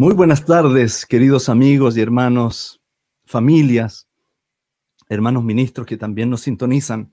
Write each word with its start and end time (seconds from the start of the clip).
Muy 0.00 0.14
buenas 0.14 0.44
tardes, 0.44 1.04
queridos 1.04 1.48
amigos 1.48 1.96
y 1.96 2.00
hermanos, 2.00 2.80
familias, 3.26 4.06
hermanos 5.08 5.42
ministros 5.42 5.88
que 5.88 5.96
también 5.96 6.30
nos 6.30 6.42
sintonizan. 6.42 7.10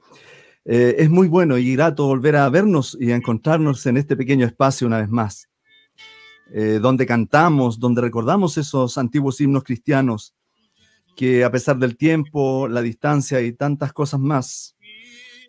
Eh, 0.65 0.97
es 0.99 1.09
muy 1.09 1.27
bueno 1.27 1.57
y 1.57 1.73
grato 1.73 2.05
volver 2.05 2.35
a 2.35 2.47
vernos 2.47 2.95
y 3.01 3.11
a 3.11 3.15
encontrarnos 3.15 3.83
en 3.87 3.97
este 3.97 4.15
pequeño 4.15 4.45
espacio 4.45 4.85
una 4.85 4.99
vez 4.99 5.09
más, 5.09 5.49
eh, 6.53 6.77
donde 6.79 7.07
cantamos, 7.07 7.79
donde 7.79 8.01
recordamos 8.01 8.55
esos 8.59 8.99
antiguos 8.99 9.41
himnos 9.41 9.63
cristianos 9.63 10.35
que 11.15 11.43
a 11.43 11.49
pesar 11.49 11.79
del 11.79 11.97
tiempo, 11.97 12.67
la 12.67 12.83
distancia 12.83 13.41
y 13.41 13.53
tantas 13.53 13.93
cosas 13.93 14.19
más, 14.19 14.77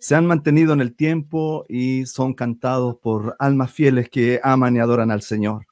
se 0.01 0.15
han 0.15 0.25
mantenido 0.25 0.73
en 0.73 0.81
el 0.81 0.97
tiempo 0.97 1.67
y 1.69 2.07
son 2.07 2.33
cantados 2.33 2.97
por 2.97 3.37
almas 3.39 3.71
fieles 3.71 4.09
que 4.09 4.41
aman 4.43 4.77
y 4.77 4.79
adoran 4.79 5.11
al 5.11 5.21
Señor. 5.21 5.67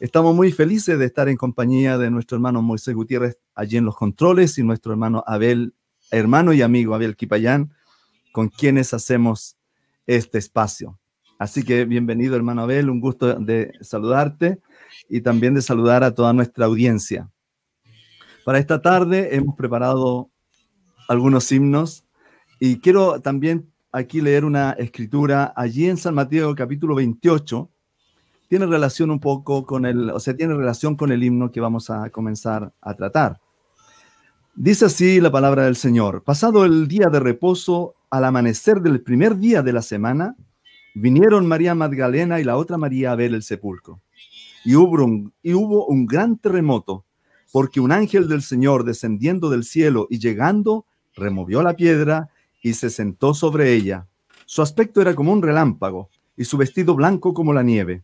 Estamos 0.00 0.32
muy 0.32 0.52
felices 0.52 0.96
de 0.96 1.06
estar 1.06 1.28
en 1.28 1.36
compañía 1.36 1.98
de 1.98 2.08
nuestro 2.08 2.36
hermano 2.36 2.62
Moisés 2.62 2.94
Gutiérrez 2.94 3.40
allí 3.56 3.78
en 3.78 3.84
los 3.84 3.96
controles 3.96 4.56
y 4.56 4.62
nuestro 4.62 4.92
hermano 4.92 5.24
Abel, 5.26 5.74
hermano 6.12 6.52
y 6.52 6.62
amigo 6.62 6.94
Abel 6.94 7.16
Kipayán, 7.16 7.74
con 8.30 8.48
quienes 8.48 8.94
hacemos 8.94 9.56
este 10.06 10.38
espacio. 10.38 11.00
Así 11.36 11.64
que 11.64 11.84
bienvenido 11.84 12.36
hermano 12.36 12.62
Abel, 12.62 12.90
un 12.90 13.00
gusto 13.00 13.34
de 13.40 13.72
saludarte 13.80 14.60
y 15.08 15.20
también 15.22 15.54
de 15.54 15.62
saludar 15.62 16.04
a 16.04 16.14
toda 16.14 16.32
nuestra 16.32 16.66
audiencia. 16.66 17.28
Para 18.44 18.60
esta 18.60 18.80
tarde 18.80 19.34
hemos 19.34 19.56
preparado 19.56 20.30
algunos 21.08 21.50
himnos 21.50 22.04
y 22.60 22.78
quiero 22.78 23.20
también 23.20 23.72
aquí 23.90 24.20
leer 24.20 24.44
una 24.44 24.72
escritura 24.74 25.52
allí 25.56 25.88
en 25.88 25.96
San 25.96 26.14
Mateo 26.14 26.54
capítulo 26.54 26.94
28 26.94 27.68
tiene 28.48 28.66
relación 28.66 29.10
un 29.10 29.20
poco 29.20 29.64
con 29.64 29.84
el, 29.84 30.10
o 30.10 30.18
sea, 30.18 30.34
tiene 30.34 30.54
relación 30.54 30.96
con 30.96 31.12
el 31.12 31.22
himno 31.22 31.50
que 31.52 31.60
vamos 31.60 31.90
a 31.90 32.10
comenzar 32.10 32.72
a 32.80 32.94
tratar. 32.94 33.40
Dice 34.54 34.86
así 34.86 35.20
la 35.20 35.30
palabra 35.30 35.64
del 35.64 35.76
Señor. 35.76 36.24
Pasado 36.24 36.64
el 36.64 36.88
día 36.88 37.08
de 37.10 37.20
reposo, 37.20 37.94
al 38.10 38.24
amanecer 38.24 38.80
del 38.80 39.02
primer 39.02 39.36
día 39.36 39.62
de 39.62 39.72
la 39.72 39.82
semana, 39.82 40.34
vinieron 40.94 41.46
María 41.46 41.74
Magdalena 41.74 42.40
y 42.40 42.44
la 42.44 42.56
otra 42.56 42.78
María 42.78 43.12
a 43.12 43.16
ver 43.16 43.34
el 43.34 43.42
sepulcro. 43.42 44.00
Y 44.64 44.74
hubo 44.74 45.04
un, 45.04 45.32
y 45.42 45.52
hubo 45.52 45.86
un 45.86 46.06
gran 46.06 46.38
terremoto, 46.38 47.04
porque 47.52 47.80
un 47.80 47.92
ángel 47.92 48.28
del 48.28 48.42
Señor 48.42 48.84
descendiendo 48.84 49.50
del 49.50 49.62
cielo 49.62 50.06
y 50.10 50.18
llegando, 50.18 50.86
removió 51.14 51.62
la 51.62 51.76
piedra 51.76 52.30
y 52.62 52.72
se 52.72 52.90
sentó 52.90 53.34
sobre 53.34 53.74
ella. 53.74 54.06
Su 54.46 54.62
aspecto 54.62 55.02
era 55.02 55.14
como 55.14 55.32
un 55.32 55.42
relámpago 55.42 56.08
y 56.36 56.44
su 56.44 56.56
vestido 56.56 56.94
blanco 56.94 57.34
como 57.34 57.52
la 57.52 57.62
nieve 57.62 58.02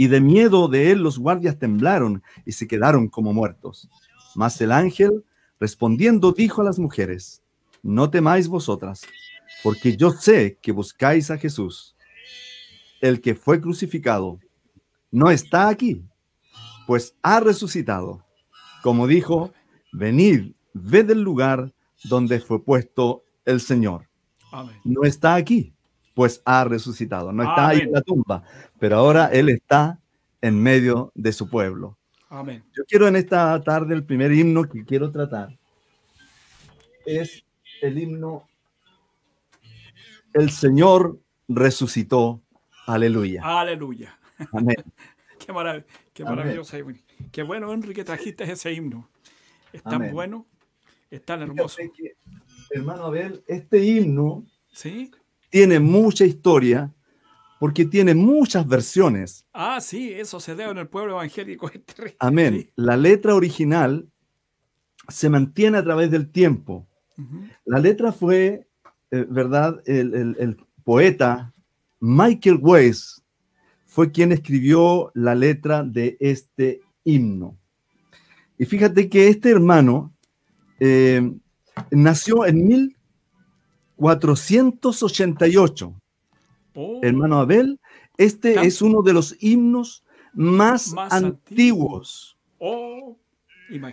y 0.00 0.08
de 0.08 0.22
miedo 0.22 0.66
de 0.68 0.92
él 0.92 1.02
los 1.02 1.18
guardias 1.18 1.58
temblaron 1.58 2.22
y 2.46 2.52
se 2.52 2.66
quedaron 2.66 3.06
como 3.06 3.34
muertos. 3.34 3.86
Mas 4.34 4.58
el 4.62 4.72
ángel, 4.72 5.26
respondiendo, 5.58 6.32
dijo 6.32 6.62
a 6.62 6.64
las 6.64 6.78
mujeres, 6.78 7.42
no 7.82 8.08
temáis 8.08 8.48
vosotras, 8.48 9.02
porque 9.62 9.98
yo 9.98 10.12
sé 10.12 10.58
que 10.62 10.72
buscáis 10.72 11.30
a 11.30 11.36
Jesús, 11.36 11.96
el 13.02 13.20
que 13.20 13.34
fue 13.34 13.60
crucificado. 13.60 14.40
No 15.10 15.30
está 15.30 15.68
aquí, 15.68 16.02
pues 16.86 17.14
ha 17.20 17.40
resucitado. 17.40 18.24
Como 18.82 19.06
dijo, 19.06 19.52
venid, 19.92 20.54
ved 20.72 21.10
el 21.10 21.20
lugar 21.20 21.74
donde 22.04 22.40
fue 22.40 22.64
puesto 22.64 23.22
el 23.44 23.60
Señor. 23.60 24.08
No 24.82 25.02
está 25.02 25.34
aquí, 25.34 25.74
pues 26.20 26.42
ha 26.44 26.64
resucitado. 26.64 27.32
No 27.32 27.42
está 27.42 27.68
ahí 27.68 27.78
en 27.78 27.92
la 27.92 28.02
tumba, 28.02 28.42
pero 28.78 28.98
ahora 28.98 29.30
Él 29.32 29.48
está 29.48 29.98
en 30.42 30.62
medio 30.62 31.12
de 31.14 31.32
su 31.32 31.48
pueblo. 31.48 31.96
Amén. 32.28 32.62
Yo 32.76 32.84
quiero 32.86 33.08
en 33.08 33.16
esta 33.16 33.58
tarde, 33.62 33.94
el 33.94 34.04
primer 34.04 34.30
himno 34.30 34.68
que 34.68 34.84
quiero 34.84 35.10
tratar 35.10 35.58
es 37.06 37.42
el 37.80 37.96
himno 37.96 38.46
El 40.34 40.50
Señor 40.50 41.18
resucitó. 41.48 42.42
Aleluya. 42.86 43.40
Aleluya. 43.42 44.18
Amén. 44.52 44.76
qué, 45.38 45.54
qué 46.12 46.24
maravilloso. 46.24 46.76
Qué 47.32 47.42
bueno, 47.44 47.72
Enrique, 47.72 48.04
trajiste 48.04 48.44
ese 48.44 48.74
himno. 48.74 49.08
Es 49.72 49.82
tan 49.82 50.12
bueno, 50.12 50.46
es 51.10 51.24
tan 51.24 51.40
hermoso. 51.40 51.80
hermano 52.74 53.06
Abel, 53.06 53.42
este 53.46 53.82
himno 53.82 54.44
¿Sí? 54.72 55.10
Tiene 55.50 55.80
mucha 55.80 56.24
historia 56.24 56.92
porque 57.58 57.84
tiene 57.84 58.14
muchas 58.14 58.66
versiones. 58.66 59.44
Ah, 59.52 59.80
sí, 59.82 60.12
eso 60.12 60.40
se 60.40 60.54
debe 60.54 60.70
en 60.70 60.78
el 60.78 60.88
pueblo 60.88 61.12
evangélico. 61.12 61.70
Amén. 62.18 62.70
La 62.74 62.96
letra 62.96 63.34
original 63.34 64.08
se 65.08 65.28
mantiene 65.28 65.76
a 65.76 65.84
través 65.84 66.10
del 66.10 66.30
tiempo. 66.30 66.86
La 67.66 67.78
letra 67.78 68.12
fue, 68.12 68.66
eh, 69.10 69.26
¿verdad? 69.28 69.82
El, 69.84 70.56
poeta 70.82 71.52
Michael 72.00 72.58
Weiss 72.62 73.22
fue 73.84 74.10
quien 74.10 74.32
escribió 74.32 75.12
la 75.12 75.34
letra 75.34 75.82
de 75.82 76.16
este 76.18 76.80
himno. 77.04 77.58
Y 78.56 78.64
fíjate 78.64 79.10
que 79.10 79.28
este 79.28 79.50
hermano 79.50 80.14
eh, 80.78 81.30
nació 81.90 82.46
en 82.46 82.66
1488 84.00 85.94
Oh. 86.74 87.00
Hermano 87.02 87.38
Abel, 87.40 87.80
este 88.16 88.54
es 88.66 88.80
uno 88.82 89.02
de 89.02 89.12
los 89.12 89.36
himnos 89.40 90.04
más, 90.32 90.94
antiguos. 91.10 92.38
Oh, 92.58 93.18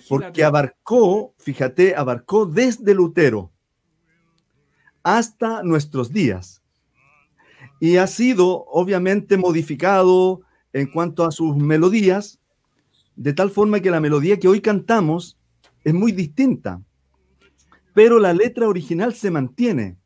porque 0.10 0.44
abarcó, 0.44 1.34
fíjate, 1.38 1.96
abarcó 1.96 2.46
desde 2.46 2.94
Lutero 2.94 3.52
hasta 5.04 5.64
nuestros 5.64 6.12
días. 6.12 6.62
Y 7.80 7.98
ha 7.98 8.08
sido 8.08 8.66
obviamente 8.66 9.38
modificado 9.38 10.42
en 10.74 10.88
cuanto 10.88 11.24
a 11.24 11.32
sus 11.32 11.56
melodías, 11.56 12.40
de 13.16 13.34
tal 13.34 13.50
forma 13.50 13.80
que 13.80 13.92
la 13.92 14.00
melodía 14.00 14.38
que 14.40 14.48
hoy 14.48 14.62
cantamos 14.62 15.38
es 15.84 15.94
muy 15.94 16.12
distinta. 16.12 16.82
Pero 17.98 18.20
la 18.20 18.32
letra 18.32 18.68
original 18.68 19.16
se 19.16 19.32
mantiene, 19.32 19.98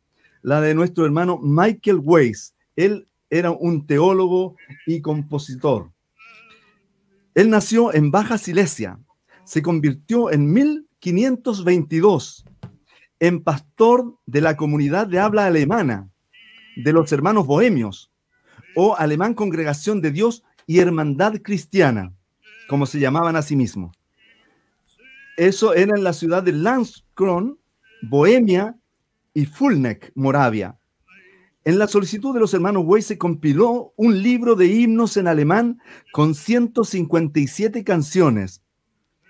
la 0.44 0.62
de 0.62 0.74
nuestro 0.74 1.06
hermano 1.06 1.38
Michael 1.44 2.00
Weiss, 2.02 2.56
él 2.78 3.06
era 3.30 3.52
un 3.52 3.86
teólogo 3.86 4.56
y 4.86 5.02
compositor. 5.02 5.92
Él 7.36 7.50
nació 7.50 7.94
en 7.94 8.10
Baja 8.10 8.38
Silesia. 8.38 8.98
Se 9.44 9.62
convirtió 9.62 10.32
en 10.32 10.54
1522 10.54 12.46
en 13.20 13.44
pastor 13.44 14.16
de 14.26 14.40
la 14.40 14.56
comunidad 14.56 15.08
de 15.08 15.20
habla 15.20 15.46
alemana 15.46 16.10
de 16.78 16.94
los 16.94 17.12
hermanos 17.12 17.46
bohemios 17.46 18.10
o 18.74 18.96
alemán 18.96 19.34
congregación 19.34 20.00
de 20.00 20.12
Dios 20.12 20.46
y 20.66 20.80
hermandad 20.80 21.42
cristiana, 21.44 22.14
como 22.70 22.86
se 22.86 23.02
llamaban 23.02 23.36
a 23.36 23.42
sí 23.42 23.58
mismos. 23.58 23.94
Eso 25.36 25.74
era 25.74 25.98
en 25.98 26.06
la 26.06 26.14
ciudad 26.14 26.42
de 26.42 26.54
Landskron, 26.54 27.60
Bohemia 28.02 28.76
y 29.34 29.46
Fulneck, 29.46 30.12
Moravia. 30.16 30.78
En 31.64 31.78
la 31.78 31.88
solicitud 31.88 32.34
de 32.34 32.40
los 32.40 32.54
hermanos 32.54 32.84
Wey 32.86 33.04
se 33.04 33.20
compiló 33.20 33.94
un 33.96 34.22
libro 34.24 34.56
de 34.56 34.68
himnos 34.68 35.16
en 35.18 35.28
alemán 35.28 35.80
con 36.12 36.34
157 36.34 37.84
canciones, 37.84 38.64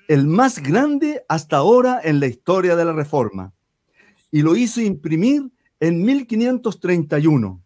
el 0.07 0.27
más 0.27 0.63
grande 0.63 1.23
hasta 1.27 1.57
ahora 1.57 1.99
en 2.01 2.21
la 2.21 2.27
historia 2.27 2.77
de 2.77 2.85
la 2.85 2.93
Reforma, 2.93 3.53
y 4.31 4.43
lo 4.43 4.55
hizo 4.55 4.79
imprimir 4.79 5.51
en 5.81 6.03
1531. 6.05 7.61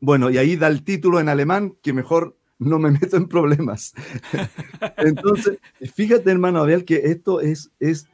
Bueno, 0.00 0.30
y 0.30 0.36
ahí 0.36 0.56
da 0.56 0.68
el 0.68 0.84
título 0.84 1.18
en 1.18 1.30
alemán, 1.30 1.74
que 1.82 1.94
mejor 1.94 2.36
no 2.58 2.78
me 2.78 2.90
meto 2.90 3.16
en 3.16 3.28
problemas. 3.28 3.94
Entonces, 4.98 5.58
fíjate, 5.94 6.30
hermano 6.30 6.60
Abel, 6.60 6.84
que 6.84 6.96
esto 6.96 7.40
es, 7.40 7.70
es 7.80 8.08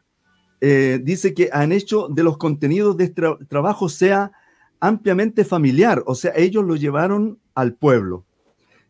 eh, 0.66 0.98
dice 0.98 1.34
que 1.34 1.50
han 1.52 1.72
hecho 1.72 2.08
de 2.08 2.22
los 2.22 2.38
contenidos 2.38 2.96
de 2.96 3.04
este 3.04 3.22
trabajo 3.50 3.90
sea 3.90 4.32
ampliamente 4.80 5.44
familiar, 5.44 6.02
o 6.06 6.14
sea, 6.14 6.32
ellos 6.34 6.64
lo 6.64 6.74
llevaron 6.74 7.38
al 7.54 7.74
pueblo. 7.74 8.24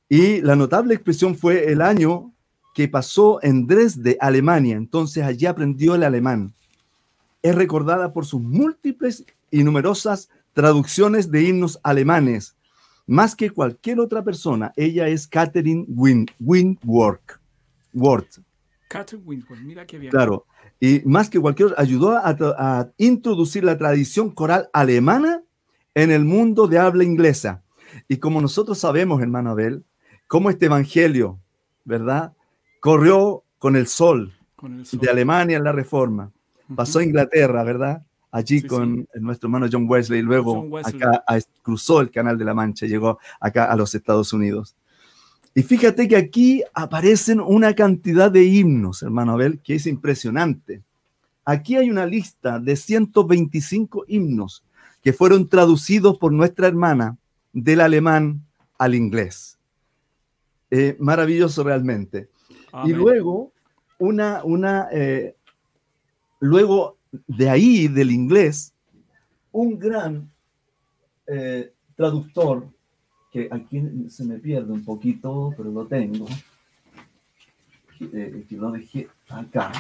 Y 0.08 0.40
la 0.40 0.56
notable 0.56 0.94
expresión 0.94 1.36
fue 1.36 1.70
el 1.70 1.82
año 1.82 2.32
que 2.74 2.88
pasó 2.88 3.40
en 3.42 3.66
Dresde, 3.66 4.16
Alemania. 4.20 4.76
Entonces 4.76 5.24
allí 5.24 5.46
aprendió 5.46 5.94
el 5.94 6.02
alemán. 6.02 6.54
Es 7.42 7.54
recordada 7.54 8.12
por 8.12 8.26
sus 8.26 8.40
múltiples 8.40 9.24
y 9.50 9.62
numerosas 9.62 10.30
traducciones 10.52 11.30
de 11.30 11.42
himnos 11.42 11.78
alemanes. 11.82 12.56
Más 13.06 13.34
que 13.34 13.50
cualquier 13.50 14.00
otra 14.00 14.22
persona, 14.24 14.72
ella 14.76 15.08
es 15.08 15.26
Catherine 15.26 15.84
Win 15.88 16.26
Windworth. 16.38 17.38
Catherine 18.88 19.24
Windworth, 19.26 19.60
mira 19.60 19.86
qué 19.86 19.98
bien. 19.98 20.10
Claro, 20.10 20.46
y 20.78 21.02
más 21.04 21.28
que 21.28 21.40
cualquier 21.40 21.68
otra, 21.68 21.82
ayudó 21.82 22.16
a, 22.16 22.36
a 22.58 22.90
introducir 22.98 23.64
la 23.64 23.76
tradición 23.76 24.30
coral 24.30 24.68
alemana 24.72 25.42
en 25.94 26.10
el 26.10 26.24
mundo 26.24 26.66
de 26.66 26.78
habla 26.78 27.04
inglesa. 27.04 27.62
Y 28.08 28.18
como 28.18 28.40
nosotros 28.40 28.78
sabemos, 28.78 29.20
hermano 29.20 29.50
Abel, 29.50 29.84
cómo 30.26 30.50
este 30.50 30.66
evangelio, 30.66 31.38
¿verdad? 31.84 32.32
Corrió 32.80 33.42
con 33.58 33.76
el 33.76 33.86
sol, 33.86 34.32
de 34.62 35.10
Alemania 35.10 35.56
en 35.56 35.64
la 35.64 35.72
Reforma. 35.72 36.30
Pasó 36.74 37.00
a 37.00 37.04
Inglaterra, 37.04 37.64
¿verdad? 37.64 38.04
Allí 38.30 38.62
con 38.62 39.08
nuestro 39.14 39.48
hermano 39.48 39.66
John 39.70 39.86
Wesley, 39.88 40.20
y 40.20 40.22
luego 40.22 40.78
acá 40.78 41.24
cruzó 41.62 42.00
el 42.00 42.10
Canal 42.10 42.38
de 42.38 42.44
la 42.44 42.54
Mancha, 42.54 42.86
llegó 42.86 43.18
acá 43.40 43.64
a 43.64 43.76
los 43.76 43.94
Estados 43.94 44.32
Unidos. 44.32 44.76
Y 45.52 45.62
fíjate 45.62 46.06
que 46.06 46.16
aquí 46.16 46.62
aparecen 46.74 47.40
una 47.40 47.74
cantidad 47.74 48.30
de 48.30 48.44
himnos, 48.44 49.02
hermano 49.02 49.32
Abel, 49.32 49.58
que 49.58 49.74
es 49.74 49.86
impresionante. 49.86 50.82
Aquí 51.44 51.74
hay 51.74 51.90
una 51.90 52.06
lista 52.06 52.60
de 52.60 52.76
125 52.76 54.04
himnos 54.06 54.62
que 55.02 55.12
fueron 55.12 55.48
traducidos 55.48 56.18
por 56.18 56.32
nuestra 56.32 56.66
hermana 56.68 57.16
del 57.52 57.80
alemán 57.80 58.44
al 58.78 58.94
inglés. 58.94 59.58
Eh, 60.70 60.96
maravilloso 61.00 61.64
realmente. 61.64 62.28
Y 62.84 62.92
luego, 62.92 63.52
una, 63.98 64.44
una, 64.44 64.88
eh, 64.92 65.34
luego 66.38 66.96
de 67.26 67.50
ahí, 67.50 67.88
del 67.88 68.12
inglés, 68.12 68.72
un 69.50 69.78
gran 69.78 70.30
eh, 71.26 71.72
traductor, 71.96 72.68
que 73.32 73.48
aquí 73.50 73.82
se 74.08 74.24
me 74.24 74.38
pierde 74.38 74.72
un 74.72 74.84
poquito, 74.84 75.52
pero 75.56 75.70
lo 75.70 75.86
tengo, 75.86 76.26
que 77.98 78.46
lo 78.50 78.70
dejé 78.72 79.08
acá. 79.28 79.72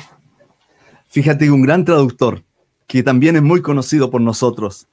Fíjate, 1.06 1.50
un 1.50 1.62
gran 1.62 1.84
traductor, 1.84 2.42
que 2.86 3.02
también 3.02 3.36
es 3.36 3.42
muy 3.42 3.62
conocido 3.62 4.10
por 4.10 4.20
nosotros, 4.20 4.88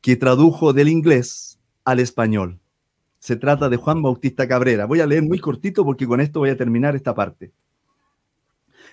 que 0.00 0.16
tradujo 0.16 0.72
del 0.72 0.88
inglés 0.88 1.58
al 1.84 2.00
español. 2.00 2.60
Se 3.18 3.36
trata 3.36 3.68
de 3.68 3.76
Juan 3.76 4.02
Bautista 4.02 4.46
Cabrera. 4.46 4.86
Voy 4.86 5.00
a 5.00 5.06
leer 5.06 5.22
muy 5.22 5.38
cortito 5.38 5.84
porque 5.84 6.06
con 6.06 6.20
esto 6.20 6.40
voy 6.40 6.50
a 6.50 6.56
terminar 6.56 6.94
esta 6.94 7.14
parte. 7.14 7.52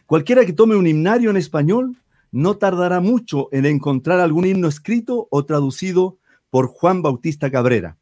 Cualquiera 0.06 0.46
que 0.46 0.54
tome 0.54 0.76
un 0.76 0.88
himnario 0.88 1.30
en 1.30 1.38
español 1.38 1.98
no 2.32 2.58
tardará 2.58 3.00
mucho 3.00 3.50
en 3.52 3.66
encontrar 3.66 4.20
algún 4.20 4.46
himno 4.46 4.68
escrito 4.68 5.28
o 5.30 5.46
traducido 5.46 6.18
por 6.50 6.68
Juan 6.68 7.02
Bautista 7.02 7.52
Cabrera. 7.52 7.98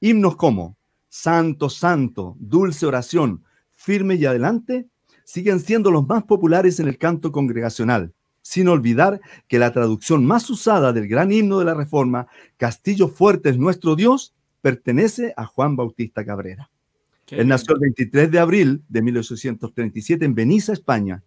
Himnos 0.00 0.36
como 0.36 0.76
Santo, 1.08 1.70
Santo, 1.70 2.36
Dulce 2.38 2.86
Oración, 2.86 3.44
Firme 3.70 4.16
y 4.16 4.26
Adelante 4.26 4.86
siguen 5.24 5.60
siendo 5.60 5.90
los 5.90 6.06
más 6.06 6.24
populares 6.24 6.78
en 6.80 6.88
el 6.88 6.98
canto 6.98 7.32
congregacional 7.32 8.12
sin 8.44 8.68
olvidar 8.68 9.22
que 9.48 9.58
la 9.58 9.72
traducción 9.72 10.26
más 10.26 10.50
usada 10.50 10.92
del 10.92 11.08
gran 11.08 11.32
himno 11.32 11.58
de 11.58 11.64
la 11.64 11.72
Reforma, 11.72 12.28
Castillo 12.58 13.08
Fuerte 13.08 13.48
es 13.48 13.56
nuestro 13.56 13.96
Dios, 13.96 14.34
pertenece 14.60 15.32
a 15.38 15.46
Juan 15.46 15.76
Bautista 15.76 16.26
Cabrera. 16.26 16.70
Él 17.30 17.48
nació 17.48 17.74
el 17.74 17.80
23 17.80 18.30
de 18.30 18.38
abril 18.38 18.84
de 18.86 19.00
1837 19.00 20.26
en 20.26 20.34
Benissa, 20.34 20.74
España. 20.74 21.24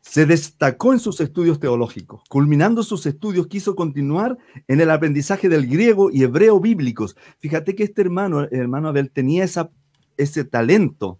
Se 0.00 0.26
destacó 0.26 0.92
en 0.92 1.00
sus 1.00 1.20
estudios 1.20 1.58
teológicos. 1.58 2.22
Culminando 2.28 2.84
sus 2.84 3.04
estudios, 3.06 3.48
quiso 3.48 3.74
continuar 3.74 4.38
en 4.68 4.80
el 4.80 4.92
aprendizaje 4.92 5.48
del 5.48 5.66
griego 5.66 6.08
y 6.12 6.22
hebreo 6.22 6.60
bíblicos. 6.60 7.16
Fíjate 7.40 7.74
que 7.74 7.82
este 7.82 8.02
hermano, 8.02 8.46
hermano 8.52 8.88
Abel, 8.88 9.10
tenía 9.10 9.42
esa, 9.42 9.70
ese 10.16 10.44
talento 10.44 11.18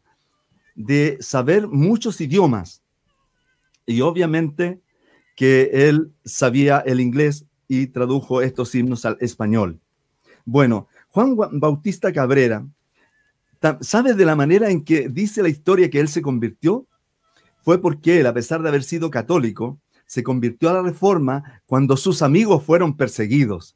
de 0.76 1.18
saber 1.20 1.66
muchos 1.66 2.20
idiomas 2.20 2.84
y 3.88 4.02
obviamente 4.02 4.82
que 5.34 5.70
él 5.72 6.12
sabía 6.24 6.78
el 6.78 7.00
inglés 7.00 7.46
y 7.66 7.86
tradujo 7.86 8.42
estos 8.42 8.74
himnos 8.74 9.04
al 9.06 9.16
español. 9.20 9.80
Bueno, 10.44 10.88
Juan 11.08 11.36
Bautista 11.52 12.12
Cabrera, 12.12 12.66
¿sabe 13.80 14.12
de 14.12 14.24
la 14.26 14.36
manera 14.36 14.70
en 14.70 14.84
que 14.84 15.08
dice 15.08 15.42
la 15.42 15.48
historia 15.48 15.88
que 15.88 16.00
él 16.00 16.08
se 16.08 16.20
convirtió? 16.20 16.86
Fue 17.62 17.80
porque 17.80 18.20
él, 18.20 18.26
a 18.26 18.34
pesar 18.34 18.62
de 18.62 18.68
haber 18.68 18.82
sido 18.82 19.10
católico, 19.10 19.80
se 20.04 20.22
convirtió 20.22 20.68
a 20.68 20.74
la 20.74 20.82
reforma 20.82 21.62
cuando 21.66 21.96
sus 21.96 22.20
amigos 22.20 22.62
fueron 22.64 22.96
perseguidos. 22.96 23.74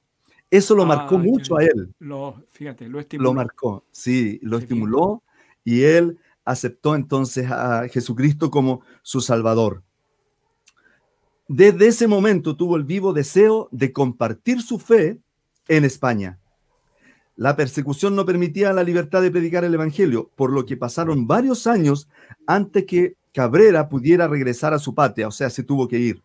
Eso 0.50 0.74
lo 0.74 0.84
marcó 0.84 1.18
mucho 1.18 1.56
a 1.56 1.64
él. 1.64 1.94
Lo, 1.98 2.44
fíjate, 2.50 2.86
lo 2.86 3.00
estimuló. 3.00 3.30
Lo 3.30 3.34
marcó, 3.34 3.86
sí, 3.90 4.38
lo 4.42 4.58
estimuló 4.58 5.22
y 5.64 5.84
él 5.84 6.18
aceptó 6.44 6.94
entonces 6.94 7.50
a 7.50 7.88
Jesucristo 7.88 8.50
como 8.50 8.82
su 9.00 9.22
Salvador. 9.22 9.82
Desde 11.54 11.88
ese 11.88 12.08
momento 12.08 12.56
tuvo 12.56 12.78
el 12.78 12.84
vivo 12.84 13.12
deseo 13.12 13.68
de 13.72 13.92
compartir 13.92 14.62
su 14.62 14.78
fe 14.78 15.18
en 15.68 15.84
España. 15.84 16.38
La 17.36 17.56
persecución 17.56 18.16
no 18.16 18.24
permitía 18.24 18.72
la 18.72 18.82
libertad 18.82 19.20
de 19.20 19.30
predicar 19.30 19.62
el 19.62 19.74
Evangelio, 19.74 20.30
por 20.34 20.50
lo 20.50 20.64
que 20.64 20.78
pasaron 20.78 21.26
varios 21.26 21.66
años 21.66 22.08
antes 22.46 22.86
que 22.86 23.16
Cabrera 23.34 23.90
pudiera 23.90 24.28
regresar 24.28 24.72
a 24.72 24.78
su 24.78 24.94
patria, 24.94 25.28
o 25.28 25.30
sea, 25.30 25.50
se 25.50 25.62
tuvo 25.62 25.86
que 25.88 25.98
ir. 25.98 26.22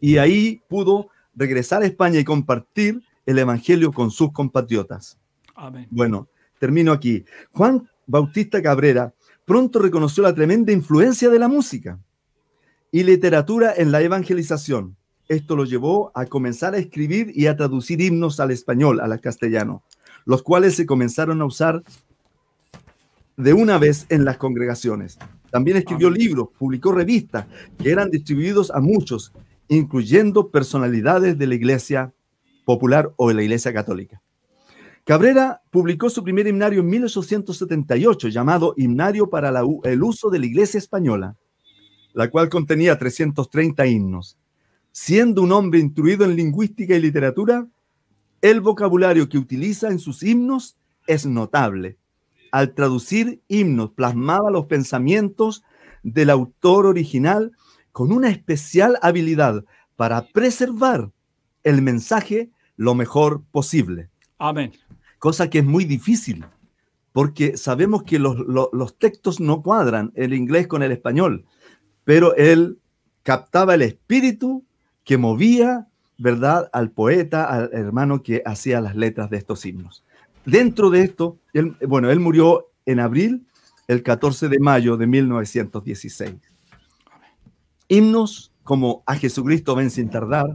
Y 0.00 0.18
ahí 0.18 0.62
pudo 0.68 1.08
regresar 1.34 1.82
a 1.82 1.86
España 1.86 2.20
y 2.20 2.24
compartir 2.24 3.02
el 3.26 3.40
Evangelio 3.40 3.90
con 3.90 4.12
sus 4.12 4.30
compatriotas. 4.30 5.18
Bueno, 5.90 6.28
termino 6.60 6.92
aquí. 6.92 7.24
Juan 7.50 7.90
Bautista 8.06 8.62
Cabrera 8.62 9.12
pronto 9.44 9.80
reconoció 9.80 10.22
la 10.22 10.32
tremenda 10.32 10.70
influencia 10.70 11.28
de 11.28 11.40
la 11.40 11.48
música 11.48 11.98
y 12.96 13.04
literatura 13.04 13.74
en 13.76 13.92
la 13.92 14.00
evangelización. 14.00 14.96
Esto 15.28 15.54
lo 15.54 15.66
llevó 15.66 16.12
a 16.14 16.24
comenzar 16.24 16.72
a 16.72 16.78
escribir 16.78 17.30
y 17.34 17.46
a 17.46 17.54
traducir 17.54 18.00
himnos 18.00 18.40
al 18.40 18.52
español, 18.52 19.00
al 19.00 19.20
castellano, 19.20 19.82
los 20.24 20.42
cuales 20.42 20.76
se 20.76 20.86
comenzaron 20.86 21.42
a 21.42 21.44
usar 21.44 21.82
de 23.36 23.52
una 23.52 23.76
vez 23.76 24.06
en 24.08 24.24
las 24.24 24.38
congregaciones. 24.38 25.18
También 25.50 25.76
escribió 25.76 26.08
libros, 26.08 26.48
publicó 26.58 26.90
revistas 26.90 27.44
que 27.76 27.90
eran 27.90 28.10
distribuidos 28.10 28.70
a 28.70 28.80
muchos, 28.80 29.30
incluyendo 29.68 30.50
personalidades 30.50 31.36
de 31.36 31.46
la 31.46 31.54
iglesia 31.54 32.14
popular 32.64 33.12
o 33.16 33.28
de 33.28 33.34
la 33.34 33.42
iglesia 33.42 33.74
católica. 33.74 34.22
Cabrera 35.04 35.60
publicó 35.70 36.08
su 36.08 36.24
primer 36.24 36.46
himnario 36.46 36.80
en 36.80 36.86
1878 36.86 38.28
llamado 38.28 38.72
Himnario 38.78 39.28
para 39.28 39.52
el 39.84 40.02
uso 40.02 40.30
de 40.30 40.38
la 40.38 40.46
Iglesia 40.46 40.78
Española, 40.78 41.36
la 42.16 42.28
cual 42.30 42.48
contenía 42.48 42.98
330 42.98 43.86
himnos. 43.86 44.36
Siendo 44.90 45.42
un 45.42 45.52
hombre 45.52 45.78
instruido 45.78 46.24
en 46.24 46.34
lingüística 46.34 46.96
y 46.96 47.00
literatura, 47.00 47.68
el 48.40 48.60
vocabulario 48.60 49.28
que 49.28 49.38
utiliza 49.38 49.90
en 49.90 50.00
sus 50.00 50.24
himnos 50.24 50.76
es 51.06 51.26
notable. 51.26 51.98
Al 52.50 52.74
traducir 52.74 53.40
himnos 53.46 53.90
plasmaba 53.92 54.50
los 54.50 54.66
pensamientos 54.66 55.62
del 56.02 56.30
autor 56.30 56.86
original 56.86 57.52
con 57.92 58.10
una 58.10 58.30
especial 58.30 58.98
habilidad 59.00 59.64
para 59.94 60.26
preservar 60.26 61.12
el 61.62 61.82
mensaje 61.82 62.50
lo 62.76 62.96
mejor 62.96 63.44
posible. 63.52 64.10
Amén 64.38 64.72
cosa 65.18 65.50
que 65.50 65.58
es 65.58 65.64
muy 65.64 65.84
difícil, 65.84 66.44
porque 67.12 67.56
sabemos 67.56 68.02
que 68.02 68.18
los, 68.18 68.98
textos 68.98 69.40
no 69.40 69.62
cuadran 69.62 70.12
el 70.14 70.34
inglés 70.34 70.66
con 70.66 70.82
el 70.82 70.92
español, 70.92 71.46
pero 72.06 72.36
él 72.36 72.78
captaba 73.24 73.74
el 73.74 73.82
espíritu 73.82 74.64
que 75.02 75.18
movía, 75.18 75.88
¿verdad?, 76.16 76.70
al 76.72 76.92
poeta, 76.92 77.46
al 77.46 77.70
hermano 77.72 78.22
que 78.22 78.42
hacía 78.46 78.80
las 78.80 78.94
letras 78.94 79.28
de 79.28 79.38
estos 79.38 79.66
himnos. 79.66 80.04
Dentro 80.44 80.90
de 80.90 81.02
esto, 81.02 81.36
bueno, 81.88 82.08
él 82.08 82.20
murió 82.20 82.68
en 82.86 83.00
abril, 83.00 83.44
el 83.88 84.04
14 84.04 84.48
de 84.48 84.60
mayo 84.60 84.96
de 84.96 85.08
1916. 85.08 86.36
Himnos 87.88 88.52
como 88.62 89.02
A 89.04 89.16
Jesucristo 89.16 89.74
ven 89.74 89.90
sin 89.90 90.08
tardar, 90.08 90.46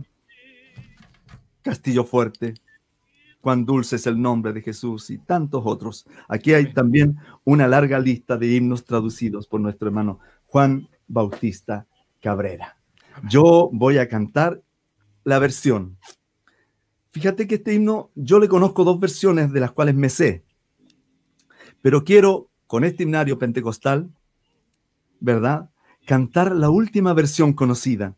Castillo 1.62 2.06
Fuerte, 2.06 2.54
cuán 3.42 3.66
dulce 3.66 3.98
es 3.98 4.08
el 4.08 4.22
nombre 4.22 4.54
de 4.54 4.62
Jesús 4.62 5.10
y 5.10 5.18
tantos 5.18 5.64
otros. 5.66 6.06
Aquí 6.30 6.54
hay 6.54 6.72
también 6.72 7.18
una 7.44 7.68
larga 7.68 8.00
lista 8.00 8.38
de 8.38 8.56
himnos 8.56 8.86
traducidos 8.86 9.48
por 9.48 9.60
nuestro 9.60 9.90
hermano 9.90 10.20
Juan 10.46 10.88
Bautista 11.12 11.88
Cabrera. 12.22 12.78
Yo 13.28 13.70
voy 13.74 13.98
a 13.98 14.08
cantar 14.08 14.62
la 15.24 15.40
versión. 15.40 15.98
Fíjate 17.12 17.48
que 17.48 17.56
este 17.56 17.74
himno, 17.74 18.10
yo 18.16 18.40
le 18.40 18.48
conozco 18.48 18.84
dos 18.84 19.00
versiones 19.00 19.52
de 19.52 19.60
las 19.60 19.72
cuales 19.72 19.96
me 19.96 20.10
sé, 20.10 20.46
pero 21.82 22.04
quiero 22.04 22.50
con 22.68 22.86
este 22.86 23.04
himnario 23.04 23.38
pentecostal, 23.38 24.10
¿verdad? 25.20 25.70
Cantar 26.06 26.56
la 26.56 26.70
última 26.70 27.14
versión 27.14 27.54
conocida. 27.54 28.16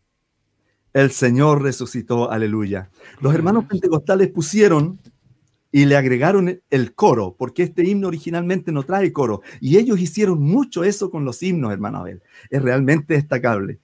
El 0.93 1.09
Señor 1.09 1.63
resucitó, 1.63 2.29
aleluya. 2.29 2.91
Los 3.19 3.33
hermanos 3.33 3.65
pentecostales 3.65 4.29
pusieron 4.29 4.99
y 5.75 5.85
le 5.85 5.97
agregaron 5.97 6.61
el 6.69 6.93
coro, 6.93 7.35
porque 7.35 7.63
este 7.63 7.83
himno 7.83 8.07
originalmente 8.07 8.71
no 8.71 8.83
trae 8.83 9.11
coro. 9.11 9.41
Y 9.59 9.77
ellos 9.77 9.99
hicieron 9.99 10.39
mucho 10.39 10.83
eso 10.83 11.09
con 11.09 11.25
los 11.25 11.41
himnos, 11.41 11.73
hermano 11.73 11.97
Abel. 11.97 12.21
Es 12.51 12.61
realmente 12.61 13.15
destacable. 13.15 13.79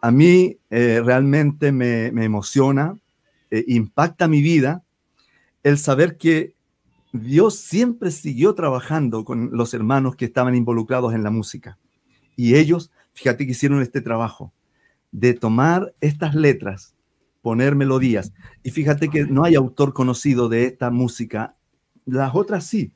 A 0.00 0.10
mí 0.10 0.56
eh, 0.70 1.02
realmente 1.04 1.72
me, 1.72 2.06
emociona, 2.06 2.96
eh, 3.50 3.62
impacta 3.68 4.28
mi 4.28 4.40
vida 4.40 4.82
el 5.62 5.76
saber 5.76 6.16
que 6.16 6.54
Dios 7.12 7.56
siempre 7.56 8.12
siguió 8.12 8.54
trabajando 8.54 9.26
con 9.26 9.50
los 9.52 9.74
hermanos 9.74 10.16
que 10.16 10.24
estaban 10.24 10.54
involucrados 10.54 11.12
en 11.12 11.22
la 11.22 11.30
música. 11.30 11.76
Y 12.34 12.54
ellos, 12.54 12.90
fíjate 13.12 13.44
que 13.44 13.52
hicieron 13.52 13.82
este 13.82 14.00
trabajo 14.00 14.54
de 15.12 15.34
tomar 15.34 15.94
estas 16.00 16.34
letras 16.34 16.95
poner 17.46 17.76
melodías. 17.76 18.32
Y 18.64 18.72
fíjate 18.72 19.08
que 19.08 19.24
no 19.24 19.44
hay 19.44 19.54
autor 19.54 19.92
conocido 19.92 20.48
de 20.48 20.64
esta 20.64 20.90
música. 20.90 21.54
Las 22.04 22.34
otras 22.34 22.66
sí, 22.66 22.90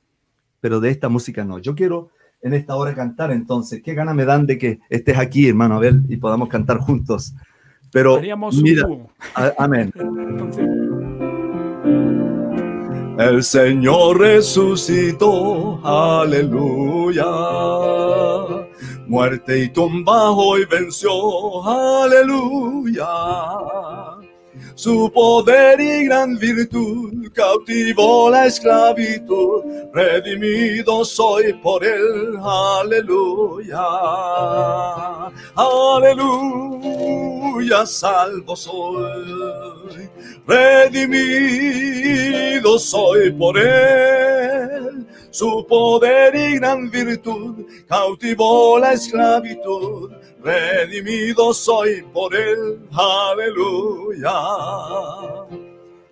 pero 0.61 0.81
de 0.81 0.91
esta 0.91 1.09
música 1.09 1.45
no. 1.45 1.61
Yo 1.61 1.77
quiero 1.77 2.09
en 2.43 2.55
esta 2.55 2.75
hora 2.75 2.93
cantar 2.93 3.31
entonces. 3.31 3.81
Qué 3.81 3.95
gana 3.95 4.13
me 4.13 4.25
dan 4.25 4.47
de 4.47 4.59
que 4.59 4.81
estés 4.89 5.19
aquí, 5.19 5.49
hermano 5.49 5.77
Abel, 5.77 6.03
y 6.09 6.17
podamos 6.17 6.49
cantar 6.49 6.79
juntos. 6.79 7.33
Pero 7.93 8.21
mira, 8.61 8.89
amén. 9.57 9.93
El 13.21 13.45
Señor 13.45 14.19
resucitó, 14.19 15.81
aleluya. 15.87 17.25
Muerte 19.07 19.63
y 19.63 19.69
tumba 19.69 20.33
hoy 20.33 20.65
venció, 20.65 21.63
aleluya 22.03 23.07
su 24.81 25.13
poder 25.13 25.79
y 25.79 26.07
gran 26.07 26.39
virtud 26.39 27.31
cautivó 27.35 28.31
la 28.31 28.47
esclavitud, 28.47 29.63
redimido 29.93 31.05
soy 31.05 31.53
por 31.53 31.85
él, 31.85 32.39
aleluya, 32.43 33.87
aleluya, 35.55 36.65
salvo 37.85 38.57
soy, 38.57 40.09
redimido 40.47 41.99
soy 42.79 43.33
por 43.33 43.59
él, 43.59 45.07
su 45.31 45.67
poder 45.69 46.35
y 46.35 46.55
gran 46.59 46.91
virtud 46.91 47.67
cautivó 47.87 48.79
la 48.79 48.95
esclavitud, 48.95 50.11
redimido 50.43 51.53
soy 51.53 52.03
por 52.13 52.35
él, 52.35 52.81
aleluya. 52.93 54.33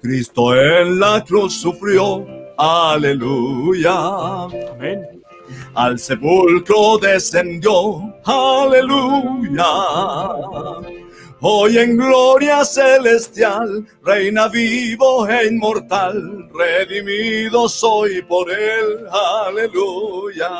Cristo 0.01 0.55
en 0.55 1.01
la 1.01 1.25
cruz 1.25 1.61
sufrió, 1.61 2.27
aleluya. 2.57 4.45
Amén. 4.45 5.23
Al 5.75 5.99
sepulcro 5.99 6.99
descendió, 6.99 8.15
aleluya. 8.25 9.65
Hoy 11.41 11.79
en 11.79 11.97
gloria 11.97 12.65
celestial, 12.65 13.87
reina 14.03 14.49
vivo 14.49 15.29
e 15.29 15.47
inmortal, 15.47 16.49
redimido 16.53 17.69
soy 17.69 18.23
por 18.23 18.51
él, 18.51 19.07
aleluya. 19.47 20.51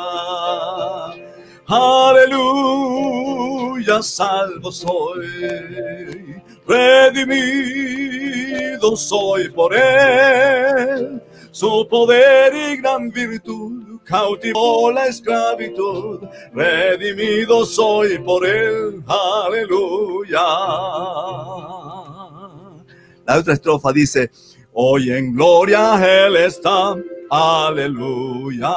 Aleluya, 1.71 2.81
salvo 4.01 4.71
soy, 4.71 5.27
redimido 6.65 7.77
soy 8.97 9.49
por 9.49 9.75
él. 9.75 11.21
Su 11.51 11.87
poder 11.87 12.55
y 12.55 12.77
gran 12.77 13.11
virtud 13.11 13.99
cautivó 14.03 14.91
la 14.91 15.05
esclavitud, 15.05 16.21
redimido 16.53 17.63
soy 17.67 18.17
por 18.17 18.47
él. 18.47 19.03
Aleluya. 19.05 20.41
La 23.27 23.37
otra 23.37 23.53
estrofa 23.53 23.93
dice, 23.93 24.31
hoy 24.73 25.11
en 25.11 25.35
gloria 25.35 26.25
Él 26.25 26.35
está, 26.35 26.95
aleluya 27.29 28.73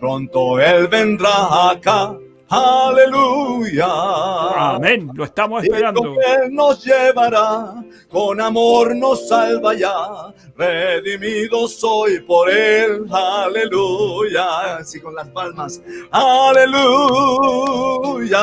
pronto 0.00 0.58
Él 0.58 0.88
vendrá 0.88 1.70
acá. 1.70 2.16
Aleluya. 2.48 3.86
Amén. 3.86 5.08
Lo 5.14 5.22
estamos 5.22 5.62
esperando. 5.62 6.16
Él 6.20 6.52
nos 6.52 6.84
llevará, 6.84 7.74
con 8.10 8.40
amor 8.40 8.96
nos 8.96 9.28
salva 9.28 9.72
ya. 9.74 10.34
Redimido 10.56 11.68
soy 11.68 12.18
por 12.22 12.50
Él. 12.50 13.06
Aleluya. 13.08 14.78
Así 14.78 15.00
con 15.00 15.14
las 15.14 15.28
palmas. 15.28 15.80
Aleluya. 16.10 17.28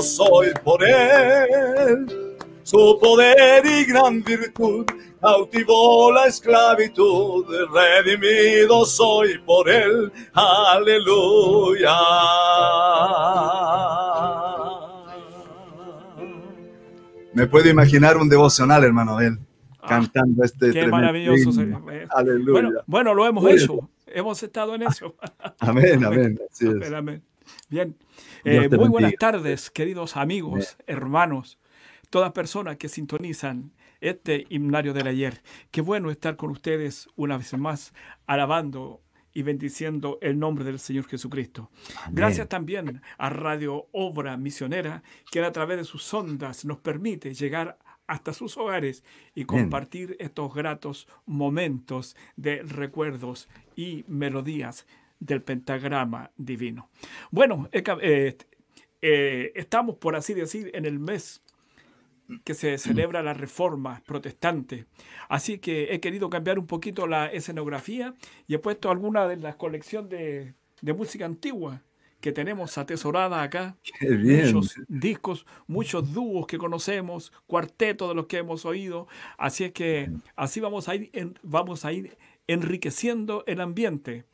soy 0.04 0.54
por 0.64 0.84
Él. 0.84 2.29
Su 2.70 3.00
poder 3.02 3.66
y 3.66 3.84
gran 3.86 4.24
virtud 4.24 4.86
cautivó 5.20 6.12
la 6.12 6.28
esclavitud, 6.28 7.44
redimido 7.74 8.86
soy 8.86 9.40
por 9.40 9.68
él, 9.68 10.12
aleluya. 10.34 11.98
Me 17.34 17.48
puedo 17.48 17.68
imaginar 17.68 18.18
un 18.18 18.30
devocional, 18.30 18.84
hermano, 18.84 19.20
él 19.20 19.40
ah, 19.80 19.88
cantando 19.88 20.44
este 20.44 20.72
Qué 20.72 20.86
maravilloso. 20.86 21.50
Aleluya. 22.12 22.84
Bueno, 22.86 23.16
lo 23.16 23.26
hemos 23.26 23.52
hecho, 23.52 23.90
hemos 24.06 24.44
estado 24.44 24.76
en 24.76 24.84
eso. 24.84 25.16
amén, 25.60 26.06
amén. 26.06 27.24
Bien. 27.68 27.96
Eh, 28.44 28.70
muy 28.70 28.90
buenas 28.90 29.16
tardes, 29.20 29.72
queridos 29.72 30.16
amigos, 30.16 30.78
hermanos, 30.86 31.58
todas 32.10 32.32
personas 32.32 32.78
que 32.78 32.90
sintonizan 32.90 33.72
este 34.02 34.46
himnario 34.50 34.94
del 34.94 35.08
ayer. 35.08 35.42
Qué 35.72 35.82
bueno 35.82 36.12
estar 36.12 36.36
con 36.36 36.52
ustedes 36.52 37.08
una 37.16 37.38
vez 37.38 37.54
más, 37.58 37.94
alabando 38.26 39.02
y 39.34 39.44
bendiciendo 39.44 40.18
el 40.22 40.40
nombre 40.40 40.66
del 40.66 40.80
Señor 40.80 41.06
Jesucristo. 41.06 41.70
Gracias 42.12 42.48
también 42.50 43.02
a 43.18 43.30
Radio 43.30 43.88
Obra 43.92 44.38
Misionera, 44.38 45.04
que 45.32 45.42
a 45.42 45.52
través 45.52 45.78
de 45.78 45.84
sus 45.84 46.14
ondas 46.14 46.66
nos 46.66 46.80
permite 46.80 47.34
llegar 47.34 47.78
hasta 48.08 48.34
sus 48.34 48.58
hogares 48.58 49.04
y 49.36 49.46
compartir 49.46 50.18
estos 50.20 50.54
gratos 50.54 51.08
momentos 51.28 52.16
de 52.36 52.64
recuerdos 52.64 53.48
y 53.76 54.04
melodías 54.08 54.88
del 55.20 55.44
pentagrama 55.44 56.32
divino. 56.36 56.90
Bueno, 57.30 57.70
eh, 57.72 58.36
eh, 59.02 59.52
estamos, 59.54 59.98
por 59.98 60.16
así 60.16 60.34
decir, 60.34 60.72
en 60.74 60.86
el 60.86 60.98
mes 60.98 61.44
que 62.44 62.54
se 62.54 62.78
celebra 62.78 63.24
la 63.24 63.34
reforma 63.34 64.02
protestante. 64.06 64.86
Así 65.28 65.60
que 65.60 65.94
he 65.94 66.00
querido 66.00 66.30
cambiar 66.30 66.60
un 66.60 66.68
poquito 66.68 67.08
la 67.08 67.28
escenografía 67.28 68.16
y 68.48 68.56
he 68.56 68.60
puesto 68.60 68.92
alguna 68.92 69.28
de 69.28 69.38
las 69.38 69.56
colecciones 69.56 70.10
de, 70.10 70.54
de 70.82 70.94
música 70.94 71.26
antigua 71.26 71.84
que 72.22 72.32
tenemos 72.32 72.78
atesorada 72.78 73.42
acá. 73.42 73.78
Muchos 74.02 74.76
discos, 74.88 75.46
muchos 75.68 76.14
dúos 76.14 76.48
que 76.48 76.58
conocemos, 76.58 77.32
cuartetos 77.48 78.10
de 78.10 78.16
los 78.16 78.28
que 78.28 78.38
hemos 78.38 78.66
oído. 78.66 79.08
Así 79.38 79.64
es 79.64 79.72
que 79.72 80.12
así 80.36 80.60
vamos 80.60 80.90
a 80.90 80.96
ir, 80.96 81.12
vamos 81.44 81.86
a 81.86 81.94
ir 81.94 82.18
enriqueciendo 82.48 83.44
el 83.48 83.62
ambiente 83.62 84.26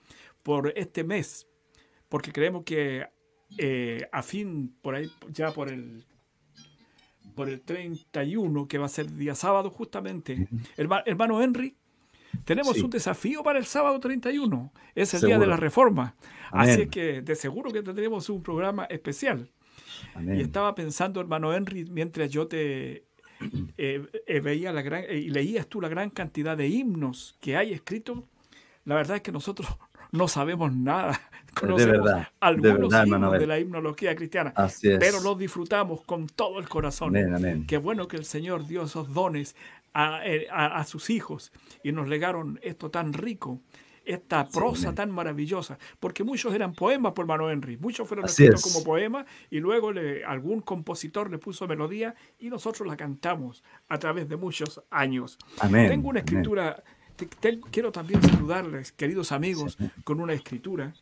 por 0.42 0.74
este 0.76 1.04
mes, 1.04 1.48
porque 2.10 2.32
creemos 2.32 2.64
que 2.64 3.08
eh, 3.58 4.08
a 4.12 4.24
fin, 4.24 4.76
por 4.82 4.96
ahí, 4.96 5.12
ya 5.30 5.52
por 5.52 5.70
el 5.70 6.06
por 7.36 7.50
el 7.50 7.62
31, 7.62 8.68
que 8.68 8.78
va 8.78 8.86
a 8.86 8.90
ser 8.90 9.12
día 9.12 9.36
sábado 9.36 9.70
justamente, 9.70 10.48
hermano 10.78 11.42
Henry, 11.42 11.76
tenemos 12.44 12.78
un 12.82 12.90
desafío 12.90 13.44
para 13.44 13.60
el 13.60 13.66
sábado 13.66 14.00
31. 14.00 14.74
Es 14.94 15.14
el 15.14 15.22
día 15.22 15.40
de 15.40 15.48
la 15.48 15.58
reforma. 15.58 16.16
Así 16.52 16.88
que 16.88 17.22
de 17.22 17.36
seguro 17.36 17.72
que 17.72 17.82
tendremos 17.82 18.30
un 18.30 18.44
programa 18.44 18.86
especial. 18.86 19.50
Y 20.20 20.42
estaba 20.42 20.76
pensando, 20.76 21.22
hermano 21.22 21.54
Henry, 21.54 21.86
mientras 21.86 22.30
yo 22.30 22.48
te 22.48 23.06
eh, 23.78 24.06
eh, 24.28 24.40
veía 24.40 24.72
la 24.72 24.82
gran, 24.82 25.04
y 25.10 25.30
leías 25.30 25.68
tú 25.68 25.82
la 25.82 25.90
gran 25.90 26.10
cantidad 26.10 26.58
de 26.58 26.68
himnos 26.68 27.38
que 27.42 27.58
hay 27.58 27.74
escritos, 27.74 28.24
la 28.86 28.96
verdad 28.96 29.18
es 29.18 29.24
que 29.24 29.32
nosotros 29.32 29.68
no 30.16 30.28
sabemos 30.28 30.74
nada. 30.74 31.20
Conocemos 31.56 32.04
de 32.04 32.12
verdad, 32.12 32.28
algunos 32.42 32.92
de, 32.92 33.04
himnos 33.08 33.32
de 33.40 33.48
la 33.48 33.60
himnología 33.60 34.14
cristiana, 34.14 34.54
pero 35.00 35.22
los 35.22 35.40
disfrutamos 35.40 36.02
con 36.02 36.28
todo 36.28 36.60
el 36.60 36.68
corazón. 36.68 37.14
Qué 37.66 37.78
bueno 37.78 38.10
que 38.10 38.18
el 38.18 38.26
Señor 38.26 38.68
dio 38.68 38.84
esos 38.84 39.14
dones 39.14 39.56
eh, 40.26 40.48
a, 40.52 40.84
sus 40.84 41.10
hijos 41.10 41.54
y 41.82 41.94
nos 41.94 42.10
legaron 42.10 42.60
esto 42.62 42.92
tan 42.92 43.14
rico, 43.14 43.62
esta 44.04 44.46
prosa 44.46 44.94
tan 44.94 45.10
maravillosa, 45.10 45.78
porque 46.02 46.26
muchos 46.26 46.54
eran 46.54 46.74
poemas 46.74 47.14
por 47.14 47.26
Mano 47.26 47.50
Henry, 47.50 47.78
muchos 47.78 48.06
fueron 48.06 48.26
escritos 48.26 48.62
como 48.62 48.84
poemas 48.84 49.26
y 49.50 49.62
luego 49.62 49.94
le, 49.94 50.26
algún 50.26 50.60
compositor 50.60 51.32
le 51.32 51.38
puso 51.38 51.66
melodía 51.66 52.14
y 52.38 52.50
nosotros 52.50 52.86
la 52.86 52.98
cantamos 52.98 53.64
a 53.88 53.98
través 53.98 54.28
de 54.28 54.36
muchos 54.36 54.84
años. 54.90 55.38
Tengo 55.72 56.10
una 56.10 56.20
escritura, 56.20 56.84
quiero 57.72 57.92
también 57.92 58.22
saludarles, 58.22 58.92
queridos 58.92 59.32
amigos, 59.32 59.78
con 60.04 60.20
una 60.20 60.34
escritura, 60.34 60.94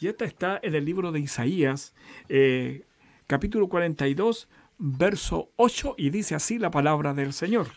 y 0.00 0.08
esta 0.08 0.24
está 0.24 0.58
en 0.62 0.74
el 0.74 0.84
libro 0.84 1.12
de 1.12 1.20
Isaías, 1.20 1.94
eh, 2.28 2.84
capítulo 3.26 3.68
42, 3.68 4.48
verso 4.78 5.50
8, 5.56 5.94
y 5.98 6.10
dice 6.10 6.34
así 6.34 6.58
la 6.58 6.70
palabra 6.70 7.14
del 7.14 7.32
Señor. 7.32 7.68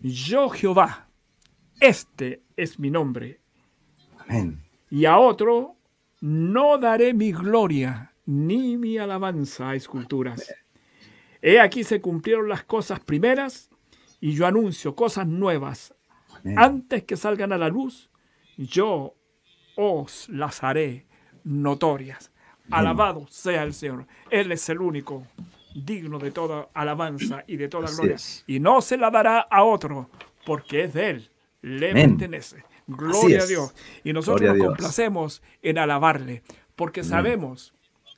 Yo 0.00 0.48
Jehová, 0.48 1.08
este 1.80 2.42
es 2.56 2.78
mi 2.78 2.90
nombre. 2.90 3.40
Amén. 4.18 4.62
Y 4.90 5.04
a 5.04 5.18
otro 5.18 5.76
no 6.20 6.78
daré 6.78 7.14
mi 7.14 7.32
gloria 7.32 8.12
ni 8.24 8.76
mi 8.76 8.98
alabanza 8.98 9.70
a 9.70 9.74
esculturas. 9.74 10.54
He 11.40 11.58
aquí 11.58 11.82
se 11.82 12.00
cumplieron 12.00 12.48
las 12.48 12.64
cosas 12.64 13.00
primeras 13.00 13.68
y 14.20 14.32
yo 14.32 14.46
anuncio 14.46 14.94
cosas 14.94 15.26
nuevas. 15.26 15.94
Antes 16.56 17.04
que 17.04 17.16
salgan 17.16 17.52
a 17.52 17.58
la 17.58 17.68
luz, 17.68 18.10
yo 18.56 19.14
os 19.76 20.28
las 20.28 20.62
haré 20.62 21.06
notorias. 21.44 22.30
Alabado 22.70 23.26
sea 23.28 23.62
el 23.64 23.74
Señor. 23.74 24.06
Él 24.30 24.52
es 24.52 24.68
el 24.68 24.80
único 24.80 25.26
digno 25.74 26.18
de 26.18 26.30
toda 26.30 26.68
alabanza 26.74 27.44
y 27.46 27.56
de 27.56 27.68
toda 27.68 27.90
gloria. 27.90 28.16
Y 28.46 28.60
no 28.60 28.80
se 28.80 28.96
la 28.96 29.10
dará 29.10 29.40
a 29.40 29.62
otro, 29.64 30.10
porque 30.44 30.84
es 30.84 30.94
de 30.94 31.10
él, 31.10 31.30
le 31.60 31.92
pertenece. 31.92 32.64
Gloria 32.86 33.42
a 33.42 33.46
Dios. 33.46 33.74
Y 34.04 34.12
nosotros 34.12 34.56
nos 34.56 34.66
complacemos 34.66 35.42
en 35.62 35.78
alabarle, 35.78 36.42
porque 36.76 37.04
sabemos 37.04 37.74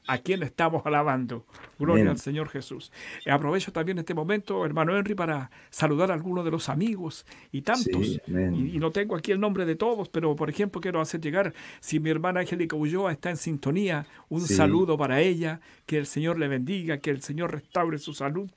a 0.07 0.19
quién 0.19 0.43
estamos 0.43 0.85
alabando. 0.85 1.47
Gloria 1.79 2.11
al 2.11 2.19
Señor 2.19 2.49
Jesús. 2.49 2.93
Eh, 3.25 3.31
aprovecho 3.31 3.73
también 3.73 3.99
este 3.99 4.15
momento, 4.15 4.65
hermano 4.65 4.97
Henry, 4.97 5.15
para 5.15 5.51
saludar 5.71 6.11
a 6.11 6.15
algunos 6.15 6.45
de 6.45 6.51
los 6.51 6.69
amigos 6.69 7.27
y 7.53 7.63
tantos. 7.63 8.21
y, 8.27 8.79
no 8.79 8.91
tengo 8.91 9.17
aquí 9.17 9.33
el 9.33 9.41
nombre 9.41 9.65
de 9.65 9.77
todos, 9.77 10.09
pero 10.09 10.37
por 10.37 10.51
ejemplo 10.51 10.81
quiero 10.81 11.01
hacer 11.01 11.21
llegar, 11.21 11.55
si 11.81 12.01
mi 12.01 12.11
hermana 12.11 12.41
Angélica 12.41 12.77
Ulloa 12.77 13.13
está 13.13 13.31
en 13.31 13.37
sintonía, 13.37 14.07
un 14.29 14.43
saludo 14.43 14.99
para 14.99 15.21
ella, 15.21 15.61
que 15.87 15.99
el 15.99 16.07
Señor 16.07 16.39
le 16.39 16.49
bendiga, 16.49 16.99
que 16.99 17.11
el 17.11 17.23
Señor 17.23 17.53
restaure 17.53 17.99
su 17.99 18.15
salud. 18.15 18.51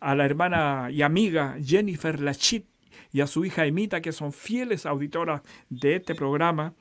A 0.00 0.14
la 0.14 0.24
hermana 0.24 0.88
y 0.90 1.02
amiga 1.02 1.56
Jennifer 1.62 2.20
Lachit 2.20 2.71
y 3.12 3.20
a 3.20 3.26
su 3.26 3.44
hija 3.44 3.66
Emita, 3.66 4.00
que 4.00 4.12
son 4.12 4.32
fieles 4.32 4.86
auditoras 4.86 5.42
de 5.68 5.96
este 5.96 6.14
programa. 6.14 6.74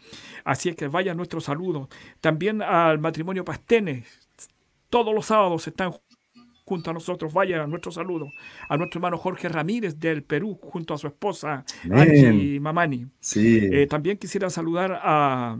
Así 0.43 0.69
es 0.69 0.75
que 0.75 0.87
vaya 0.87 1.13
nuestro 1.13 1.41
saludo. 1.41 1.89
También 2.21 2.61
al 2.61 2.99
matrimonio 2.99 3.43
Pastenes. 3.43 4.07
Todos 4.89 5.13
los 5.13 5.25
sábados 5.27 5.67
están 5.67 5.91
junto 6.65 6.89
a 6.89 6.93
nosotros. 6.93 7.33
Vaya 7.33 7.67
nuestro 7.67 7.91
saludo. 7.91 8.27
A 8.69 8.77
nuestro 8.77 8.99
hermano 8.99 9.17
Jorge 9.17 9.49
Ramírez 9.49 9.99
del 9.99 10.23
Perú, 10.23 10.57
junto 10.61 10.93
a 10.93 10.97
su 10.97 11.07
esposa 11.07 11.65
Angie 11.91 12.59
Mamani. 12.59 13.07
Sí. 13.19 13.59
Eh, 13.71 13.87
también 13.87 14.17
quisiera 14.17 14.49
saludar 14.49 14.99
a 15.03 15.57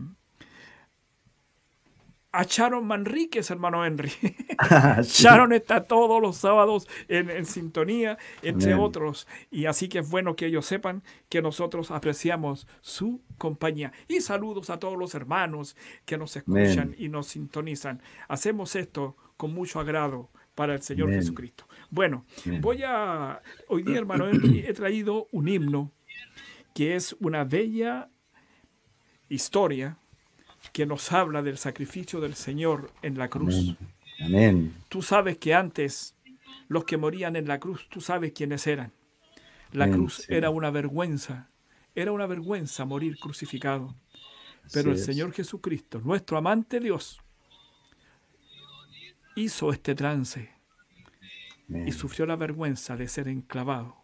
a 2.32 2.44
Sharon 2.44 2.86
Manríquez, 2.86 3.52
hermano 3.52 3.86
Henry. 3.86 4.12
Ah, 4.64 5.02
Sharon 5.02 5.54
está 5.54 5.86
todos 5.86 6.22
los 6.22 6.38
sábados 6.38 6.88
en, 7.08 7.46
sintonía, 7.48 8.20
entre 8.44 8.76
otros. 8.76 9.28
Y 9.50 9.66
así 9.66 9.90
que 9.90 10.00
es 10.00 10.10
bueno 10.10 10.36
que 10.36 10.46
ellos 10.46 10.68
sepan 10.68 11.02
que 11.30 11.42
nosotros 11.42 11.90
apreciamos 11.90 12.68
su 12.82 13.22
compañía. 13.40 13.92
Y 14.08 14.22
saludos 14.22 14.70
a 14.70 14.78
todos 14.78 15.00
los 15.00 15.16
hermanos 15.16 15.76
que 16.06 16.20
nos 16.20 16.36
escuchan 16.36 16.94
y 17.00 17.10
nos 17.10 17.26
sintonizan. 17.26 18.04
Hacemos 18.28 18.76
esto 18.76 19.18
con 19.36 19.52
mucho 19.52 19.80
agrado 19.80 20.30
para 20.54 20.76
el 20.76 20.84
Señor 20.84 21.10
Jesucristo. 21.10 21.68
Bueno, 21.90 22.26
voy 22.60 22.84
a... 22.84 23.42
Hoy 23.68 23.82
día, 23.82 23.98
hermano 23.98 24.30
Henry, 24.30 24.60
he 24.60 24.74
traído 24.74 25.28
un 25.32 25.48
himno 25.48 25.92
que 26.76 26.96
es 26.96 27.16
una 27.20 27.46
bella 27.46 28.10
historia 29.28 29.98
que 30.74 30.86
nos 30.86 31.12
habla 31.12 31.42
del 31.42 31.58
sacrificio 31.58 32.22
del 32.22 32.36
Señor 32.36 32.92
en 33.02 33.18
la 33.18 33.30
cruz. 33.30 33.76
Amén. 34.20 34.74
Tú 34.90 35.02
sabes 35.02 35.38
que 35.38 35.54
antes 35.54 36.16
los 36.68 36.86
que 36.86 36.98
morían 36.98 37.36
en 37.36 37.48
la 37.48 37.60
cruz, 37.60 37.88
tú 37.90 38.02
sabes 38.02 38.32
quiénes 38.34 38.66
eran. 38.68 38.94
La 39.72 39.90
cruz 39.90 40.30
era 40.30 40.50
una 40.50 40.70
vergüenza, 40.70 41.50
era 41.96 42.12
una 42.12 42.28
vergüenza 42.28 42.86
morir 42.86 43.18
crucificado. 43.18 43.96
Pero 44.74 44.92
el 44.92 44.98
Señor 44.98 45.34
Jesucristo, 45.34 46.02
nuestro 46.02 46.38
amante 46.38 46.80
Dios, 46.80 47.22
hizo 49.36 49.72
este 49.72 49.96
trance 49.96 50.52
y 51.68 51.92
sufrió 51.92 52.26
la 52.26 52.36
vergüenza 52.36 52.96
de 52.98 53.08
ser 53.08 53.28
enclavado. 53.28 53.98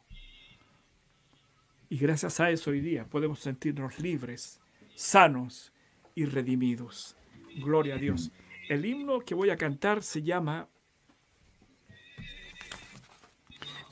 Y 1.90 1.98
gracias 1.98 2.40
a 2.40 2.50
eso 2.50 2.72
hoy 2.72 2.82
día 2.82 3.06
podemos 3.06 3.40
sentirnos 3.40 4.00
libres, 4.00 4.60
sanos 4.96 5.72
y 6.18 6.26
redimidos. 6.26 7.16
Gloria 7.58 7.96
a 7.96 7.98
Dios. 8.00 8.32
El 8.70 8.86
himno 8.86 9.20
que 9.20 9.36
voy 9.36 9.52
a 9.52 9.56
cantar 9.56 10.02
se 10.02 10.24
llama 10.24 10.68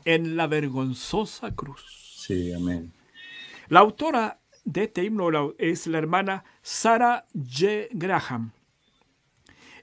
En 0.04 0.36
la 0.36 0.48
vergonzosa 0.48 1.56
cruz. 1.56 2.16
Sí, 2.18 2.52
amén. 2.52 2.92
La 3.68 3.82
autora 3.82 4.40
de 4.64 4.86
este 4.86 5.04
himno 5.04 5.54
es 5.60 5.86
la 5.86 6.00
hermana 6.00 6.44
Sarah 6.64 7.26
J. 7.34 7.90
Graham. 7.92 8.52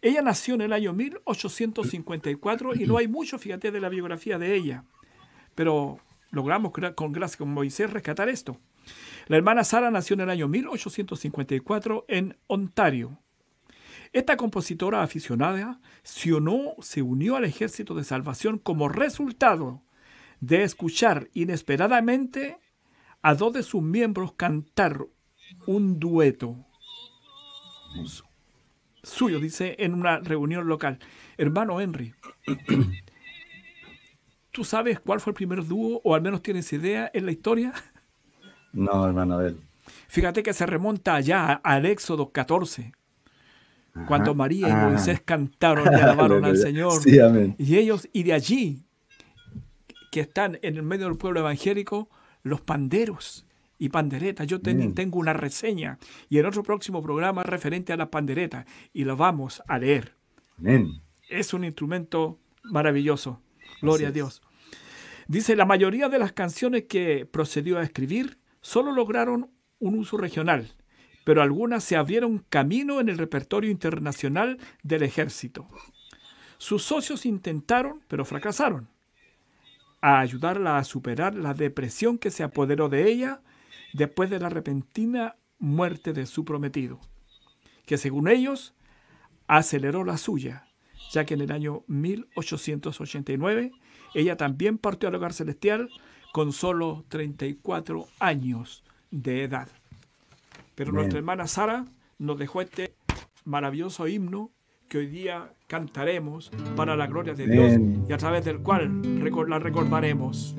Ella 0.00 0.20
nació 0.20 0.54
en 0.54 0.62
el 0.62 0.72
año 0.72 0.92
1854 0.92 2.74
y 2.74 2.86
no 2.86 2.96
hay 2.98 3.06
mucho, 3.06 3.38
fíjate, 3.38 3.70
de 3.70 3.80
la 3.80 3.88
biografía 3.88 4.36
de 4.36 4.56
ella. 4.56 4.84
Pero 5.54 6.00
logramos 6.32 6.72
con 6.96 7.12
gracias 7.12 7.36
con 7.36 7.50
Moisés 7.50 7.92
rescatar 7.92 8.28
esto. 8.28 8.58
La 9.26 9.36
hermana 9.36 9.64
Sara 9.64 9.90
nació 9.90 10.14
en 10.14 10.20
el 10.20 10.30
año 10.30 10.48
1854 10.48 12.04
en 12.08 12.36
Ontario. 12.46 13.18
Esta 14.12 14.36
compositora 14.36 15.02
aficionada 15.02 15.80
se 16.02 16.30
se 16.80 17.02
unió 17.02 17.36
al 17.36 17.44
ejército 17.44 17.94
de 17.94 18.04
salvación 18.04 18.58
como 18.58 18.88
resultado 18.88 19.82
de 20.40 20.64
escuchar 20.64 21.28
inesperadamente 21.32 22.58
a 23.22 23.34
dos 23.34 23.52
de 23.52 23.62
sus 23.62 23.82
miembros 23.82 24.34
cantar 24.34 25.06
un 25.66 25.98
dueto 25.98 26.66
suyo, 29.02 29.40
dice, 29.40 29.76
en 29.78 29.94
una 29.94 30.18
reunión 30.18 30.66
local. 30.68 30.98
Hermano 31.36 31.80
Henry, 31.80 32.14
¿Tú 34.52 34.64
sabes 34.64 35.00
cuál 35.00 35.18
fue 35.20 35.30
el 35.30 35.34
primer 35.34 35.66
dúo, 35.66 36.02
o 36.04 36.14
al 36.14 36.20
menos 36.20 36.42
tienes 36.42 36.70
idea 36.74 37.10
en 37.14 37.24
la 37.24 37.32
historia? 37.32 37.72
No, 38.72 39.06
hermano, 39.06 39.34
a 39.34 39.38
ver. 39.38 39.56
Fíjate 40.08 40.42
que 40.42 40.52
se 40.52 40.66
remonta 40.66 41.14
allá 41.14 41.60
al 41.62 41.86
Éxodo 41.86 42.30
14, 42.30 42.92
cuando 44.06 44.34
María 44.34 44.68
y 44.68 44.72
Moisés 44.72 45.20
cantaron 45.24 45.92
y 45.92 45.94
alabaron 46.00 46.44
al 46.44 46.56
Señor. 46.56 47.02
Sí, 47.02 47.18
amén. 47.18 47.54
Y 47.58 47.76
ellos, 47.76 48.08
y 48.12 48.22
de 48.22 48.32
allí, 48.32 48.84
que 50.10 50.20
están 50.20 50.58
en 50.62 50.76
el 50.76 50.82
medio 50.82 51.06
del 51.06 51.16
pueblo 51.16 51.40
evangélico, 51.40 52.08
los 52.42 52.60
panderos 52.60 53.46
y 53.78 53.88
panderetas. 53.88 54.46
Yo 54.46 54.60
tengo 54.60 55.18
una 55.18 55.32
reseña 55.32 55.98
y 56.28 56.38
en 56.38 56.46
otro 56.46 56.62
próximo 56.62 57.02
programa 57.02 57.42
referente 57.42 57.92
a 57.92 57.96
las 57.96 58.08
panderetas 58.08 58.66
y 58.92 59.04
lo 59.04 59.16
vamos 59.16 59.62
a 59.66 59.78
leer. 59.78 60.14
Amén. 60.58 61.00
Es 61.28 61.54
un 61.54 61.64
instrumento 61.64 62.38
maravilloso. 62.64 63.40
Gloria 63.80 64.08
a 64.08 64.12
Dios. 64.12 64.42
Dice, 65.26 65.56
la 65.56 65.64
mayoría 65.64 66.08
de 66.08 66.18
las 66.18 66.32
canciones 66.32 66.84
que 66.84 67.26
procedió 67.26 67.78
a 67.78 67.82
escribir 67.82 68.38
solo 68.62 68.92
lograron 68.92 69.50
un 69.78 69.98
uso 69.98 70.16
regional, 70.16 70.72
pero 71.24 71.42
algunas 71.42 71.84
se 71.84 71.96
abrieron 71.96 72.44
camino 72.48 73.00
en 73.00 73.08
el 73.08 73.18
repertorio 73.18 73.70
internacional 73.70 74.58
del 74.82 75.02
ejército. 75.02 75.68
Sus 76.56 76.82
socios 76.82 77.26
intentaron, 77.26 78.02
pero 78.08 78.24
fracasaron, 78.24 78.88
a 80.00 80.20
ayudarla 80.20 80.78
a 80.78 80.84
superar 80.84 81.34
la 81.34 81.54
depresión 81.54 82.18
que 82.18 82.30
se 82.30 82.42
apoderó 82.42 82.88
de 82.88 83.10
ella 83.10 83.42
después 83.92 84.30
de 84.30 84.40
la 84.40 84.48
repentina 84.48 85.36
muerte 85.58 86.12
de 86.12 86.26
su 86.26 86.44
prometido, 86.44 87.00
que 87.86 87.98
según 87.98 88.28
ellos 88.28 88.74
aceleró 89.46 90.04
la 90.04 90.16
suya, 90.18 90.66
ya 91.12 91.24
que 91.24 91.34
en 91.34 91.42
el 91.42 91.52
año 91.52 91.84
1889 91.88 93.72
ella 94.14 94.36
también 94.36 94.78
partió 94.78 95.08
al 95.08 95.14
hogar 95.14 95.32
celestial 95.32 95.88
con 96.32 96.52
solo 96.52 97.04
34 97.08 98.06
años 98.18 98.82
de 99.10 99.44
edad. 99.44 99.68
Pero 100.74 100.90
nuestra 100.90 101.18
hermana 101.18 101.46
Sara 101.46 101.84
nos 102.18 102.38
dejó 102.38 102.62
este 102.62 102.94
maravilloso 103.44 104.08
himno 104.08 104.50
que 104.88 104.98
hoy 104.98 105.06
día 105.06 105.52
cantaremos 105.66 106.50
para 106.76 106.96
la 106.96 107.06
gloria 107.06 107.34
de 107.34 107.46
Dios 107.46 107.78
y 108.08 108.12
a 108.12 108.18
través 108.18 108.44
del 108.44 108.60
cual 108.60 109.02
la 109.48 109.58
recordaremos. 109.58 110.54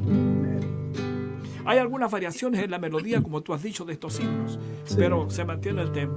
Hay 1.65 1.77
algunas 1.77 2.12
variaciones 2.12 2.62
en 2.63 2.71
la 2.71 2.77
melodía, 2.77 3.21
como 3.21 3.41
tú 3.41 3.53
has 3.53 3.63
dicho, 3.63 3.86
de 3.86 3.93
estos 3.93 4.19
himnos, 4.19 4.59
pero 4.95 5.29
se 5.29 5.45
mantiene 5.45 5.81
el 5.81 5.91
tema. 5.91 6.13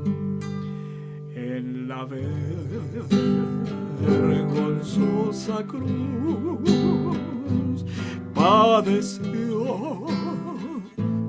En 1.34 1.88
la 1.88 2.04
vergonzosa 4.00 5.64
cruz 5.66 7.35
padeció 8.36 10.04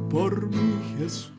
por 0.09 0.47
mi 0.49 0.73
Jesús, 0.97 1.31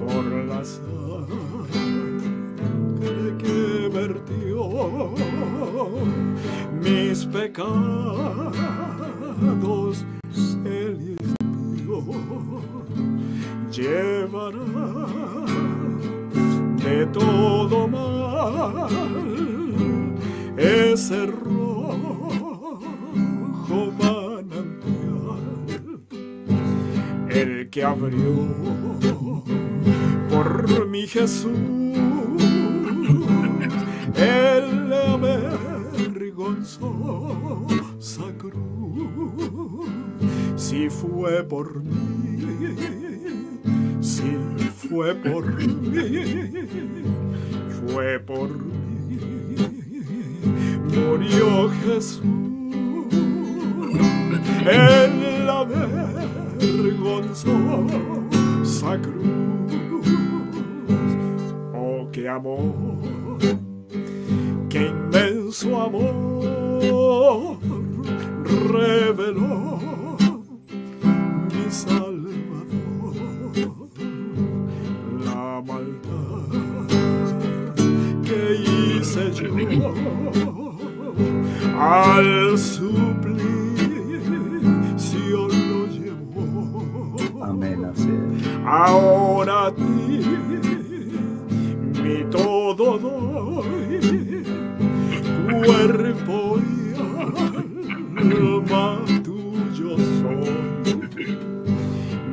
por 0.00 0.24
la 0.24 0.64
sangre 0.64 1.76
que 3.38 3.88
vertió 3.92 5.14
mis 6.82 7.24
pecados, 7.26 8.54
él 10.64 11.16
llevará 13.70 14.58
de 16.82 17.06
todo 17.06 17.88
mal 17.88 18.88
ese 20.56 21.26
que 27.74 27.82
abrió 27.82 28.54
por 30.30 30.86
mi 30.86 31.08
Jesús, 31.08 31.50
el 34.14 34.92
avergonzó 34.92 36.06
cruz, 38.38 39.88
si 40.54 40.88
fue 40.88 41.42
por 41.42 41.82
mí, 41.82 42.76
si 44.00 44.36
fue 44.88 45.16
por 45.16 45.44
mí, 45.60 46.52
fue 47.88 48.20
por 48.20 48.50
mí, 48.50 49.18
murió 50.94 51.70
Jesús 51.84 52.22
en 54.64 55.44
la 55.44 55.64
vergonzosa 55.64 56.23
cruz. 59.00 59.44
Oh, 61.74 62.08
qué 62.12 62.28
amor, 62.28 63.38
qué 64.68 64.86
inmenso 64.86 65.80
amor 65.80 66.44
reveló 68.70 69.78
mi 71.50 71.70
Salvador. 71.70 73.14
La 75.24 75.62
maldad 75.64 76.48
que 78.24 78.40
hice 78.62 79.24
yo 79.32 79.46
al 81.78 82.58
suplicio 82.58 83.33
así 87.62 88.10
Ahora 88.66 89.66
a 89.66 89.74
ti 89.74 89.82
mi 92.04 92.22
todo 92.24 92.98
doy, 92.98 94.44
cuerpo 95.48 96.58
y 96.58 96.94
alma 98.20 99.00
tuyo 99.22 99.96
soy. 99.96 101.38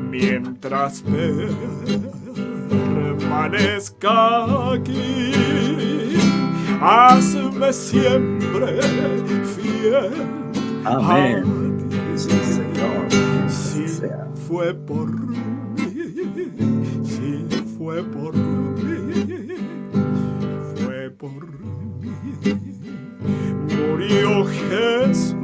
Mientras 0.10 1.04
permanezca 3.22 4.74
aquí, 4.74 5.32
hazme 6.82 7.72
siempre 7.72 8.82
fiel. 9.56 10.12
Amén. 10.84 11.46
Sí, 12.16 12.30
Señor. 12.30 12.61
Fue 14.52 14.74
por 14.74 15.08
mí, 15.08 15.78
si 17.06 17.48
fue 17.78 18.04
por 18.04 18.36
mí, 18.36 19.56
fue 20.76 21.10
por 21.12 21.48
mí. 22.02 22.12
Murió 23.70 24.44
Jesús 24.44 25.36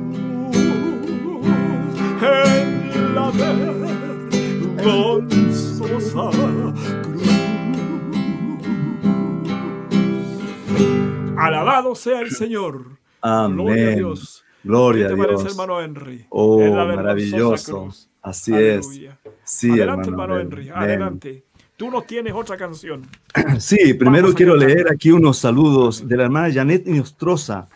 en 2.22 3.16
la 3.16 3.32
vergonzosa 4.76 6.30
cruz. 7.04 7.32
Alabado 11.38 11.96
sea 11.96 12.20
el 12.20 12.32
Señor. 12.32 13.00
Amén. 13.22 13.56
Gloria 13.56 13.88
a 13.88 13.96
Dios. 13.96 14.44
Gloria 14.68 15.08
¿Qué 15.08 15.08
te 15.08 15.14
a 15.14 15.16
Dios. 15.26 15.28
parece, 15.28 15.48
hermano 15.50 15.82
Henry? 15.82 16.26
Oh, 16.30 16.60
maravilloso. 16.86 17.90
Así 18.22 18.54
Aleluya. 18.54 19.18
es. 19.24 19.32
Sí, 19.44 19.72
Adelante, 19.72 20.10
hermano. 20.10 20.36
hermano 20.36 20.40
Henry. 20.40 20.70
Amén. 20.70 20.84
Adelante. 20.84 21.44
Tú 21.78 21.92
nos 21.92 22.06
tienes 22.08 22.34
otra 22.34 22.58
canción. 22.58 23.04
Sí, 23.60 23.94
primero 23.94 24.30
a 24.30 24.34
quiero 24.34 24.56
leer 24.56 24.88
aquí 24.92 25.12
unos 25.12 25.38
saludos 25.38 26.08
de 26.08 26.18
la 26.18 26.24
hermana 26.24 26.54
Janet 26.54 26.86
Nostroza. 26.88 27.68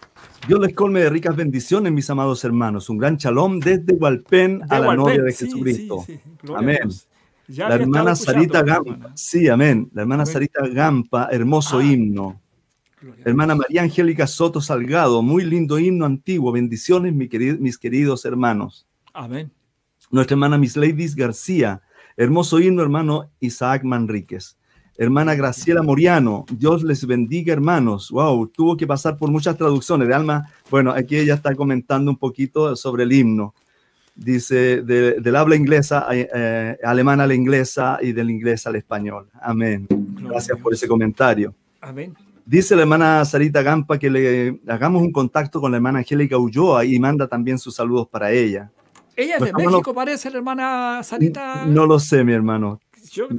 Dios 0.48 0.60
les 0.60 0.74
colme 0.74 1.02
de 1.02 1.10
ricas 1.10 1.36
bendiciones, 1.36 1.92
mis 1.94 2.10
amados 2.10 2.44
hermanos. 2.44 2.90
Un 2.90 2.98
gran 2.98 3.16
shalom 3.18 3.60
desde 3.60 3.94
Hualpén 3.94 4.62
a 4.70 4.76
De 4.76 4.82
la 4.82 4.88
Hualpén. 4.88 4.98
novia 5.06 5.22
de 5.24 5.32
Sí, 5.32 5.46
Jesucristo. 5.46 6.04
sí, 6.06 6.20
sí. 6.46 6.54
A 6.54 6.58
Amén. 6.58 6.80
Ya 7.48 7.70
La 7.70 7.76
hermana 7.76 8.16
Sarita 8.16 8.60
hermana. 8.60 8.82
Gampa. 8.86 9.12
Sí, 9.16 9.48
amén. 9.50 9.90
La 9.94 10.02
hermana 10.02 10.24
Amén. 10.24 10.34
Sarita 10.34 10.68
Gampa, 10.68 11.28
hermoso 11.32 11.78
Ah. 11.80 11.84
himno. 11.84 12.42
Gloria 13.02 13.24
Hermana 13.26 13.56
María 13.56 13.82
Angélica 13.82 14.28
Soto 14.28 14.62
Salgado, 14.62 15.22
muy 15.22 15.44
lindo 15.44 15.80
himno 15.80 16.06
antiguo. 16.06 16.52
Bendiciones, 16.52 17.14
mi 17.14 17.28
querido- 17.28 17.58
mis 17.60 17.78
queridos 17.78 18.26
hermanos. 18.26 18.86
Amén. 19.14 19.52
Nuestra 20.12 20.36
hermana 20.36 20.58
Miss 20.58 20.76
Ladies 20.78 21.16
García, 21.16 21.82
hermoso 22.18 22.60
himno, 22.60 22.82
hermano 22.82 23.32
Isaac 23.40 23.84
Manríquez. 23.84 24.58
Hermana 24.98 25.34
Graciela 25.34 25.82
Moriano, 25.82 26.46
Dios 26.52 26.84
les 26.84 27.08
bendiga, 27.08 27.54
hermanos. 27.54 28.12
Wow, 28.12 28.48
tuvo 28.48 28.78
que 28.78 28.86
pasar 28.86 29.18
por 29.18 29.32
muchas 29.32 29.58
traducciones 29.58 30.08
de 30.08 30.14
alma. 30.14 30.46
Bueno, 30.70 30.92
aquí 30.92 31.16
ella 31.18 31.34
está 31.34 31.56
comentando 31.56 32.12
un 32.12 32.18
poquito 32.18 32.76
sobre 32.76 33.04
el 33.04 33.12
himno. 33.12 33.56
Dice 34.14 34.84
de- 34.84 35.20
del 35.22 35.36
habla 35.38 35.56
inglesa, 35.56 36.06
eh, 36.12 36.30
eh, 36.36 36.78
alemán 36.84 37.20
a 37.22 37.26
la 37.26 37.34
inglesa 37.34 37.98
y 38.02 38.12
del 38.12 38.30
inglés 38.30 38.68
al 38.68 38.76
español. 38.76 39.28
Amén. 39.42 39.88
Gracias 39.90 40.60
por 40.60 40.74
ese 40.74 40.88
comentario. 40.88 41.56
Amén. 41.80 42.14
Dice 42.46 42.76
la 42.76 42.82
hermana 42.82 43.24
Sarita 43.26 43.62
Gampa 43.62 43.98
que 43.98 44.10
le 44.10 44.62
hagamos 44.68 45.02
un 45.02 45.12
contacto 45.12 45.62
con 45.62 45.72
la 45.72 45.78
hermana 45.78 46.00
Angélica 46.00 46.38
Ulloa 46.38 46.86
y 46.86 47.00
manda 47.00 47.28
también 47.28 47.60
sus 47.60 47.76
saludos 47.76 48.08
para 48.08 48.32
ella. 48.32 48.72
Ella 49.16 49.38
es 49.38 49.44
de 49.44 49.54
México, 49.54 49.94
parece, 49.94 50.30
la 50.32 50.38
hermana 50.38 51.02
Sarita. 51.04 51.66
No 51.66 51.86
lo 51.86 52.00
sé, 52.00 52.24
mi 52.24 52.34
hermano. 52.34 52.80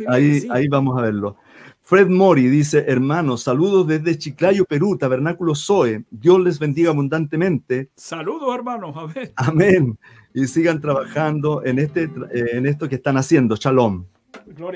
Ahí, 0.08 0.46
ahí 0.50 0.68
vamos 0.68 0.98
a 0.98 1.02
verlo. 1.02 1.36
Fred 1.80 2.08
Mori 2.08 2.48
dice, 2.48 2.84
hermanos, 2.86 3.42
saludos 3.42 3.86
desde 3.88 4.16
Chiclayo, 4.16 4.64
Perú, 4.64 4.96
Tabernáculo 4.96 5.54
Zoe. 5.54 6.04
Dios 6.10 6.40
les 6.40 6.58
bendiga 6.58 6.90
abundantemente. 6.90 7.90
Saludos, 7.96 8.54
hermanos. 8.54 8.94
Amén. 8.96 9.32
Amén. 9.36 9.98
Y 10.32 10.46
sigan 10.46 10.80
trabajando 10.80 11.64
en, 11.64 11.80
este, 11.80 12.04
eh, 12.04 12.44
en 12.52 12.66
esto 12.66 12.88
que 12.88 12.94
están 12.94 13.16
haciendo. 13.16 13.56
Shalom. 13.56 14.04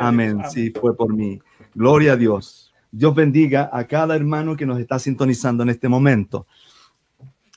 Amén. 0.00 0.42
Sí, 0.50 0.70
fue 0.70 0.96
por 0.96 1.14
mí. 1.14 1.40
Gloria 1.74 2.12
a 2.12 2.16
Dios. 2.16 2.65
Dios 2.96 3.14
bendiga 3.14 3.68
a 3.70 3.86
cada 3.86 4.16
hermano 4.16 4.56
que 4.56 4.64
nos 4.64 4.80
está 4.80 4.98
sintonizando 4.98 5.62
en 5.62 5.68
este 5.68 5.86
momento. 5.86 6.46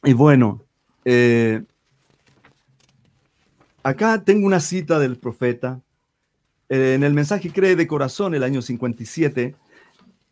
Y 0.03 0.11
bueno, 0.11 0.61
eh, 1.05 1.63
acá 3.81 4.21
tengo 4.21 4.45
una 4.45 4.59
cita 4.59 4.99
del 4.99 5.15
profeta 5.15 5.79
eh, 6.67 6.95
en 6.95 7.03
el 7.05 7.13
mensaje 7.13 7.51
Cree 7.51 7.77
de 7.77 7.87
Corazón, 7.87 8.35
el 8.35 8.43
año 8.43 8.61
57, 8.61 9.55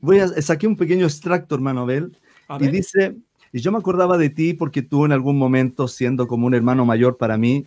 voy 0.02 0.20
a, 0.20 0.28
saqué 0.41 0.67
un 0.67 0.76
pequeño 0.76 1.06
extracto, 1.06 1.56
hermano 1.56 1.84
Abel, 1.84 2.17
y 2.60 2.67
dice, 2.67 3.15
y 3.54 3.62
yo 3.62 3.72
me 3.72 3.78
acordaba 3.78 4.17
de 4.17 4.30
ti 4.30 4.54
porque 4.54 4.82
tú 4.82 5.06
en 5.06 5.13
algún 5.13 5.38
momento, 5.38 5.88
siendo 5.88 6.28
como 6.28 6.48
un 6.48 6.54
hermano 6.54 6.86
mayor 6.86 7.15
para 7.15 7.38
mí, 7.38 7.65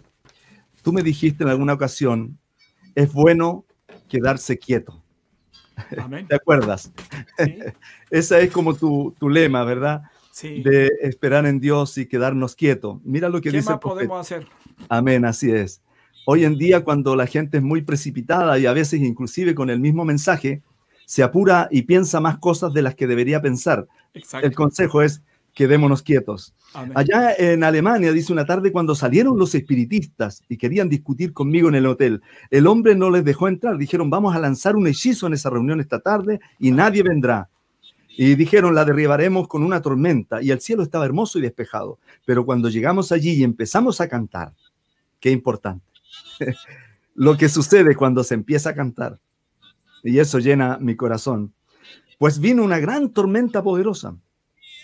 tú 0.83 0.93
me 0.93 1.03
dijiste 1.03 1.45
en 1.45 1.49
alguna 1.49 1.73
ocasión, 1.73 2.39
es 2.95 3.11
bueno 3.15 3.65
quedarse 4.09 4.59
quieto. 4.59 5.03
¿Te 6.29 6.35
acuerdas? 6.35 6.93
Sí. 7.39 7.59
Esa 8.11 8.39
es 8.41 8.51
como 8.51 8.75
tu, 8.75 9.15
tu 9.19 9.29
lema, 9.29 9.65
¿verdad? 9.65 10.03
Sí. 10.31 10.63
De 10.63 10.91
esperar 11.03 11.47
en 11.47 11.61
Dios 11.61 11.99
y 11.99 12.07
quedarnos 12.07 12.55
quietos. 12.55 12.99
Mira 13.05 13.29
lo 13.29 13.41
que 13.41 13.51
¿Qué 13.51 13.59
dice. 13.59 13.71
Más 13.71 13.81
podemos 13.81 14.21
hacer? 14.21 14.47
Amén, 14.89 15.25
así 15.25 15.51
es. 15.51 15.83
Hoy 16.27 16.45
en 16.45 16.57
día, 16.57 16.85
cuando 16.85 17.17
la 17.17 17.27
gente 17.27 17.59
es 17.59 17.63
muy 17.63 17.83
precipitada 17.83 18.59
y 18.59 18.67
a 18.67 18.73
veces 18.73 19.01
inclusive 19.01 19.55
con 19.55 19.71
el 19.71 19.81
mismo 19.81 20.05
mensaje, 20.05 20.63
se 21.07 21.23
apura 21.23 21.69
y 21.71 21.83
piensa 21.83 22.21
más 22.21 22.39
cosas 22.39 22.73
de 22.73 22.83
las 22.83 22.95
que 22.95 23.07
debería 23.07 23.43
pensar. 23.43 23.89
El 24.43 24.55
consejo 24.55 25.03
es 25.03 25.23
quedémonos 25.55 26.03
quietos. 26.03 26.55
Allá 26.95 27.35
en 27.37 27.65
Alemania, 27.65 28.13
dice 28.13 28.33
una 28.33 28.47
tarde, 28.47 28.71
cuando 28.71 28.95
salieron 28.95 29.39
los 29.39 29.55
espiritistas 29.55 30.43
y 30.49 30.57
querían 30.57 30.89
discutir 30.89 31.33
conmigo 31.33 31.69
en 31.69 31.75
el 31.75 31.87
hotel, 31.87 32.23
el 32.51 32.67
hombre 32.67 32.95
no 32.95 33.11
les 33.11 33.25
dejó 33.25 33.49
entrar. 33.49 33.77
Dijeron, 33.77 34.09
vamos 34.09 34.35
a 34.35 34.39
lanzar 34.39 34.77
un 34.77 34.87
hechizo 34.87 35.27
en 35.27 35.33
esa 35.33 35.51
reunión 35.51 35.81
esta 35.81 36.01
tarde 36.01 36.41
y 36.59 36.71
nadie 36.71 37.03
vendrá. 37.03 37.49
Y 38.17 38.35
dijeron, 38.35 38.75
la 38.75 38.85
derribaremos 38.85 39.49
con 39.49 39.63
una 39.63 39.81
tormenta. 39.81 40.43
Y 40.43 40.51
el 40.51 40.61
cielo 40.61 40.83
estaba 40.83 41.07
hermoso 41.07 41.39
y 41.39 41.43
despejado. 41.43 41.99
Pero 42.25 42.45
cuando 42.45 42.69
llegamos 42.69 43.13
allí 43.13 43.33
y 43.33 43.45
empezamos 43.45 44.01
a 44.01 44.09
cantar, 44.09 44.53
qué 45.19 45.31
importante 45.31 45.85
lo 47.15 47.37
que 47.37 47.49
sucede 47.49 47.97
cuando 47.97 48.23
se 48.23 48.35
empieza 48.35 48.71
a 48.71 48.75
cantar. 48.75 49.19
Y 50.03 50.19
eso 50.19 50.39
llena 50.39 50.79
mi 50.81 50.97
corazón. 50.97 51.53
Pues 52.19 52.39
vino 52.39 52.63
una 52.63 52.79
gran 52.79 53.11
tormenta 53.11 53.63
poderosa. 53.63 54.17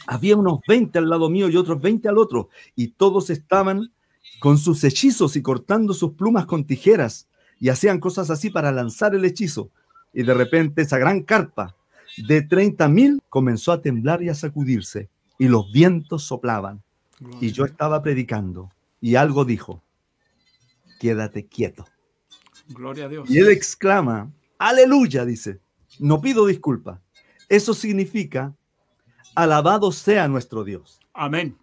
Había 0.06 0.36
unos 0.36 0.60
20 0.66 0.98
al 0.98 1.08
lado 1.08 1.28
mío 1.28 1.48
y 1.48 1.56
otros 1.56 1.80
20 1.80 2.08
al 2.08 2.18
otro, 2.18 2.48
y 2.74 2.88
todos 2.88 3.30
estaban 3.30 3.92
con 4.40 4.58
sus 4.58 4.84
hechizos 4.84 5.36
y 5.36 5.42
cortando 5.42 5.94
sus 5.94 6.12
plumas 6.12 6.46
con 6.46 6.64
tijeras, 6.64 7.28
y 7.58 7.68
hacían 7.70 8.00
cosas 8.00 8.30
así 8.30 8.50
para 8.50 8.72
lanzar 8.72 9.14
el 9.14 9.24
hechizo. 9.24 9.70
Y 10.12 10.22
de 10.22 10.34
repente 10.34 10.82
esa 10.82 10.98
gran 10.98 11.22
carpa 11.22 11.74
de 12.26 12.42
30 12.42 12.88
mil 12.88 13.22
comenzó 13.28 13.72
a 13.72 13.82
temblar 13.82 14.22
y 14.22 14.28
a 14.28 14.34
sacudirse, 14.34 15.08
y 15.38 15.48
los 15.48 15.70
vientos 15.72 16.22
soplaban. 16.22 16.82
Y 17.40 17.52
yo 17.52 17.64
estaba 17.64 18.02
predicando, 18.02 18.70
y 19.00 19.16
algo 19.16 19.44
dijo, 19.44 19.82
quédate 21.00 21.46
quieto. 21.46 21.86
Gloria 22.68 23.06
a 23.06 23.08
Dios. 23.08 23.30
Y 23.30 23.38
él 23.38 23.48
exclama, 23.48 24.32
aleluya, 24.58 25.24
dice, 25.24 25.60
no 25.98 26.20
pido 26.20 26.46
disculpa. 26.46 27.00
Eso 27.48 27.74
significa, 27.74 28.54
alabado 29.36 29.92
sea 29.92 30.26
nuestro 30.26 30.64
Dios. 30.64 31.00
Amén. 31.12 31.56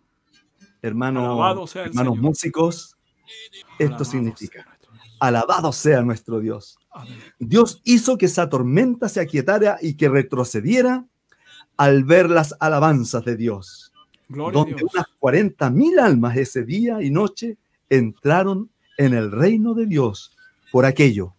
Hermano, 0.81 1.65
hermanos 1.75 2.17
músicos, 2.17 2.95
esto 3.79 4.05
significa, 4.05 4.65
alabado 5.19 5.71
sea 5.71 6.01
nuestro 6.01 6.39
Dios. 6.39 6.77
Dios 7.39 7.81
hizo 7.83 8.17
que 8.17 8.27
esa 8.27 8.49
tormenta 8.49 9.09
se 9.09 9.19
aquietara 9.19 9.77
y 9.81 9.95
que 9.95 10.09
retrocediera 10.09 11.05
al 11.77 12.03
ver 12.03 12.29
las 12.29 12.55
alabanzas 12.59 13.25
de 13.25 13.35
Dios. 13.35 13.91
Gloria 14.29 14.59
donde 14.59 14.75
Dios. 14.75 14.93
unas 14.93 15.07
40 15.19 15.69
mil 15.69 15.99
almas 15.99 16.37
ese 16.37 16.63
día 16.63 17.01
y 17.01 17.09
noche 17.09 17.57
entraron 17.89 18.69
en 18.97 19.13
el 19.13 19.31
reino 19.31 19.73
de 19.73 19.85
Dios 19.85 20.35
por 20.71 20.85
aquello. 20.85 21.35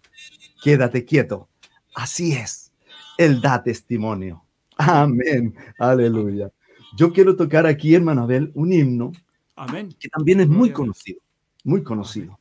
Quédate 0.63 1.05
quieto. 1.05 1.49
Así 1.95 2.33
es. 2.33 2.73
Él 3.19 3.41
da 3.41 3.63
testimonio. 3.63 4.44
Amén. 4.77 5.55
Aleluya. 5.79 6.51
Yo 6.97 7.13
quiero 7.13 7.37
tocar 7.37 7.67
aquí, 7.67 7.95
hermano 7.95 8.23
Abel, 8.23 8.51
un 8.55 8.73
himno 8.73 9.13
Amén. 9.57 9.95
que 9.99 10.09
también 10.09 10.41
es 10.41 10.49
muy 10.49 10.71
conocido. 10.71 11.21
Muy 11.65 11.83
conocido. 11.83 12.39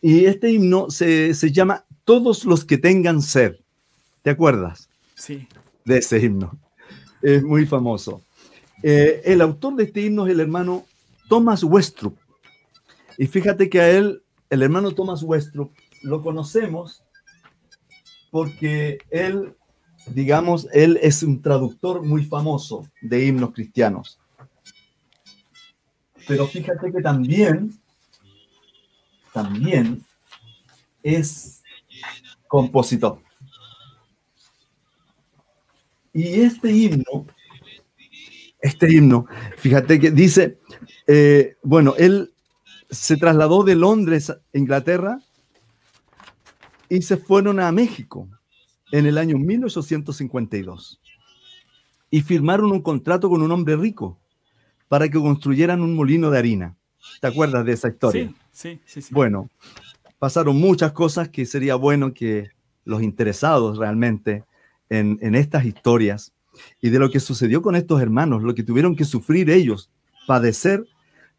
Y 0.00 0.24
este 0.24 0.50
himno 0.50 0.90
se, 0.90 1.34
se 1.34 1.52
llama 1.52 1.84
Todos 2.04 2.44
los 2.44 2.64
que 2.64 2.78
tengan 2.78 3.22
sed. 3.22 3.56
¿Te 4.22 4.30
acuerdas? 4.30 4.88
Sí. 5.14 5.46
De 5.84 5.98
ese 5.98 6.18
himno. 6.18 6.58
Es 7.22 7.42
muy 7.42 7.66
famoso. 7.66 8.22
Eh, 8.82 9.20
el 9.24 9.40
autor 9.40 9.76
de 9.76 9.84
este 9.84 10.02
himno 10.02 10.26
es 10.26 10.32
el 10.32 10.40
hermano 10.40 10.84
Thomas 11.28 11.62
Westrup. 11.62 12.16
Y 13.18 13.26
fíjate 13.26 13.68
que 13.68 13.80
a 13.80 13.90
él 13.90 14.22
el 14.48 14.62
hermano 14.62 14.92
Thomas 14.92 15.22
Westrup 15.22 15.72
lo 16.02 16.22
conocemos 16.22 17.04
porque 18.30 18.98
él, 19.10 19.54
digamos, 20.06 20.68
él 20.72 20.98
es 21.02 21.22
un 21.22 21.40
traductor 21.40 22.02
muy 22.02 22.24
famoso 22.24 22.86
de 23.00 23.24
himnos 23.26 23.52
cristianos. 23.52 24.18
Pero 26.26 26.46
fíjate 26.46 26.92
que 26.92 27.00
también, 27.00 27.78
también 29.32 30.04
es 31.02 31.62
compositor. 32.46 33.20
Y 36.12 36.40
este 36.40 36.72
himno, 36.72 37.26
este 38.60 38.92
himno, 38.92 39.26
fíjate 39.56 40.00
que 40.00 40.10
dice, 40.10 40.58
eh, 41.06 41.56
bueno, 41.62 41.94
él 41.96 42.32
se 42.90 43.16
trasladó 43.16 43.62
de 43.62 43.76
Londres 43.76 44.30
a 44.30 44.40
Inglaterra 44.52 45.20
y 46.88 47.02
se 47.02 47.16
fueron 47.16 47.60
a 47.60 47.70
México 47.70 48.28
en 48.92 49.06
el 49.06 49.18
año 49.18 49.38
1852 49.38 51.00
y 52.10 52.22
firmaron 52.22 52.72
un 52.72 52.82
contrato 52.82 53.28
con 53.28 53.42
un 53.42 53.52
hombre 53.52 53.76
rico 53.76 54.18
para 54.88 55.08
que 55.08 55.18
construyeran 55.18 55.80
un 55.80 55.94
molino 55.94 56.30
de 56.30 56.38
harina. 56.38 56.76
¿Te 57.20 57.28
acuerdas 57.28 57.64
de 57.64 57.72
esa 57.72 57.88
historia? 57.88 58.32
Sí, 58.52 58.80
sí, 58.84 59.02
sí. 59.02 59.14
Bueno, 59.14 59.48
pasaron 60.18 60.56
muchas 60.56 60.92
cosas 60.92 61.28
que 61.28 61.46
sería 61.46 61.76
bueno 61.76 62.12
que 62.12 62.50
los 62.84 63.02
interesados 63.02 63.78
realmente 63.78 64.44
en, 64.88 65.18
en 65.22 65.34
estas 65.34 65.64
historias 65.64 66.32
y 66.80 66.90
de 66.90 66.98
lo 66.98 67.10
que 67.10 67.20
sucedió 67.20 67.62
con 67.62 67.76
estos 67.76 68.02
hermanos, 68.02 68.42
lo 68.42 68.54
que 68.54 68.64
tuvieron 68.64 68.96
que 68.96 69.04
sufrir 69.04 69.50
ellos, 69.50 69.90
padecer 70.26 70.84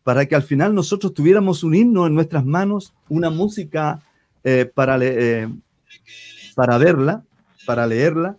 para 0.04 0.26
que 0.26 0.36
al 0.36 0.44
final 0.44 0.74
nosotros 0.74 1.14
tuviéramos 1.14 1.64
un 1.64 1.76
himno 1.76 2.08
en 2.08 2.16
nuestras 2.16 2.46
manos, 2.46 2.94
una 3.10 3.30
música 3.30 4.02
eh, 4.44 4.70
para, 4.74 4.98
eh, 5.02 5.48
para 6.56 6.78
verla, 6.78 7.24
para 7.66 7.88
leerla, 7.88 8.38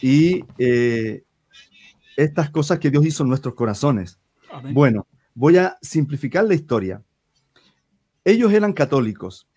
y 0.00 0.44
eh, 0.58 1.24
estas 2.16 2.50
cosas 2.50 2.78
que 2.78 2.90
Dios 2.90 3.04
hizo 3.06 3.22
en 3.22 3.28
nuestros 3.28 3.54
corazones. 3.54 4.18
Bueno, 4.72 5.06
voy 5.34 5.56
a 5.56 5.78
simplificar 5.80 6.44
la 6.44 6.54
historia. 6.54 7.02
Ellos 8.24 8.52
eran 8.52 8.72
católicos 8.72 9.48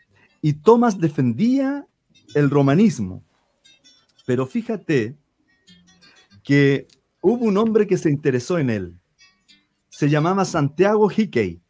y 0.42 0.54
Tomás 0.54 1.00
defendía 1.00 1.86
el 2.34 2.50
romanismo, 2.50 3.24
pero 4.26 4.48
fíjate 4.48 5.16
que 6.44 6.88
hubo 7.22 7.46
un 7.46 7.58
hombre 7.58 7.88
que 7.88 7.98
se 7.98 8.10
interesó 8.10 8.58
en 8.58 8.70
él 8.70 9.00
se 9.96 10.10
llamaba 10.10 10.44
Santiago 10.44 11.10
Hickey 11.10 11.62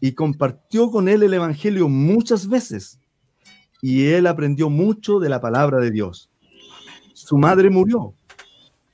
y 0.00 0.12
compartió 0.12 0.90
con 0.90 1.10
él 1.10 1.22
el 1.22 1.34
Evangelio 1.34 1.90
muchas 1.90 2.48
veces 2.48 2.98
y 3.82 4.06
él 4.06 4.26
aprendió 4.26 4.70
mucho 4.70 5.18
de 5.18 5.28
la 5.28 5.42
palabra 5.42 5.78
de 5.78 5.90
Dios. 5.90 6.29
Su 7.30 7.38
madre 7.38 7.70
murió. 7.70 8.12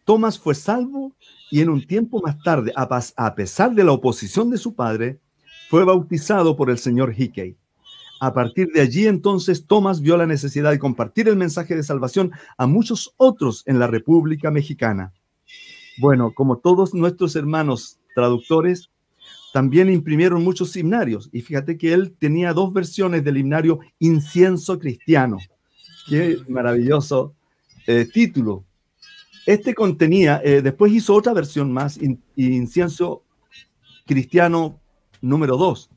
Tomás 0.05 0.39
fue 0.39 0.55
salvo 0.55 1.15
y 1.51 1.63
en 1.63 1.71
un 1.71 1.87
tiempo 1.87 2.21
más 2.21 2.39
tarde, 2.43 2.71
a 2.77 3.35
pesar 3.35 3.75
de 3.75 3.83
la 3.83 3.93
oposición 3.93 4.51
de 4.51 4.59
su 4.59 4.75
padre, 4.75 5.21
fue 5.71 5.85
bautizado 5.87 6.55
por 6.55 6.69
el 6.69 6.77
señor 6.77 7.15
Hickey. 7.17 7.57
A 8.21 8.35
partir 8.35 8.69
de 8.75 8.83
allí 8.83 9.07
entonces 9.07 9.65
Tomás 9.67 10.03
vio 10.03 10.19
la 10.19 10.27
necesidad 10.27 10.71
de 10.71 10.79
compartir 10.79 11.29
el 11.29 11.37
mensaje 11.37 11.75
de 11.75 11.83
salvación 11.83 12.31
a 12.59 12.67
muchos 12.67 13.15
otros 13.17 13.63
en 13.65 13.79
la 13.79 13.87
República 13.87 14.51
Mexicana. 14.51 15.15
Bueno, 15.97 16.31
como 16.35 16.59
todos 16.59 16.93
nuestros 16.93 17.37
hermanos 17.37 18.01
traductores, 18.15 18.91
también 19.55 19.91
imprimieron 19.91 20.45
muchos 20.45 20.77
himnarios. 20.77 21.31
Y 21.33 21.41
fíjate 21.41 21.79
que 21.79 21.95
él 21.95 22.15
tenía 22.19 22.53
dos 22.53 22.75
versiones 22.75 23.25
del 23.25 23.39
himnario 23.39 23.79
Incienso 23.99 24.79
Cristiano. 24.79 25.39
Qué 26.07 26.37
maravilloso 26.49 27.33
eh, 27.87 28.07
título. 28.13 28.65
Este 29.47 29.75
contenía, 29.75 30.41
eh, 30.45 30.61
después 30.63 30.93
hizo 30.93 31.15
otra 31.15 31.33
versión 31.33 31.73
más, 31.73 31.99
Incienso 32.37 33.23
Cristiano 34.07 34.81
número 35.21 35.57
2. 35.57 35.91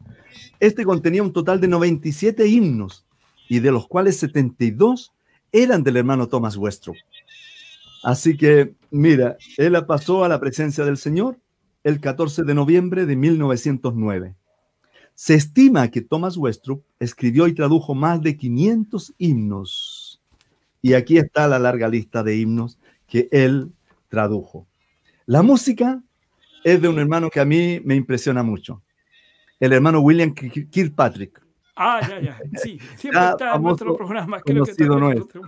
Este 0.60 0.86
contenía 0.86 1.24
un 1.24 1.34
total 1.34 1.60
de 1.60 1.68
97 1.68 2.48
himnos 2.48 3.06
y 3.48 3.60
de 3.60 3.72
los 3.72 3.88
cuales 3.88 4.18
72 4.18 5.14
eran 5.52 5.84
del 5.84 5.98
hermano 5.98 6.28
Thomas 6.28 6.58
Westropp. 6.58 6.98
Así 8.04 8.38
que, 8.38 8.76
mira, 8.92 9.38
él 9.58 9.74
pasó 9.86 10.24
a 10.24 10.30
la 10.30 10.40
presencia 10.40 10.86
del 10.86 10.98
Señor 10.98 11.38
el 11.84 12.00
14 12.00 12.44
de 12.44 12.54
noviembre 12.54 13.06
de 13.06 13.16
1909. 13.16 14.36
Se 15.16 15.36
estima 15.36 15.90
que 15.90 16.02
Thomas 16.02 16.38
Westropp 16.38 16.84
escribió 17.00 17.48
y 17.48 17.54
tradujo 17.54 17.94
más 17.96 18.22
de 18.22 18.38
500 18.38 19.14
himnos. 19.18 19.99
Y 20.82 20.94
aquí 20.94 21.18
está 21.18 21.48
la 21.48 21.60
larga 21.60 21.88
lista 21.90 22.24
de 22.24 22.38
himnos 22.38 22.80
que 23.08 23.28
él 23.32 23.72
tradujo. 24.08 24.68
La 25.26 25.42
música 25.42 26.02
es 26.64 26.82
de 26.82 26.88
un 26.88 27.00
hermano 27.00 27.30
que 27.30 27.40
a 27.40 27.46
mí 27.46 27.82
me 27.84 27.96
impresiona 27.96 28.44
mucho, 28.44 28.82
el 29.60 29.74
hermano 29.74 30.00
William 30.00 30.34
Kirkpatrick. 30.34 31.42
Ah, 31.76 32.02
ya, 32.08 32.20
ya. 32.20 32.40
Sí, 32.64 32.80
siempre 32.98 33.30
está 33.30 33.56
en 33.56 33.62
nuestro 33.62 33.96
programa. 33.96 34.42
Creo 34.42 34.66
que 34.66 34.86
nuestro. 34.86 35.42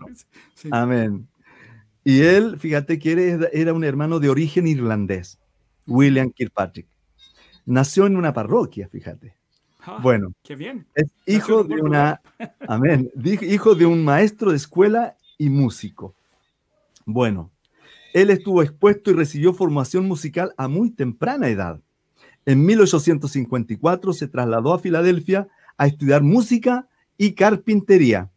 Amén. 0.71 1.27
Y 2.03 2.21
él, 2.21 2.57
fíjate 2.57 2.97
que 2.97 3.49
era 3.51 3.73
un 3.73 3.83
hermano 3.83 4.19
de 4.19 4.29
origen 4.29 4.67
irlandés, 4.67 5.39
William 5.85 6.31
Kirkpatrick. 6.31 6.87
Nació 7.65 8.07
en 8.07 8.17
una 8.17 8.33
parroquia, 8.33 8.87
fíjate. 8.87 9.35
Ah, 9.81 9.99
bueno, 10.01 10.31
qué 10.43 10.55
bien. 10.55 10.87
Es 10.95 11.11
hijo 11.25 11.63
de 11.63 11.81
una, 11.81 12.21
amén, 12.67 13.11
hijo 13.23 13.75
de 13.75 13.85
un 13.85 14.03
maestro 14.03 14.51
de 14.51 14.57
escuela 14.57 15.15
y 15.41 15.49
músico. 15.49 16.13
Bueno, 17.03 17.51
él 18.13 18.29
estuvo 18.29 18.61
expuesto 18.61 19.09
y 19.09 19.15
recibió 19.15 19.53
formación 19.53 20.07
musical 20.07 20.53
a 20.55 20.67
muy 20.67 20.91
temprana 20.91 21.49
edad. 21.49 21.81
En 22.45 22.63
1854 22.63 24.13
se 24.13 24.27
trasladó 24.27 24.71
a 24.71 24.77
Filadelfia 24.77 25.47
a 25.79 25.87
estudiar 25.87 26.21
música 26.21 26.87
y 27.17 27.33
carpintería. 27.33 28.29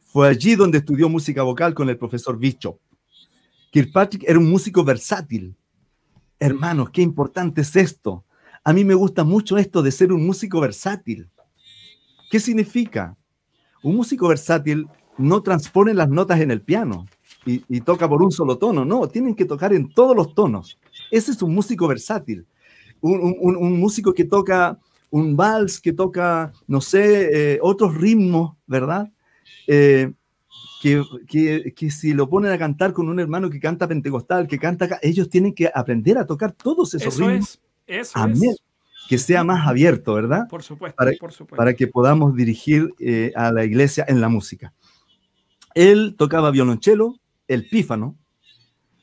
Fue 0.00 0.26
allí 0.26 0.56
donde 0.56 0.78
estudió 0.78 1.08
música 1.08 1.44
vocal 1.44 1.74
con 1.74 1.88
el 1.88 1.96
profesor 1.96 2.36
Bishop. 2.36 2.80
Kirkpatrick 3.70 4.24
era 4.26 4.40
un 4.40 4.50
músico 4.50 4.82
versátil. 4.82 5.54
Hermanos, 6.40 6.90
qué 6.90 7.02
importante 7.02 7.60
es 7.60 7.76
esto. 7.76 8.24
A 8.64 8.72
mí 8.72 8.84
me 8.84 8.94
gusta 8.94 9.22
mucho 9.22 9.58
esto 9.58 9.80
de 9.80 9.92
ser 9.92 10.12
un 10.12 10.26
músico 10.26 10.60
versátil. 10.60 11.30
¿Qué 12.32 12.40
significa? 12.40 13.16
Un 13.84 13.94
músico 13.94 14.26
versátil 14.26 14.88
no 15.20 15.42
transpone 15.42 15.94
las 15.94 16.08
notas 16.08 16.40
en 16.40 16.50
el 16.50 16.62
piano 16.62 17.06
y, 17.46 17.80
toca 17.80 18.08
por 18.08 18.22
un 18.22 18.30
solo 18.30 18.58
tono, 18.58 18.84
no, 18.84 19.08
tienen 19.08 19.34
que 19.34 19.44
tocar 19.44 19.72
en 19.72 19.92
todos 19.92 20.14
los 20.14 20.34
tonos. 20.34 20.78
Ese 21.10 21.32
es 21.32 21.42
un 21.42 21.54
músico 21.54 21.88
versátil. 21.88 22.46
Un, 23.00 23.80
músico 23.80 24.12
que 24.12 24.24
toca 24.24 24.78
un 25.10 25.36
vals, 25.36 25.80
que 25.80 25.92
toca, 25.92 26.52
no 26.66 26.80
sé, 26.80 27.54
eh, 27.54 27.58
otros 27.62 27.96
ritmos, 27.96 28.56
¿verdad? 28.66 29.10
Eh, 29.66 30.12
que, 30.80 31.02
que, 31.74 31.90
si 31.90 32.12
lo 32.12 32.28
ponen 32.28 32.52
a 32.52 32.58
cantar 32.58 32.92
con 32.92 33.08
un 33.08 33.18
hermano 33.20 33.50
que 33.50 33.60
canta 33.60 33.88
pentecostal, 33.88 34.46
que 34.46 34.58
canta, 34.58 34.98
ellos 35.02 35.28
tienen 35.28 35.54
que 35.54 35.70
aprender 35.74 36.16
a 36.18 36.26
tocar 36.26 36.52
todos 36.52 36.94
esos 36.94 37.14
eso 37.14 37.28
ritmos. 37.28 37.60
Es, 37.86 38.12
eso 38.12 38.26
es. 38.26 38.56
Que 39.08 39.18
sea 39.18 39.42
más 39.42 39.66
abierto, 39.66 40.14
¿verdad? 40.14 40.46
Por 40.48 40.62
supuesto, 40.62 40.96
para, 40.96 41.10
por 41.18 41.32
supuesto. 41.32 41.56
Para 41.56 41.74
que 41.74 41.88
podamos 41.88 42.36
dirigir 42.36 42.94
eh, 43.00 43.32
a 43.34 43.50
la 43.50 43.64
iglesia 43.64 44.04
en 44.06 44.20
la 44.20 44.28
música. 44.28 44.72
Él 45.74 46.14
tocaba 46.18 46.50
violonchelo, 46.50 47.20
el 47.48 47.68
pífano, 47.68 48.16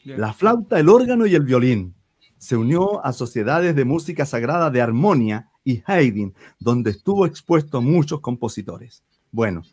la 0.03 0.33
flauta, 0.33 0.79
el 0.79 0.89
órgano 0.89 1.25
y 1.25 1.35
el 1.35 1.43
violín. 1.43 1.95
Se 2.37 2.55
unió 2.55 3.03
a 3.05 3.13
sociedades 3.13 3.75
de 3.75 3.85
música 3.85 4.25
sagrada 4.25 4.69
de 4.69 4.81
Armonia 4.81 5.49
y 5.63 5.81
Haydn, 5.85 6.33
donde 6.59 6.91
estuvo 6.91 7.25
expuesto 7.25 7.79
a 7.79 7.81
muchos 7.81 8.21
compositores. 8.21 9.03
Bueno, 9.31 9.63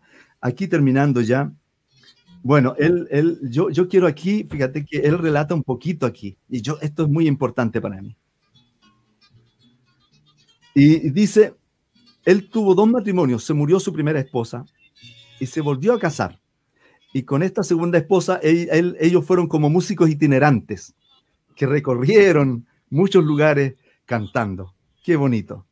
aquí 0.41 0.67
terminando 0.67 1.21
ya. 1.21 1.53
Bueno, 2.43 2.75
él, 2.79 3.07
él, 3.11 3.39
yo, 3.45 3.71
yo 3.71 3.89
quiero 3.89 4.07
aquí, 4.07 4.45
fíjate 4.45 4.85
que 4.85 4.99
él 4.99 5.19
relata 5.19 5.55
un 5.55 5.63
poquito 5.63 6.05
aquí, 6.05 6.37
y 6.49 6.61
yo, 6.61 6.79
esto 6.83 7.05
es 7.05 7.09
muy 7.09 7.27
importante 7.27 7.81
para 7.81 8.03
mí. 8.03 8.17
Y 10.75 11.11
dice, 11.11 11.55
él 12.25 12.51
tuvo 12.51 12.75
dos 12.75 12.89
matrimonios, 12.89 13.45
se 13.45 13.55
murió 13.55 13.81
su 13.81 13.93
primera 13.93 14.21
esposa 14.21 14.65
y 15.41 15.47
se 15.47 15.61
volvió 15.61 15.95
a 15.95 15.99
casar 15.99 16.41
y 17.15 17.23
con 17.23 17.45
esta 17.45 17.63
segunda 17.63 17.97
esposa, 17.97 18.41
ellos 18.43 19.25
fueron 19.25 19.47
como 19.47 19.71
músicos 19.71 20.11
itinerantes 20.11 20.95
que 21.55 21.65
recorrieron 21.65 22.67
muchos 22.91 23.25
lugares 23.25 23.75
cantando. 24.05 24.75
Qué 25.05 25.15
bonito. 25.15 25.65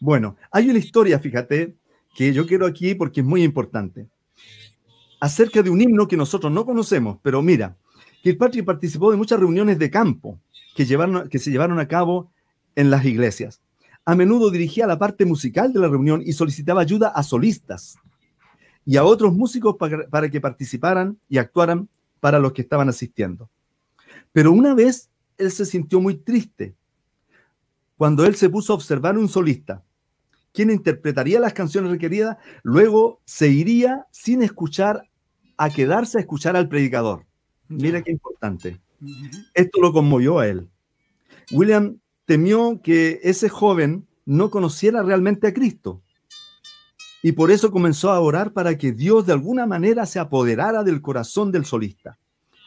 Bueno, 0.00 0.36
hay 0.50 0.70
una 0.70 0.78
historia, 0.78 1.18
fíjate, 1.18 1.76
que 2.14 2.32
yo 2.32 2.46
quiero 2.46 2.64
aquí 2.64 2.94
porque 2.94 3.20
es 3.20 3.26
muy 3.26 3.42
importante, 3.42 4.08
acerca 5.20 5.62
de 5.62 5.68
un 5.68 5.82
himno 5.82 6.08
que 6.08 6.16
nosotros 6.16 6.50
no 6.50 6.64
conocemos, 6.64 7.18
pero 7.22 7.42
mira, 7.42 7.76
Kirkpatrick 8.22 8.64
participó 8.64 9.10
de 9.10 9.18
muchas 9.18 9.38
reuniones 9.38 9.78
de 9.78 9.90
campo 9.90 10.40
que, 10.74 10.86
llevaron, 10.86 11.28
que 11.28 11.38
se 11.38 11.50
llevaron 11.50 11.80
a 11.80 11.86
cabo 11.86 12.32
en 12.76 12.88
las 12.88 13.04
iglesias. 13.04 13.60
A 14.06 14.14
menudo 14.14 14.50
dirigía 14.50 14.86
la 14.86 14.98
parte 14.98 15.26
musical 15.26 15.70
de 15.74 15.80
la 15.80 15.88
reunión 15.88 16.22
y 16.24 16.32
solicitaba 16.32 16.80
ayuda 16.80 17.08
a 17.08 17.22
solistas 17.22 17.98
y 18.84 18.96
a 18.96 19.04
otros 19.04 19.32
músicos 19.32 19.76
para, 19.76 20.30
que 20.30 20.40
participaran 20.40 21.18
y 21.28 21.38
actuaran 21.38 21.88
para 22.20 22.38
los 22.38 22.52
que 22.52 22.62
estaban 22.62 22.88
asistiendo. 22.88 23.48
Pero 24.32 24.52
una 24.52 24.74
vez 24.74 25.10
él 25.38 25.50
se 25.50 25.64
sintió 25.64 26.00
muy 26.00 26.16
triste 26.16 26.74
cuando 27.96 28.24
él 28.24 28.34
se 28.34 28.50
puso 28.50 28.72
a 28.72 28.76
observar 28.76 29.16
un 29.16 29.28
solista, 29.28 29.84
quien 30.52 30.70
interpretaría 30.70 31.40
las 31.40 31.52
canciones 31.52 31.90
requeridas, 31.90 32.36
luego 32.62 33.20
se 33.24 33.48
iría 33.48 34.06
sin 34.10 34.42
escuchar 34.42 35.08
a 35.56 35.70
quedarse 35.70 36.18
a 36.18 36.20
escuchar 36.20 36.56
al 36.56 36.68
predicador. 36.68 37.24
Mira 37.68 38.02
qué 38.02 38.10
importante. 38.10 38.80
Esto 39.54 39.80
lo 39.80 39.92
conmovió 39.92 40.40
a 40.40 40.48
él. 40.48 40.68
William 41.52 41.98
temió 42.24 42.80
que 42.82 43.20
ese 43.22 43.48
joven 43.48 44.06
no 44.24 44.50
conociera 44.50 45.02
realmente 45.02 45.46
a 45.46 45.54
Cristo 45.54 46.02
y 47.22 47.32
por 47.32 47.52
eso 47.52 47.70
comenzó 47.70 48.10
a 48.10 48.20
orar 48.20 48.52
para 48.52 48.76
que 48.76 48.92
Dios 48.92 49.26
de 49.26 49.32
alguna 49.32 49.64
manera 49.64 50.06
se 50.06 50.18
apoderara 50.18 50.82
del 50.82 51.00
corazón 51.00 51.52
del 51.52 51.64
solista. 51.64 52.18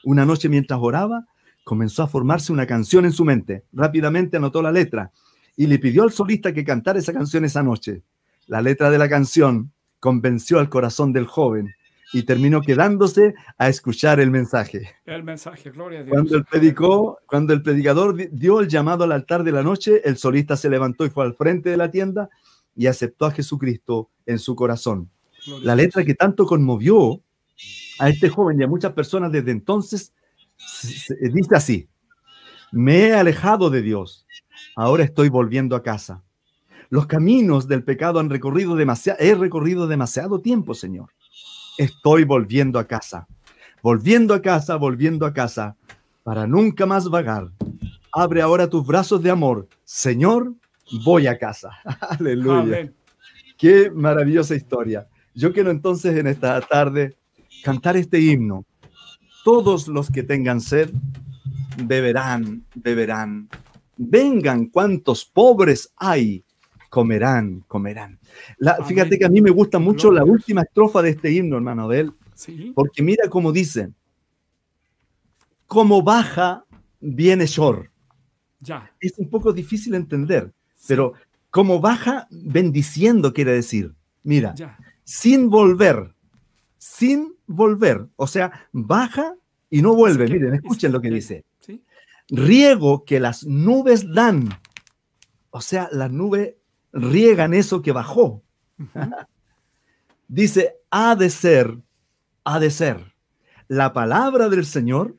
Una 0.06 0.26
noche 0.26 0.48
mientras 0.48 0.80
oraba, 0.82 1.26
comenzó 1.66 2.04
a 2.04 2.08
formarse 2.08 2.54
una 2.54 2.66
canción 2.66 3.04
en 3.06 3.12
su 3.12 3.26
mente. 3.26 3.66
Rápidamente 3.74 4.38
anotó 4.38 4.62
la 4.62 4.72
letra 4.72 5.12
y 5.58 5.68
le 5.68 5.78
pidió 5.78 6.04
al 6.04 6.12
solista 6.12 6.54
que 6.54 6.64
cantara 6.64 7.00
esa 7.00 7.12
canción 7.12 7.44
esa 7.44 7.64
noche. 7.64 8.04
La 8.48 8.62
letra 8.62 8.90
de 8.90 8.98
la 8.98 9.10
canción 9.10 9.74
convenció 10.00 10.60
al 10.60 10.70
corazón 10.70 11.12
del 11.12 11.26
joven 11.26 11.74
y 12.14 12.24
terminó 12.24 12.62
quedándose 12.62 13.34
a 13.58 13.68
escuchar 13.68 14.20
el 14.20 14.32
mensaje. 14.32 14.90
El 15.06 15.24
mensaje, 15.24 15.72
gloria 15.72 16.00
a 16.00 16.04
Dios. 16.04 16.14
Cuando 16.14 16.38
el, 16.38 16.46
predicó, 16.46 17.20
cuando 17.26 17.54
el 17.54 17.62
predicador 17.62 18.16
dio 18.32 18.62
el 18.62 18.70
llamado 18.70 19.04
al 19.04 19.12
altar 19.12 19.44
de 19.44 19.52
la 19.52 19.64
noche, 19.64 20.02
el 20.08 20.16
solista 20.16 20.56
se 20.56 20.70
levantó 20.70 21.06
y 21.06 21.10
fue 21.10 21.26
al 21.26 21.34
frente 21.34 21.72
de 21.72 21.78
la 21.78 21.92
tienda 21.92 22.30
y 22.76 22.88
aceptó 22.88 23.26
a 23.26 23.32
Jesucristo 23.32 24.12
en 24.26 24.40
su 24.40 24.56
corazón. 24.56 25.10
La 25.62 25.76
letra 25.76 26.04
que 26.04 26.16
tanto 26.16 26.46
conmovió 26.46 27.22
a 28.00 28.10
este 28.10 28.30
joven 28.30 28.60
y 28.60 28.64
a 28.64 28.68
muchas 28.68 28.94
personas 28.94 29.32
desde 29.32 29.52
entonces 29.52 30.14
dice 31.32 31.56
así, 31.56 31.90
me 32.72 33.08
he 33.08 33.14
alejado 33.14 33.70
de 33.70 33.82
Dios, 33.82 34.26
ahora 34.76 35.04
estoy 35.04 35.30
volviendo 35.30 35.76
a 35.76 35.84
casa. 35.84 36.24
Los 36.90 37.08
caminos 37.08 37.68
del 37.68 37.84
pecado 37.84 38.20
han 38.20 38.30
recorrido 38.30 38.76
demasiado, 38.76 39.20
he 39.20 39.34
recorrido 39.36 39.88
demasiado 39.88 40.40
tiempo, 40.40 40.74
Señor. 40.74 41.10
Estoy 41.78 42.24
volviendo 42.24 42.80
a 42.80 42.86
casa, 42.86 43.28
volviendo 43.82 44.34
a 44.34 44.42
casa, 44.42 44.76
volviendo 44.76 45.26
a 45.26 45.34
casa, 45.34 45.76
para 46.24 46.48
nunca 46.48 46.86
más 46.86 47.10
vagar. 47.10 47.52
Abre 48.12 48.42
ahora 48.42 48.70
tus 48.70 48.86
brazos 48.86 49.22
de 49.22 49.30
amor, 49.30 49.68
Señor, 49.84 50.54
voy 51.04 51.28
a 51.28 51.38
casa. 51.38 51.72
Aleluya. 52.02 52.92
Qué 53.58 53.90
maravillosa 53.92 54.56
historia. 54.56 55.08
Yo 55.34 55.54
quiero 55.54 55.72
entonces 55.72 56.18
en 56.18 56.28
esta 56.28 56.60
tarde 56.62 57.16
cantar 57.64 57.98
este 57.98 58.20
himno. 58.20 58.66
Todos 59.44 59.88
los 59.88 60.10
que 60.10 60.24
tengan 60.24 60.62
sed, 60.62 60.92
beberán, 61.84 62.66
beberán. 62.76 63.50
Vengan 63.98 64.68
cuantos 64.68 65.26
pobres 65.26 65.92
hay, 65.96 66.44
comerán, 66.90 67.64
comerán. 67.68 68.20
fíjate 68.86 69.18
que 69.18 69.26
a 69.26 69.30
mí 69.30 69.42
me 69.42 69.52
gusta 69.52 69.80
mucho 69.80 70.12
la 70.12 70.24
última 70.24 70.62
estrofa 70.62 71.02
de 71.02 71.12
este 71.12 71.32
himno, 71.32 71.58
hermano 71.58 71.92
él, 71.92 72.12
porque 72.74 73.02
mira 73.02 73.30
cómo 73.30 73.52
dice, 73.52 73.92
como 75.68 76.02
baja 76.02 76.66
viene 77.00 77.46
Shor. 77.46 77.90
Ya. 78.60 78.92
Es 79.00 79.14
un 79.18 79.30
poco 79.30 79.54
difícil 79.54 79.94
entender, 79.96 80.52
pero 80.88 81.14
como 81.56 81.80
baja 81.80 82.28
bendiciendo 82.32 83.32
quiere 83.32 83.54
decir, 83.54 83.96
mira, 84.24 84.54
sin 85.06 85.50
volver, 85.50 86.14
sin 86.78 87.34
volver, 87.48 88.10
o 88.18 88.28
sea, 88.28 88.68
baja 88.74 89.36
y 89.70 89.82
no 89.82 89.96
vuelve. 89.96 90.28
Miren, 90.28 90.56
escuchen 90.56 90.92
lo 90.92 91.00
que 91.00 91.10
dice. 91.10 91.46
Riego 92.28 93.06
que 93.06 93.22
las 93.22 93.46
nubes 93.46 94.06
dan. 94.14 94.50
O 95.50 95.62
sea, 95.62 95.88
las 95.94 96.12
nubes 96.12 96.56
riegan 96.92 97.54
eso 97.54 97.82
que 97.82 97.94
bajó. 97.94 98.44
dice, 100.28 100.76
ha 100.92 101.16
de 101.16 101.30
ser, 101.30 101.78
ha 102.44 102.60
de 102.60 102.70
ser 102.70 103.16
la 103.70 103.94
palabra 103.94 104.50
del 104.50 104.66
Señor 104.66 105.16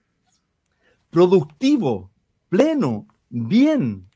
productivo, 1.08 2.10
pleno, 2.50 3.06
bien, 3.30 4.06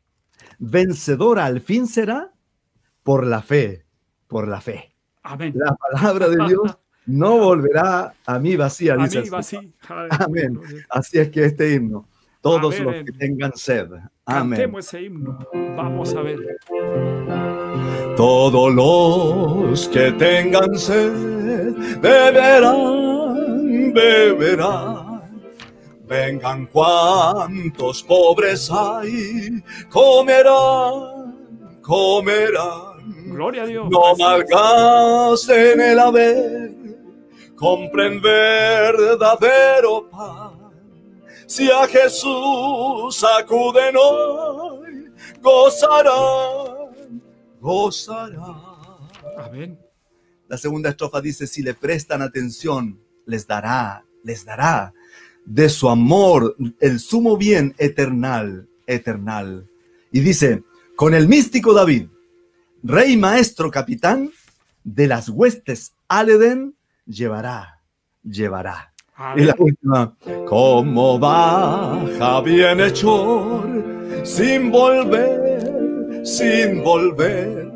vencedora 0.60 1.46
al 1.46 1.60
fin 1.60 1.88
será 1.88 2.32
por 3.02 3.26
la 3.26 3.42
fe, 3.42 3.84
por 4.28 4.46
la 4.46 4.60
fe. 4.60 4.94
Amén. 5.22 5.52
La 5.56 5.74
palabra 5.74 6.28
de 6.28 6.36
Dios 6.46 6.78
no 7.06 7.38
volverá 7.38 8.14
a 8.24 8.38
mí 8.38 8.54
vacía, 8.56 8.96
dice. 8.96 9.18
A 9.18 9.22
mí 9.22 9.30
vacía. 9.30 9.62
Amén. 10.10 10.60
Así 10.90 11.18
es 11.18 11.30
que 11.30 11.46
este 11.46 11.74
himno, 11.74 12.08
todos 12.40 12.78
los 12.78 12.94
que 13.04 13.12
tengan 13.18 13.52
sed. 13.56 13.88
Amén. 14.26 14.58
Cantemos 14.58 14.86
ese 14.86 15.02
himno. 15.02 15.38
Vamos 15.76 16.14
a 16.14 16.22
ver. 16.22 16.38
Todos 18.16 18.74
los 18.74 19.88
que 19.88 20.12
tengan 20.12 20.78
sed 20.78 21.72
beberán, 22.00 23.92
beberán 23.92 24.99
Vengan 26.10 26.66
cuantos 26.66 28.02
pobres 28.02 28.68
hay, 28.68 29.62
comerán, 29.88 31.78
comerán. 31.80 33.26
Gloria 33.26 33.62
a 33.62 33.66
Dios. 33.66 33.88
No 33.88 34.16
malgasten 34.16 35.80
el 35.80 36.00
haber, 36.00 36.72
compren 37.54 38.20
verdadero 38.20 40.10
pan. 40.10 40.72
Si 41.46 41.70
a 41.70 41.86
Jesús 41.86 43.24
acuden 43.38 43.94
hoy, 43.96 45.12
gozarán, 45.40 47.22
gozarán. 47.60 48.64
Amén. 49.38 49.78
La 50.48 50.58
segunda 50.58 50.88
estrofa 50.88 51.20
dice, 51.20 51.46
si 51.46 51.62
le 51.62 51.74
prestan 51.74 52.20
atención, 52.20 53.00
les 53.26 53.46
dará, 53.46 54.04
les 54.24 54.44
dará 54.44 54.92
de 55.50 55.68
su 55.68 55.88
amor, 55.88 56.56
el 56.78 57.00
sumo 57.00 57.36
bien 57.36 57.74
eternal, 57.76 58.68
eternal. 58.86 59.66
Y 60.12 60.20
dice, 60.20 60.62
con 60.94 61.12
el 61.12 61.26
místico 61.26 61.74
David, 61.74 62.06
rey 62.84 63.16
maestro 63.16 63.68
capitán 63.68 64.30
de 64.84 65.08
las 65.08 65.28
huestes 65.28 65.92
Aleden, 66.06 66.76
llevará, 67.04 67.82
llevará. 68.22 68.94
Y 69.36 69.42
la 69.42 69.56
última, 69.58 70.14
como 70.48 71.18
baja 71.18 72.40
bienhechor, 72.42 74.22
sin 74.24 74.70
volver, 74.70 76.24
sin 76.24 76.80
volver, 76.84 77.72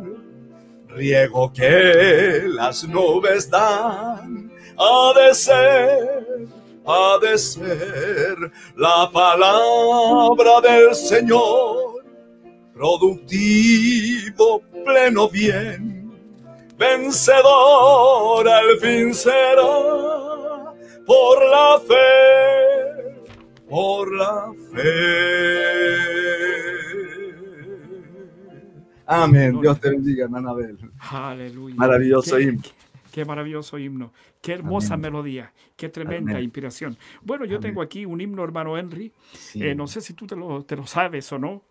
riego 0.90 1.52
que 1.52 2.44
las 2.46 2.86
nubes 2.86 3.50
dan, 3.50 4.48
ha 4.78 5.12
de 5.18 5.34
ser 5.34 6.63
ha 6.86 7.18
de 7.20 7.38
ser 7.38 8.36
la 8.76 9.10
palabra 9.12 10.60
del 10.60 10.94
Señor, 10.94 12.04
productivo, 12.72 14.62
pleno 14.84 15.28
bien, 15.28 16.12
vencedor 16.76 18.48
al 18.48 18.78
fin 18.80 19.14
será 19.14 19.62
por 21.06 21.50
la 21.50 21.80
fe, 21.86 23.28
por 23.68 24.12
la 24.12 24.52
fe. 24.72 25.94
Amén. 29.06 29.60
Dios 29.60 29.78
te 29.80 29.90
bendiga, 29.90 30.26
Anabel. 30.26 30.78
Aleluya. 30.98 31.76
Maravilloso 31.76 32.40
himno. 32.40 32.62
Qué 33.12 33.24
maravilloso 33.24 33.78
himno. 33.78 34.12
Qué 34.44 34.52
hermosa 34.52 34.98
melodía, 34.98 35.54
qué 35.74 35.88
tremenda 35.88 36.38
inspiración. 36.38 36.98
Bueno, 37.22 37.46
yo 37.46 37.60
tengo 37.60 37.80
aquí 37.80 38.04
un 38.04 38.20
himno, 38.20 38.44
hermano 38.44 38.76
Henry. 38.76 39.10
Eh, 39.54 39.74
no 39.74 39.86
sé 39.86 40.02
si 40.02 40.12
tú 40.12 40.26
te 40.26 40.36
lo, 40.36 40.66
te 40.66 40.76
lo 40.76 40.86
sabes 40.86 41.32
o 41.32 41.38
no. 41.38 41.62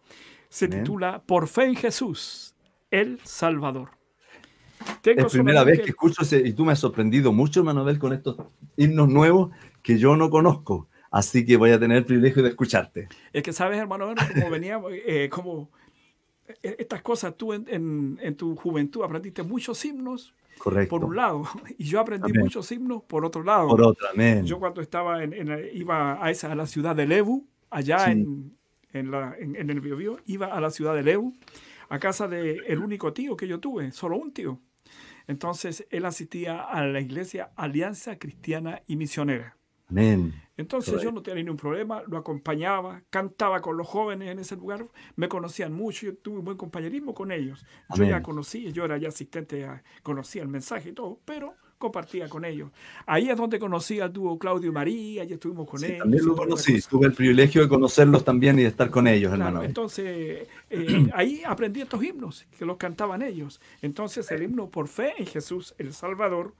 Se 0.49 0.67
titula 0.67 1.21
Por 1.21 1.47
fe 1.47 1.65
en 1.65 1.75
Jesús, 1.75 2.55
el 2.89 3.19
Salvador. 3.23 3.91
Tengo 5.03 5.27
es 5.27 5.31
primera 5.31 5.63
vez 5.63 5.81
que, 5.81 5.89
escucho 5.89 6.23
ese, 6.23 6.39
y 6.39 6.53
tú 6.53 6.65
me 6.65 6.71
has 6.71 6.79
sorprendido 6.79 7.31
mucho, 7.31 7.59
hermano 7.59 7.85
con 7.99 8.11
estos 8.11 8.37
himnos 8.75 9.07
nuevos 9.07 9.51
que 9.83 9.99
yo 9.99 10.15
no 10.15 10.31
conozco. 10.31 10.87
Así 11.11 11.45
que 11.45 11.57
voy 11.57 11.69
a 11.69 11.79
tener 11.79 11.97
el 11.97 12.05
privilegio 12.05 12.41
de 12.41 12.49
escucharte. 12.49 13.07
Es 13.31 13.43
que 13.43 13.53
sabes, 13.53 13.77
hermano 13.77 14.09
Henry, 14.09 14.33
como 14.33 14.49
venía, 14.49 14.81
eh, 14.89 15.29
como 15.29 15.69
eh, 16.63 16.75
estas 16.79 17.03
cosas, 17.03 17.37
tú 17.37 17.53
en, 17.53 18.17
en 18.19 18.35
tu 18.35 18.55
juventud 18.55 19.03
aprendiste 19.03 19.43
muchos 19.43 19.85
himnos 19.85 20.33
por 20.89 21.05
un 21.05 21.15
lado, 21.15 21.43
y 21.77 21.85
yo 21.85 21.99
aprendí 21.99 22.33
muchos 22.33 22.71
himnos 22.71 23.03
por 23.03 23.25
otro 23.25 23.43
lado. 23.43 23.67
Por 23.67 23.81
otro, 23.81 24.07
amén. 24.09 24.45
Yo 24.45 24.59
cuando 24.59 24.81
estaba 24.81 25.23
en, 25.23 25.33
iba 25.73 26.23
a, 26.23 26.31
esa, 26.31 26.51
a 26.51 26.55
la 26.55 26.67
ciudad 26.67 26.95
de 26.95 27.05
Lebu, 27.05 27.45
allá 27.69 28.11
en, 28.11 28.55
en, 28.93 29.69
el 29.69 29.81
Biobío, 29.81 30.19
iba 30.25 30.47
a 30.47 30.61
la 30.61 30.71
ciudad 30.71 30.93
de 30.95 31.03
Lebu, 31.03 31.33
a 31.89 31.99
casa 31.99 32.27
del 32.27 32.63
el 32.65 32.79
único 32.79 33.13
tío 33.13 33.35
que 33.35 33.47
yo 33.47 33.59
tuve, 33.59 33.91
solo 33.91 34.17
un 34.17 34.31
tío. 34.31 34.59
Entonces 35.27 35.87
él 35.89 36.05
asistía 36.05 36.61
a 36.61 36.85
la 36.85 36.99
iglesia 36.99 37.51
Alianza 37.55 38.17
Cristiana 38.19 38.81
y 38.87 38.97
Misionera. 38.97 39.55
Entonces 40.55 41.01
yo 41.01 41.11
no 41.11 41.23
tenía 41.23 41.43
ningún 41.43 41.57
problema, 41.57 42.03
lo 42.07 42.17
acompañaba, 42.17 43.01
cantaba 43.09 43.61
con 43.61 43.75
los 43.75 43.87
jóvenes 43.87 44.29
en 44.29 44.39
ese 44.39 44.55
lugar, 44.55 44.87
me 45.15 45.27
conocían 45.27 45.73
mucho, 45.73 46.05
yo 46.07 46.15
tuve 46.15 46.39
un 46.39 46.45
buen 46.45 46.57
compañerismo 46.57 47.13
con 47.13 47.31
ellos. 47.31 47.65
Yo 47.95 48.03
ya 48.03 48.21
conocía, 48.21 48.69
yo 48.69 48.85
era 48.85 48.97
ya 48.97 49.07
asistente, 49.07 49.67
conocía 50.03 50.43
el 50.43 50.47
mensaje 50.47 50.89
y 50.89 50.93
todo, 50.93 51.19
pero 51.25 51.55
compartía 51.83 52.29
con 52.29 52.45
ellos. 52.45 52.71
Ahí 53.05 53.29
es 53.29 53.35
donde 53.35 53.59
conocí 53.59 53.99
al 53.99 54.13
dúo 54.13 54.39
Claudio 54.39 54.69
y 54.69 54.73
María, 54.73 55.23
y 55.25 55.33
estuvimos 55.33 55.67
con 55.67 55.83
ellos. 55.83 55.99
También 55.99 56.25
lo 56.25 56.35
conocí, 56.35 56.79
tuve 56.81 57.07
el 57.07 57.13
privilegio 57.13 57.63
de 57.63 57.67
conocerlos 57.67 58.23
también 58.23 58.57
y 58.57 58.61
de 58.61 58.69
estar 58.69 58.89
con 58.89 59.05
ellos, 59.07 59.33
hermano. 59.33 59.63
Entonces, 59.63 60.47
eh, 60.69 61.09
ahí 61.13 61.41
aprendí 61.45 61.81
estos 61.81 62.01
himnos, 62.01 62.45
que 62.57 62.65
los 62.65 62.77
cantaban 62.77 63.21
ellos. 63.21 63.59
Entonces, 63.81 64.31
el 64.31 64.43
himno 64.43 64.69
por 64.69 64.87
fe 64.87 65.13
en 65.17 65.25
Jesús, 65.25 65.75
el 65.77 65.93
Salvador, 65.93 66.53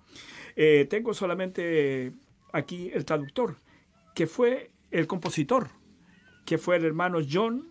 eh, 0.55 0.87
tengo 0.89 1.13
solamente 1.13 2.11
aquí 2.51 2.91
el 2.93 3.05
traductor, 3.05 3.55
que 4.13 4.27
fue 4.27 4.71
el 4.91 5.07
compositor, 5.07 5.69
que 6.45 6.57
fue 6.57 6.75
el 6.75 6.85
hermano 6.85 7.19
John 7.29 7.67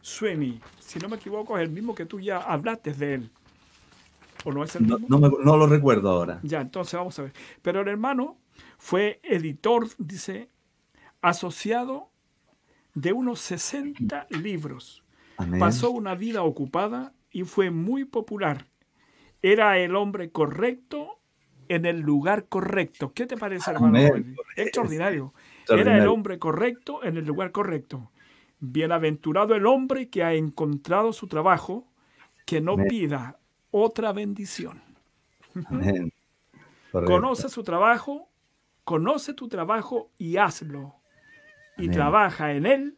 Sweeney. 0.00 0.60
Si 0.78 0.98
no 0.98 1.08
me 1.08 1.16
equivoco, 1.16 1.58
es 1.58 1.64
el 1.64 1.70
mismo 1.70 1.94
que 1.94 2.06
tú 2.06 2.20
ya 2.20 2.38
hablaste 2.38 2.92
de 2.92 3.14
él. 3.14 3.30
¿O 4.44 4.52
no 4.52 4.62
es 4.62 4.76
el 4.76 4.82
mismo? 4.82 5.06
No, 5.08 5.56
lo 5.56 5.66
recuerdo 5.66 6.10
ahora. 6.10 6.38
Ya, 6.42 6.60
entonces 6.60 6.94
vamos 6.94 7.18
a 7.18 7.22
ver. 7.22 7.32
Pero 7.62 7.80
el 7.80 7.88
hermano 7.88 8.38
fue 8.78 9.20
editor, 9.24 9.88
dice, 9.98 10.48
asociado 11.20 12.10
de 12.94 13.12
unos 13.12 13.40
60 13.40 14.28
libros. 14.30 15.02
Pasó 15.58 15.90
una 15.90 16.14
vida 16.14 16.42
ocupada 16.42 17.12
y 17.30 17.42
fue 17.42 17.70
muy 17.70 18.04
popular. 18.04 18.66
Era 19.42 19.78
el 19.78 19.96
hombre 19.96 20.30
correcto 20.30 21.20
en 21.68 21.84
el 21.84 22.00
lugar 22.00 22.46
correcto. 22.48 23.12
¿Qué 23.12 23.26
te 23.26 23.36
parece, 23.36 23.70
hermano? 23.70 23.98
Extraordinario. 24.56 25.34
Era 25.68 25.98
el 25.98 26.06
hombre 26.06 26.38
correcto 26.38 27.04
en 27.04 27.16
el 27.16 27.24
lugar 27.24 27.52
correcto. 27.52 28.10
Bienaventurado 28.60 29.54
el 29.54 29.66
hombre 29.66 30.08
que 30.08 30.22
ha 30.22 30.34
encontrado 30.34 31.12
su 31.12 31.26
trabajo, 31.26 31.86
que 32.44 32.60
no 32.60 32.76
pida 32.76 33.38
otra 33.70 34.12
bendición. 34.12 34.82
Conoce 36.92 37.48
su 37.48 37.62
trabajo, 37.62 38.30
conoce 38.84 39.34
tu 39.34 39.48
trabajo 39.48 40.10
y 40.16 40.38
hazlo. 40.38 40.94
Y 41.76 41.90
trabaja 41.90 42.52
en 42.52 42.64
él 42.64 42.96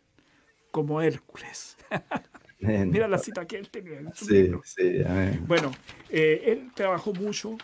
como 0.70 1.02
Hércules. 1.02 1.76
Mira 2.60 3.08
la 3.08 3.18
cita 3.18 3.44
que 3.44 3.56
él 3.56 3.70
tenía. 3.70 3.98
En 3.98 4.14
sí, 4.14 4.52
sí, 4.62 5.02
Bueno, 5.48 5.72
eh, 6.10 6.42
él 6.46 6.70
trabajó 6.74 7.12
mucho 7.12 7.56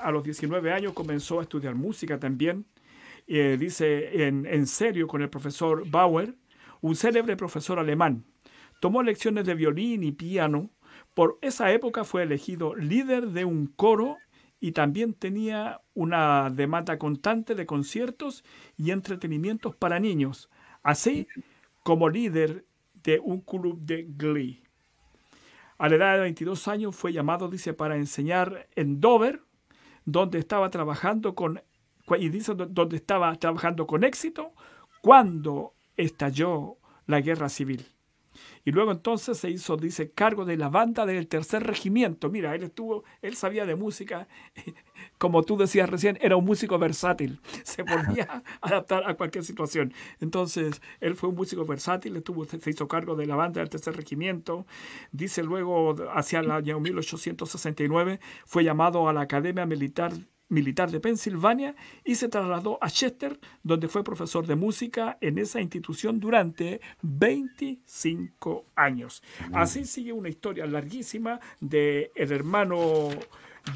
a 0.00 0.10
los 0.10 0.22
19 0.22 0.72
años 0.72 0.92
comenzó 0.92 1.40
a 1.40 1.42
estudiar 1.42 1.74
música 1.74 2.18
también. 2.18 2.64
Eh, 3.26 3.56
dice 3.58 4.26
en, 4.26 4.46
en 4.46 4.66
serio 4.66 5.06
con 5.06 5.22
el 5.22 5.30
profesor 5.30 5.88
Bauer, 5.88 6.34
un 6.80 6.96
célebre 6.96 7.36
profesor 7.36 7.78
alemán. 7.78 8.24
Tomó 8.80 9.02
lecciones 9.02 9.44
de 9.44 9.54
violín 9.54 10.02
y 10.02 10.12
piano. 10.12 10.70
Por 11.14 11.38
esa 11.40 11.72
época 11.72 12.04
fue 12.04 12.24
elegido 12.24 12.74
líder 12.74 13.28
de 13.28 13.44
un 13.44 13.66
coro 13.66 14.16
y 14.60 14.72
también 14.72 15.14
tenía 15.14 15.80
una 15.94 16.48
demanda 16.50 16.98
constante 16.98 17.54
de 17.54 17.66
conciertos 17.66 18.44
y 18.76 18.90
entretenimientos 18.90 19.74
para 19.74 20.00
niños. 20.00 20.50
Así 20.82 21.26
como 21.82 22.08
líder 22.08 22.64
de 23.02 23.18
un 23.18 23.40
club 23.40 23.80
de 23.80 24.06
Glee. 24.16 24.62
A 25.78 25.88
la 25.88 25.96
edad 25.96 26.14
de 26.14 26.20
22 26.20 26.68
años 26.68 26.94
fue 26.94 27.12
llamado, 27.12 27.48
dice, 27.48 27.74
para 27.74 27.96
enseñar 27.96 28.68
en 28.76 29.00
Dover, 29.00 29.42
donde 30.04 30.38
estaba 30.38 30.70
trabajando 30.70 31.34
con, 31.34 31.60
y 32.18 32.28
dice, 32.28 32.54
donde 32.54 32.96
estaba 32.96 33.34
trabajando 33.36 33.86
con 33.86 34.04
éxito, 34.04 34.52
cuando 35.02 35.74
estalló 35.96 36.78
la 37.06 37.20
guerra 37.20 37.48
civil. 37.48 37.86
Y 38.64 38.70
luego 38.70 38.92
entonces 38.92 39.38
se 39.38 39.50
hizo, 39.50 39.76
dice, 39.76 40.10
cargo 40.12 40.44
de 40.44 40.56
la 40.56 40.68
banda 40.68 41.04
del 41.04 41.26
tercer 41.26 41.64
regimiento. 41.64 42.30
Mira, 42.30 42.54
él 42.54 42.62
estuvo, 42.62 43.04
él 43.20 43.34
sabía 43.34 43.66
de 43.66 43.74
música, 43.74 44.28
como 45.18 45.42
tú 45.42 45.56
decías 45.56 45.90
recién, 45.90 46.18
era 46.20 46.36
un 46.36 46.44
músico 46.44 46.78
versátil, 46.78 47.40
se 47.64 47.84
podía 47.84 48.42
adaptar 48.60 49.08
a 49.08 49.14
cualquier 49.14 49.44
situación. 49.44 49.92
Entonces, 50.20 50.80
él 51.00 51.16
fue 51.16 51.28
un 51.28 51.34
músico 51.34 51.64
versátil, 51.64 52.16
estuvo, 52.16 52.44
se 52.44 52.70
hizo 52.70 52.86
cargo 52.86 53.16
de 53.16 53.26
la 53.26 53.36
banda 53.36 53.60
del 53.60 53.70
tercer 53.70 53.96
regimiento. 53.96 54.66
Dice 55.10 55.42
luego, 55.42 55.96
hacia 56.14 56.40
el 56.40 56.50
año 56.50 56.78
1869, 56.78 58.20
fue 58.46 58.64
llamado 58.64 59.08
a 59.08 59.12
la 59.12 59.22
Academia 59.22 59.66
Militar 59.66 60.12
militar 60.52 60.90
de 60.90 61.00
Pensilvania 61.00 61.74
y 62.04 62.14
se 62.14 62.28
trasladó 62.28 62.78
a 62.80 62.90
Chester, 62.90 63.40
donde 63.62 63.88
fue 63.88 64.04
profesor 64.04 64.46
de 64.46 64.54
música 64.54 65.16
en 65.20 65.38
esa 65.38 65.60
institución 65.60 66.20
durante 66.20 66.80
25 67.00 68.66
años. 68.76 69.22
Así 69.52 69.84
sigue 69.86 70.12
una 70.12 70.28
historia 70.28 70.66
larguísima 70.66 71.40
de 71.60 72.12
el 72.14 72.32
hermano 72.32 73.08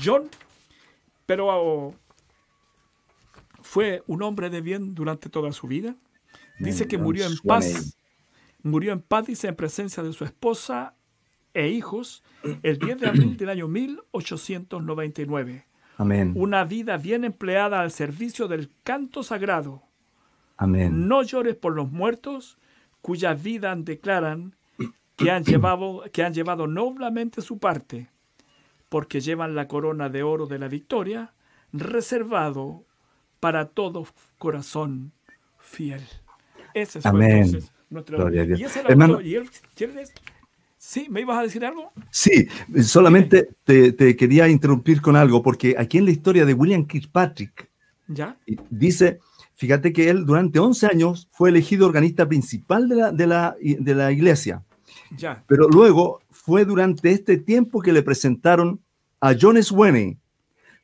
John, 0.05 0.29
pero 1.25 1.95
fue 3.63 4.03
un 4.07 4.23
hombre 4.23 4.51
de 4.51 4.61
bien 4.61 4.95
durante 4.95 5.31
toda 5.31 5.53
su 5.53 5.67
vida. 5.67 5.97
Dice 6.61 6.87
que 6.87 6.99
murió 6.99 7.27
en 7.27 7.39
paz. 7.39 7.97
Murió 8.63 8.93
en 8.93 9.01
paz, 9.01 9.27
dice, 9.27 9.49
en 9.49 9.57
presencia 9.57 10.03
de 10.03 10.13
su 10.13 10.25
esposa 10.25 10.95
e 11.55 11.69
hijos 11.69 12.23
el 12.63 12.79
10 12.79 13.01
de 13.01 13.07
abril 13.07 13.37
del 13.37 13.49
año 13.49 13.69
1899. 13.69 15.67
Una 16.35 16.65
vida 16.65 16.97
bien 16.99 17.25
empleada 17.25 17.81
al 17.81 17.91
servicio 17.91 18.49
del 18.49 18.71
canto 18.83 19.23
sagrado. 19.23 19.83
Amén. 20.57 21.09
No 21.09 21.23
llores 21.23 21.57
por 21.57 21.75
los 21.75 21.91
muertos, 21.91 22.59
cuya 23.01 23.35
vida 23.35 23.75
declaran 23.77 24.55
que 25.17 25.31
han, 25.31 25.45
llevado, 25.45 26.05
que 26.13 26.23
han 26.23 26.35
llevado 26.35 26.67
noblemente 26.67 27.41
su 27.41 27.59
parte, 27.59 28.09
porque 28.89 29.21
llevan 29.21 29.55
la 29.55 29.69
corona 29.69 30.09
de 30.09 30.23
oro 30.23 30.47
de 30.47 30.59
la 30.59 30.69
victoria, 30.69 31.33
reservado 31.73 32.85
para 33.41 33.69
todo 33.69 34.07
corazón 34.39 35.13
fiel. 35.59 36.03
Ese 36.75 36.99
es 36.99 37.07
Amén. 37.07 37.59
nuestro... 37.91 38.31
Y 38.33 38.65
ese 38.65 38.83
Sí, 39.75 39.87
¿me 41.09 41.23
ibas 41.23 41.39
a 41.39 41.43
decir 41.43 41.65
algo? 41.65 41.93
Sí, 42.11 42.49
solamente 42.83 43.49
te, 43.65 44.17
quería 44.17 44.49
interrumpir 44.49 45.01
con 45.01 45.17
algo, 45.17 45.43
porque 45.43 45.75
aquí 45.79 45.99
en 45.99 46.05
la 46.05 46.11
historia 46.11 46.45
de 46.45 46.55
William 46.55 46.87
Kirkpatrick, 46.87 47.71
¿Ya? 48.09 48.39
dice, 48.71 49.19
fíjate 49.55 49.93
que 49.93 50.09
él 50.09 50.25
durante 50.25 50.59
11 50.59 50.87
años 50.87 51.29
fue 51.31 51.51
elegido 51.51 51.87
organista 51.87 52.27
principal 52.29 52.89
de 52.89 52.97
la, 52.97 53.13
de 53.13 53.27
la, 53.27 53.57
de 53.61 53.95
la 53.95 54.13
iglesia. 54.13 54.63
Ya. 55.17 55.45
Pero 55.47 55.69
luego 55.69 56.21
fue 56.31 56.65
durante 56.65 57.11
este 57.11 57.37
tiempo 57.39 57.81
que 57.81 57.93
le 57.93 58.03
presentaron 58.03 58.81
a 59.21 59.35
John 59.39 59.63
Swaney. 59.63 60.19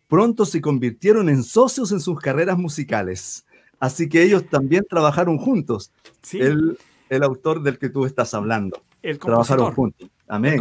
Pronto 0.09 0.45
se 0.45 0.61
convirtieron 0.61 1.29
en 1.29 1.43
socios 1.43 1.93
en 1.93 2.01
sus 2.01 2.19
carreras 2.19 2.59
musicales. 2.59 3.47
Así 3.79 4.09
que 4.09 4.23
ellos 4.23 4.49
también 4.49 4.85
trabajaron 4.89 5.39
juntos. 5.39 5.93
Sí. 6.23 6.39
El, 6.39 6.79
el 7.09 7.23
autor 7.23 7.63
del 7.63 7.79
que 7.79 7.89
tú 7.89 8.05
estás 8.05 8.35
hablando. 8.35 8.83
El 9.03 9.19
compositor. 9.19 9.75
juntos. 9.75 10.09
Amén. 10.29 10.55
El 10.55 10.61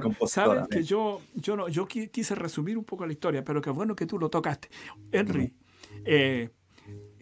compositor. 0.00 0.28
Sabes 0.28 0.68
que 0.68 0.82
yo, 0.82 1.20
yo, 1.34 1.56
no, 1.56 1.68
yo 1.68 1.86
quise 1.86 2.34
resumir 2.34 2.78
un 2.78 2.84
poco 2.84 3.06
la 3.06 3.12
historia, 3.12 3.44
pero 3.44 3.60
qué 3.60 3.70
bueno 3.70 3.94
que 3.94 4.06
tú 4.06 4.18
lo 4.18 4.28
tocaste. 4.30 4.68
Henry, 5.12 5.52
eh, 6.04 6.50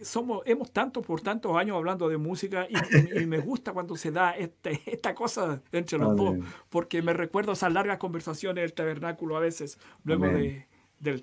somos, 0.01 0.41
hemos 0.45 0.71
tanto 0.71 1.01
por 1.01 1.21
tantos 1.21 1.55
años 1.55 1.77
hablando 1.77 2.09
de 2.09 2.17
música 2.17 2.67
y, 2.69 3.25
me 3.25 3.39
gusta 3.39 3.73
cuando 3.73 3.95
se 3.95 4.11
da 4.11 4.31
este, 4.31 4.81
esta 4.85 5.13
cosa 5.13 5.61
entre 5.71 5.97
los 5.97 6.15
dos, 6.15 6.37
porque 6.69 7.01
me 7.01 7.13
recuerdo 7.13 7.51
esas 7.51 7.71
largas 7.71 7.97
conversaciones 7.97 8.63
del 8.63 8.73
tabernáculo 8.73 9.37
a 9.37 9.39
veces, 9.39 9.77
luego 10.03 10.25
de, 10.25 10.67
del, 10.99 11.21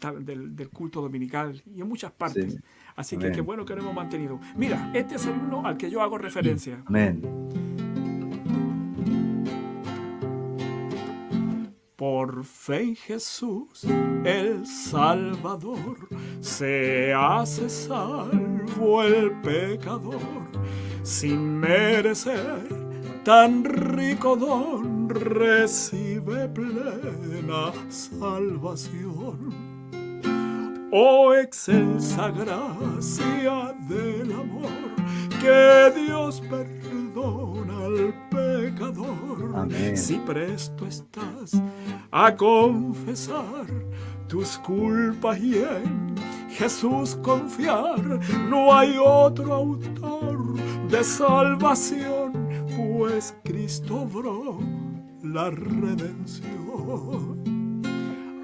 del, 0.54 0.68
culto 0.70 1.00
dominical 1.00 1.62
y 1.66 1.80
en 1.80 1.88
muchas 1.88 2.12
partes. 2.12 2.58
Así 2.96 3.16
que 3.16 3.32
qué 3.32 3.40
bueno 3.40 3.64
que 3.64 3.74
lo 3.74 3.82
hemos 3.82 3.94
mantenido. 3.94 4.40
Mira, 4.56 4.90
este 4.94 5.16
es 5.16 5.26
el 5.26 5.36
himno 5.36 5.66
al 5.66 5.76
que 5.76 5.90
yo 5.90 6.02
hago 6.02 6.18
referencia. 6.18 6.82
Amén. 6.86 7.87
Por 11.98 12.44
fe 12.44 12.80
en 12.80 12.94
Jesús, 12.94 13.84
el 14.24 14.64
Salvador, 14.64 16.08
se 16.40 17.12
hace 17.12 17.68
salvo 17.68 19.02
el 19.02 19.32
pecador, 19.40 20.20
sin 21.02 21.58
merecer 21.58 22.68
tan 23.24 23.64
rico 23.64 24.36
don, 24.36 25.08
recibe 25.08 26.48
plena 26.50 27.72
salvación. 27.88 29.52
Oh 30.92 31.34
excelsa 31.34 32.30
gracia 32.30 33.74
del 33.88 34.32
amor, 34.34 34.70
que 35.40 35.92
Dios 36.00 36.40
perdona 36.42 37.57
al 37.88 38.14
pecador. 38.30 39.68
Si 39.94 40.18
presto 40.18 40.86
estás 40.86 41.60
a 42.10 42.34
confesar 42.34 43.66
tus 44.28 44.58
culpas 44.58 45.38
y 45.40 45.56
en 45.56 46.14
Jesús 46.50 47.16
confiar, 47.22 48.20
no 48.48 48.74
hay 48.74 48.96
otro 49.02 49.54
autor 49.54 50.54
de 50.90 51.04
salvación, 51.04 52.32
pues 52.76 53.34
Cristo 53.44 54.02
obró 54.02 54.58
la 55.22 55.50
redención. 55.50 56.48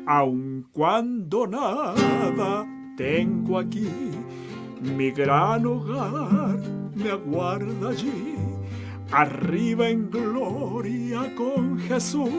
Aun 0.06 0.66
cuando 0.72 1.46
nada 1.46 2.66
tengo 2.96 3.58
aquí, 3.58 3.88
mi 4.80 5.10
gran 5.10 5.64
hogar 5.66 6.60
me 6.94 7.10
aguarda 7.10 7.88
allí, 7.88 8.36
arriba 9.14 9.88
en 9.88 10.10
gloria 10.10 11.32
con 11.36 11.78
Jesús 11.78 12.30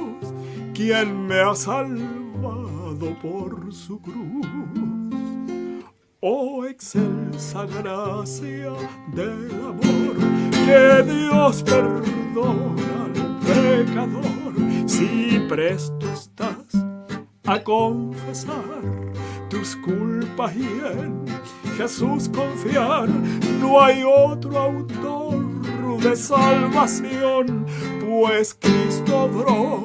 quien 0.74 1.26
me 1.26 1.40
ha 1.40 1.56
salvado 1.56 3.16
por 3.22 3.74
su 3.74 4.02
cruz. 4.02 4.46
Oh 6.20 6.66
excelsa 6.66 7.66
gracia 7.66 8.74
del 9.14 9.52
amor, 9.52 10.16
que 10.52 11.04
Dios 11.14 11.64
perdona 11.64 13.06
al 13.06 13.40
pecador, 13.40 14.54
si 14.86 15.40
presto 15.48 16.12
estás 16.12 16.76
a 17.46 17.64
confesar 17.64 19.14
tus 19.50 19.78
culpas 19.78 20.54
y 20.56 20.64
en 20.64 21.24
Jesús 21.78 22.30
confiar, 22.30 23.08
no 23.62 23.80
hay 23.80 24.04
otro 24.04 24.58
autor 24.58 25.45
de 26.06 26.16
salvación, 26.16 27.66
pues 28.08 28.54
Cristo 28.54 29.24
obró 29.24 29.84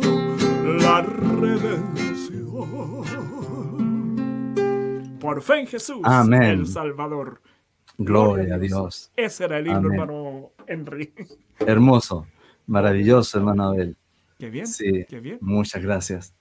la 0.78 1.00
redención. 1.00 2.28
Por 5.18 5.40
fe 5.40 5.60
en 5.60 5.66
Jesús, 5.66 6.00
el 6.30 6.66
Salvador. 6.66 7.40
Gloria, 7.96 8.56
a 8.56 8.58
Dios. 8.58 9.10
Ese 9.16 9.44
era 9.44 9.58
el 9.58 9.68
himno, 9.68 9.92
hermano 9.92 10.50
Henry. 10.66 11.14
Hermoso, 11.58 12.26
maravilloso, 12.66 13.38
hermano 13.38 13.68
Abel. 13.68 13.96
Qué 14.38 14.50
bien, 14.50 14.66
sí, 14.66 15.06
qué 15.08 15.20
bien. 15.20 15.38
Muchas 15.40 15.82
gracias. 15.82 16.34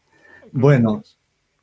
Bueno, 0.51 1.03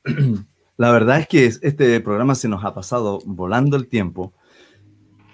la 0.79 0.91
verdad 0.91 1.21
es 1.21 1.29
que 1.29 1.45
este 1.45 2.01
programa 2.01 2.35
se 2.35 2.49
nos 2.49 2.65
ha 2.65 2.73
pasado 2.73 3.19
volando 3.27 3.77
el 3.77 3.89
tiempo 3.89 4.33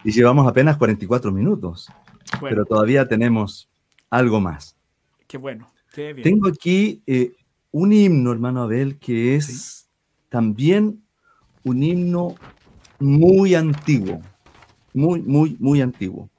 y 0.02 0.10
llevamos 0.10 0.48
apenas 0.48 0.76
44 0.78 1.30
minutos, 1.30 1.88
pero 2.40 2.64
todavía 2.64 3.06
tenemos 3.06 3.68
algo 4.10 4.40
más. 4.40 4.76
Qué 5.26 5.38
bueno. 5.38 5.72
Tengo 5.94 6.48
aquí 6.48 7.02
eh, 7.06 7.32
un 7.70 7.92
himno, 7.92 8.32
hermano 8.32 8.62
Abel, 8.62 8.98
que 8.98 9.36
es 9.36 9.88
también 10.28 11.02
un 11.64 11.82
himno 11.82 12.34
muy 12.98 13.54
antiguo, 13.54 14.20
muy, 14.94 15.20
muy, 15.20 15.56
muy 15.58 15.80
antiguo. 15.80 16.30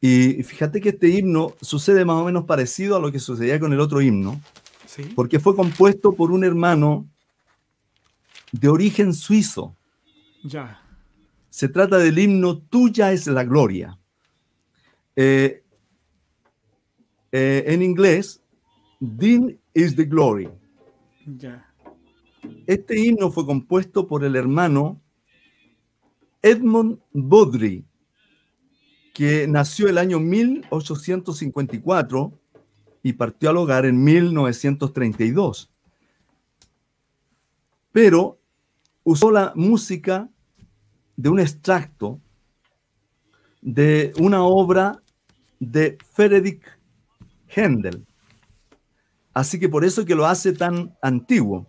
Y 0.00 0.42
fíjate 0.42 0.80
que 0.80 0.90
este 0.90 1.08
himno 1.08 1.54
sucede 1.60 2.04
más 2.04 2.16
o 2.16 2.24
menos 2.24 2.44
parecido 2.44 2.96
a 2.96 3.00
lo 3.00 3.12
que 3.12 3.18
sucedía 3.18 3.60
con 3.60 3.72
el 3.72 3.80
otro 3.80 4.00
himno, 4.00 4.40
porque 5.14 5.38
fue 5.38 5.54
compuesto 5.54 6.14
por 6.14 6.32
un 6.32 6.42
hermano 6.42 7.06
de 8.52 8.68
origen 8.68 9.12
suizo. 9.12 9.76
Ya. 10.42 10.82
Se 11.50 11.68
trata 11.68 11.98
del 11.98 12.18
himno 12.18 12.58
Tuya 12.58 13.12
es 13.12 13.26
la 13.26 13.44
gloria. 13.44 13.99
Eh, 15.22 15.62
eh, 17.30 17.64
en 17.66 17.82
inglés, 17.82 18.42
Din 18.98 19.60
is 19.74 19.94
the 19.94 20.06
Glory. 20.06 20.48
Este 22.66 22.98
himno 22.98 23.30
fue 23.30 23.44
compuesto 23.44 24.08
por 24.08 24.24
el 24.24 24.34
hermano 24.34 24.98
Edmund 26.40 27.00
Bodry, 27.12 27.84
que 29.12 29.46
nació 29.46 29.90
el 29.90 29.98
año 29.98 30.20
1854 30.20 32.32
y 33.02 33.12
partió 33.12 33.50
al 33.50 33.58
hogar 33.58 33.84
en 33.84 34.02
1932. 34.02 35.70
Pero 37.92 38.40
usó 39.04 39.30
la 39.30 39.52
música 39.54 40.30
de 41.14 41.28
un 41.28 41.40
extracto 41.40 42.22
de 43.60 44.14
una 44.18 44.44
obra 44.44 45.02
de 45.60 45.98
Friedrich 46.12 46.62
Händel. 47.54 48.04
Así 49.32 49.60
que 49.60 49.68
por 49.68 49.84
eso 49.84 50.04
que 50.04 50.16
lo 50.16 50.26
hace 50.26 50.52
tan 50.52 50.96
antiguo. 51.00 51.68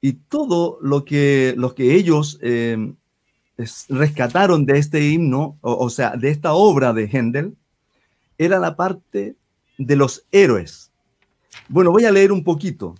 Y 0.00 0.12
todo 0.12 0.78
lo 0.82 1.04
que, 1.04 1.54
lo 1.56 1.74
que 1.74 1.94
ellos 1.94 2.38
eh, 2.42 2.92
rescataron 3.88 4.66
de 4.66 4.78
este 4.78 5.08
himno, 5.08 5.58
o, 5.60 5.90
sea, 5.90 6.16
de 6.16 6.30
esta 6.30 6.52
obra 6.52 6.92
de 6.92 7.08
Händel, 7.08 7.56
era 8.36 8.58
la 8.58 8.76
parte 8.76 9.36
de 9.78 9.96
los 9.96 10.26
héroes. 10.30 10.92
Bueno, 11.68 11.90
voy 11.90 12.04
a 12.04 12.12
leer 12.12 12.30
un 12.30 12.44
poquito. 12.44 12.94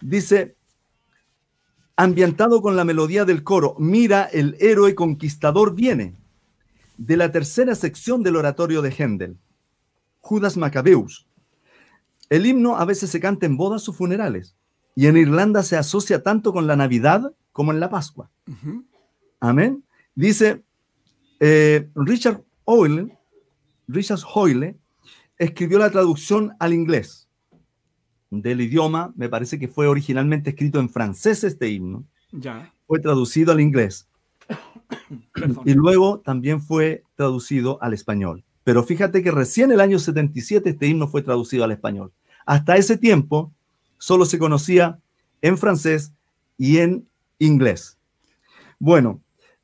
Dice, 0.00 0.56
ambientado 1.96 2.62
con 2.62 2.76
la 2.76 2.84
melodía 2.84 3.24
del 3.24 3.42
coro, 3.42 3.74
mira, 3.78 4.24
el 4.24 4.56
héroe 4.60 4.94
conquistador 4.94 5.74
viene, 5.74 6.14
de 7.00 7.16
la 7.16 7.32
tercera 7.32 7.74
sección 7.74 8.22
del 8.22 8.36
oratorio 8.36 8.82
de 8.82 8.90
Händel, 8.90 9.38
Judas 10.20 10.58
Macabeus. 10.58 11.26
El 12.28 12.44
himno 12.44 12.76
a 12.76 12.84
veces 12.84 13.08
se 13.08 13.20
canta 13.20 13.46
en 13.46 13.56
bodas 13.56 13.88
o 13.88 13.94
funerales, 13.94 14.54
y 14.94 15.06
en 15.06 15.16
Irlanda 15.16 15.62
se 15.62 15.78
asocia 15.78 16.22
tanto 16.22 16.52
con 16.52 16.66
la 16.66 16.76
Navidad 16.76 17.32
como 17.52 17.72
en 17.72 17.80
la 17.80 17.88
Pascua. 17.88 18.30
Amén. 19.40 19.82
Dice 20.14 20.62
eh, 21.40 21.88
Richard 21.94 22.44
Hoyle, 22.64 23.16
Richard 23.88 24.20
Hoyle 24.34 24.76
escribió 25.38 25.78
la 25.78 25.90
traducción 25.90 26.54
al 26.58 26.74
inglés 26.74 27.30
del 28.28 28.60
idioma, 28.60 29.14
me 29.16 29.30
parece 29.30 29.58
que 29.58 29.68
fue 29.68 29.86
originalmente 29.86 30.50
escrito 30.50 30.80
en 30.80 30.90
francés 30.90 31.44
este 31.44 31.70
himno. 31.70 32.04
Ya. 32.30 32.70
Fue 32.86 33.00
traducido 33.00 33.52
al 33.52 33.60
inglés. 33.60 34.09
y 35.64 35.74
luego 35.74 36.20
también 36.20 36.60
fue 36.60 37.04
traducido 37.14 37.82
al 37.82 37.94
español. 37.94 38.44
Pero 38.64 38.82
fíjate 38.82 39.22
que 39.22 39.30
recién 39.30 39.70
en 39.70 39.74
el 39.74 39.80
año 39.80 39.98
77 39.98 40.70
este 40.70 40.86
himno 40.86 41.08
fue 41.08 41.22
traducido 41.22 41.64
al 41.64 41.72
español. 41.72 42.12
Hasta 42.46 42.76
ese 42.76 42.96
tiempo 42.96 43.52
solo 43.98 44.24
se 44.24 44.38
conocía 44.38 44.98
en 45.42 45.58
francés 45.58 46.12
y 46.58 46.78
en 46.78 47.06
inglés. 47.38 47.96
Bueno, 48.78 49.20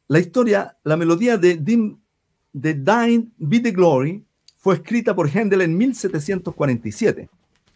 la 0.08 0.18
historia, 0.18 0.76
la 0.84 0.96
melodía 0.96 1.36
de, 1.36 1.56
Dim, 1.56 1.98
de 2.52 2.74
Dine 2.74 3.28
Be 3.38 3.60
the 3.60 3.72
Glory 3.72 4.24
fue 4.56 4.74
escrita 4.74 5.14
por 5.14 5.28
Händel 5.28 5.62
en 5.62 5.76
1747. 5.76 7.28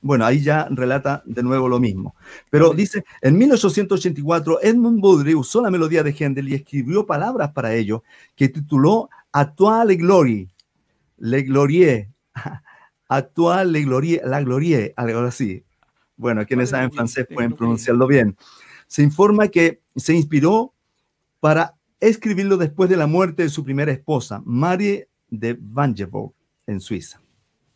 Bueno, 0.02 0.24
ahí 0.24 0.40
ya 0.40 0.66
relata 0.70 1.22
de 1.26 1.42
nuevo 1.42 1.68
lo 1.68 1.78
mismo. 1.78 2.14
Pero 2.48 2.72
dice, 2.72 3.04
en 3.20 3.36
1884 3.36 4.62
Edmund 4.62 5.00
Budry 5.00 5.34
usó 5.34 5.60
la 5.60 5.70
melodía 5.70 6.02
de 6.02 6.14
Händel 6.18 6.48
y 6.48 6.54
escribió 6.54 7.04
palabras 7.06 7.52
para 7.52 7.74
ello 7.74 8.02
que 8.34 8.48
tituló 8.48 9.10
A 9.32 9.54
toi 9.54 9.86
le 9.86 9.96
glorie, 9.96 10.48
le 11.18 11.42
glorie, 11.42 12.08
a 13.08 13.22
toi 13.22 13.66
le 13.66 13.82
glorie, 13.82 14.22
la 14.24 14.40
glorie, 14.40 14.94
algo 14.96 15.20
así. 15.20 15.64
Bueno, 16.16 16.46
quienes 16.46 16.70
saben 16.70 16.92
francés 16.92 17.26
pueden 17.32 17.52
pronunciarlo 17.52 18.06
bien. 18.06 18.36
Se 18.86 19.02
informa 19.02 19.48
que 19.48 19.80
se 19.96 20.14
inspiró 20.14 20.74
para 21.40 21.76
escribirlo 21.98 22.56
después 22.56 22.88
de 22.88 22.96
la 22.96 23.06
muerte 23.06 23.42
de 23.42 23.48
su 23.50 23.64
primera 23.64 23.92
esposa, 23.92 24.42
Marie 24.44 25.08
de 25.28 25.56
Vangevoort, 25.60 26.34
en 26.66 26.80
Suiza. 26.80 27.20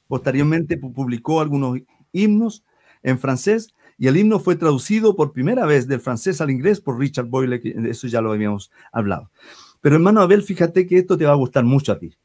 Posteriormente 0.08 0.76
publicó 0.76 1.40
algunos 1.40 1.78
himnos 2.14 2.64
en 3.02 3.18
francés 3.18 3.74
y 3.98 4.06
el 4.06 4.16
himno 4.16 4.40
fue 4.40 4.56
traducido 4.56 5.14
por 5.14 5.32
primera 5.32 5.66
vez 5.66 5.86
del 5.86 6.00
francés 6.00 6.40
al 6.40 6.50
inglés 6.50 6.80
por 6.80 6.98
Richard 6.98 7.26
Boyle, 7.26 7.60
que 7.60 7.74
eso 7.90 8.06
ya 8.06 8.22
lo 8.22 8.32
habíamos 8.32 8.70
hablado. 8.90 9.30
Pero 9.82 9.96
hermano 9.96 10.22
Abel, 10.22 10.42
fíjate 10.42 10.86
que 10.86 10.98
esto 10.98 11.18
te 11.18 11.26
va 11.26 11.32
a 11.32 11.36
gustar 11.36 11.64
mucho 11.64 11.92
a 11.92 11.98
ti. 11.98 12.16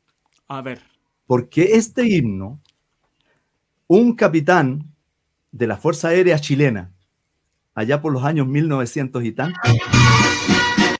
A 0.48 0.62
ver. 0.62 0.80
Porque 1.28 1.74
este 1.74 2.08
himno, 2.08 2.62
un 3.88 4.16
capitán 4.16 4.86
de 5.52 5.68
la 5.68 5.76
Fuerza 5.76 6.08
Aérea 6.08 6.40
chilena, 6.40 6.94
allá 7.76 8.02
por 8.02 8.14
los 8.14 8.24
años 8.24 8.48
1900 8.48 9.24
y 9.26 9.32
tanto, 9.34 9.60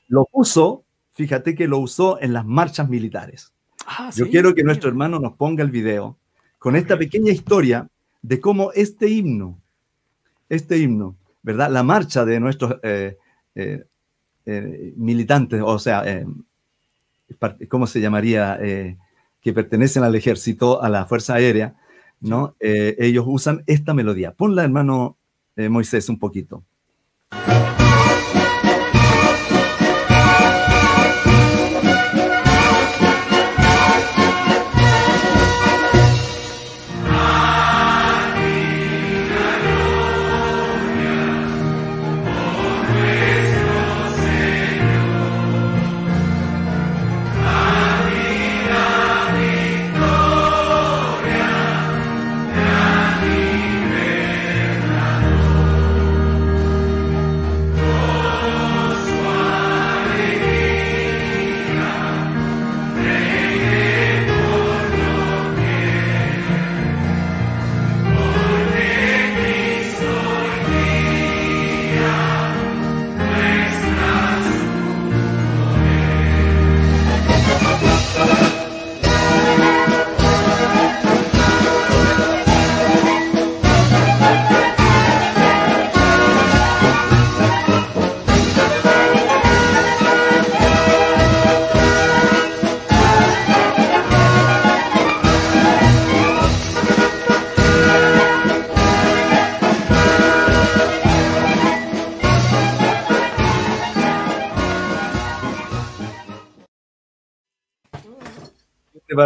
lo 0.08 0.26
puso 0.26 0.84
fíjate 1.20 1.54
que 1.54 1.68
lo 1.68 1.78
usó 1.78 2.20
en 2.20 2.32
las 2.32 2.46
marchas 2.46 2.88
militares. 2.88 3.52
Ah, 3.86 4.10
Yo 4.14 4.28
quiero 4.30 4.54
que 4.54 4.64
nuestro 4.64 4.88
hermano 4.88 5.18
nos 5.18 5.34
ponga 5.34 5.62
el 5.62 5.70
video 5.70 6.18
con 6.58 6.76
esta 6.76 6.96
pequeña 6.96 7.30
historia 7.30 7.88
de 8.22 8.40
cómo 8.40 8.72
este 8.72 9.08
himno, 9.08 9.58
este 10.48 10.78
himno, 10.78 11.16
¿verdad? 11.42 11.70
La 11.70 11.82
marcha 11.82 12.24
de 12.24 12.40
nuestros 12.40 12.76
eh, 12.82 13.16
eh, 13.54 13.84
eh, 14.46 14.92
militantes, 14.96 15.62
o 15.64 15.78
sea, 15.78 16.04
¿cómo 17.68 17.86
se 17.86 18.00
llamaría? 18.00 18.58
que 19.42 19.54
pertenecen 19.54 20.02
al 20.02 20.14
ejército, 20.14 20.82
a 20.82 20.90
la 20.90 21.06
Fuerza 21.06 21.34
Aérea, 21.34 21.74
¿no? 22.20 22.54
ellos 22.60 23.24
usan 23.26 23.62
esta 23.66 23.94
melodía. 23.94 24.32
Ponla, 24.32 24.64
hermano 24.64 25.16
Moisés, 25.56 26.10
un 26.10 26.18
poquito. 26.18 26.62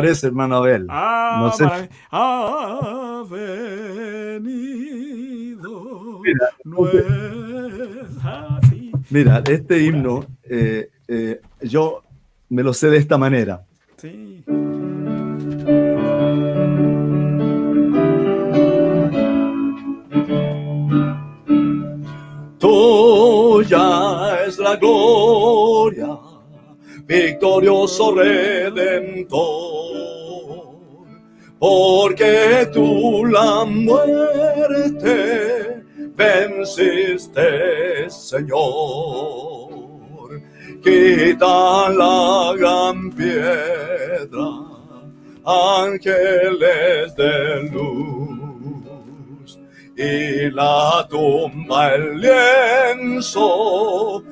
Parece, 0.04 0.26
hermano 0.26 0.56
Abel? 0.56 0.86
Ah, 0.90 1.38
no 1.40 1.52
sé. 1.52 1.64
Ha 2.10 3.24
venido. 3.30 4.60
Mira, 6.20 6.50
mira 9.10 9.42
este 9.46 9.82
himno, 9.82 10.26
eh, 10.44 10.90
eh, 11.08 11.40
yo 11.62 12.02
me 12.50 12.62
lo 12.62 12.74
sé 12.74 12.90
de 12.90 12.98
esta 12.98 13.16
manera. 13.18 13.64
Sí. 13.96 14.44
Tuya 22.58 24.44
es 24.46 24.58
la 24.58 24.76
gloria 24.76 26.18
victorioso 27.06 28.14
redentor 28.14 29.73
porque 31.64 32.68
tú 32.74 33.24
la 33.24 33.64
muerte 33.64 35.16
venciste, 36.14 38.10
Señor. 38.10 39.70
Quita 40.82 41.88
la 41.88 42.52
gran 42.58 43.10
piedra, 43.12 44.50
ángeles 45.46 47.16
de 47.16 47.62
luz, 47.72 49.58
y 49.96 50.50
la 50.50 51.06
tumba, 51.08 51.94
el 51.94 52.20
lienzo, 52.20 54.22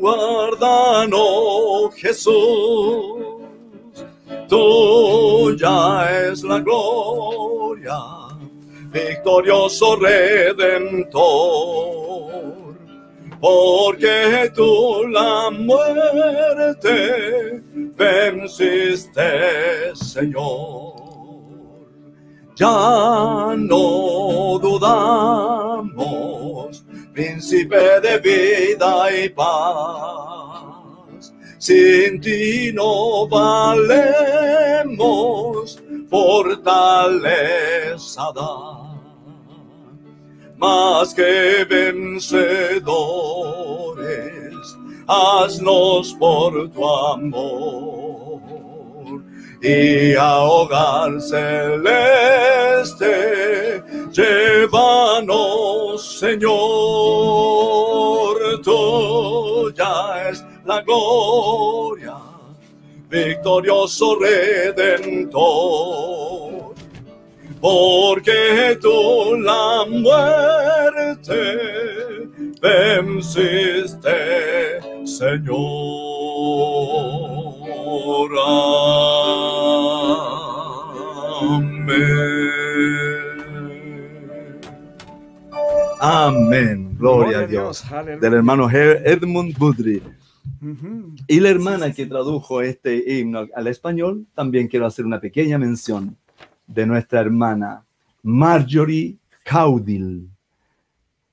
guardan, 0.00 1.10
oh 1.12 1.90
Jesús 1.94 3.37
tuya 4.48 6.28
es 6.28 6.42
la 6.42 6.58
gloria, 6.60 8.00
victorioso 8.90 9.96
redentor, 9.96 11.18
porque 13.40 14.50
tú 14.54 15.06
la 15.08 15.50
muerte 15.50 16.96
venciste, 17.96 19.94
Señor. 19.94 20.96
Ya 22.56 23.54
no 23.56 24.58
dudamos, 24.60 25.94
príncipe 27.12 28.00
de 28.00 28.18
vida 28.18 29.24
y 29.24 29.28
paz 29.28 30.37
sin 31.58 32.20
ti 32.20 32.72
no 32.72 33.26
valemos, 33.28 34.08
fortaleza 36.08 37.12
da. 38.34 38.88
Más 40.56 41.14
que 41.14 41.64
vencedores, 41.68 42.38
haznos 45.06 46.14
por 46.14 46.68
tu 46.70 46.84
amor 46.84 48.40
y 49.62 50.14
a 50.14 50.38
hogar 50.38 51.20
celeste, 51.20 51.44
llévanos, 54.12 55.38
Señor, 56.18 56.58
tuya 58.62 60.28
es 60.30 60.44
la 60.68 60.82
gloria, 60.82 62.16
victorioso 63.08 64.18
redentor, 64.20 65.40
porque 67.58 68.78
tú 68.78 69.34
la 69.40 69.86
muerte 69.88 71.40
venciste, 72.60 74.18
Señor. 75.06 75.58
Amén. 81.40 82.28
Amén. 86.00 86.96
Gloria, 86.98 87.38
a 87.38 87.46
Dios. 87.46 87.84
Del 88.20 88.34
hermano 88.34 88.68
Edmund 88.70 89.56
Budry. 89.56 90.02
Y 91.26 91.40
la 91.40 91.48
hermana 91.50 91.92
que 91.92 92.06
tradujo 92.06 92.62
este 92.62 93.18
himno 93.18 93.46
al 93.54 93.66
español, 93.66 94.26
también 94.34 94.68
quiero 94.68 94.86
hacer 94.86 95.04
una 95.04 95.20
pequeña 95.20 95.58
mención 95.58 96.16
de 96.66 96.86
nuestra 96.86 97.20
hermana 97.20 97.84
Marjorie 98.22 99.16
Caudil. 99.44 100.28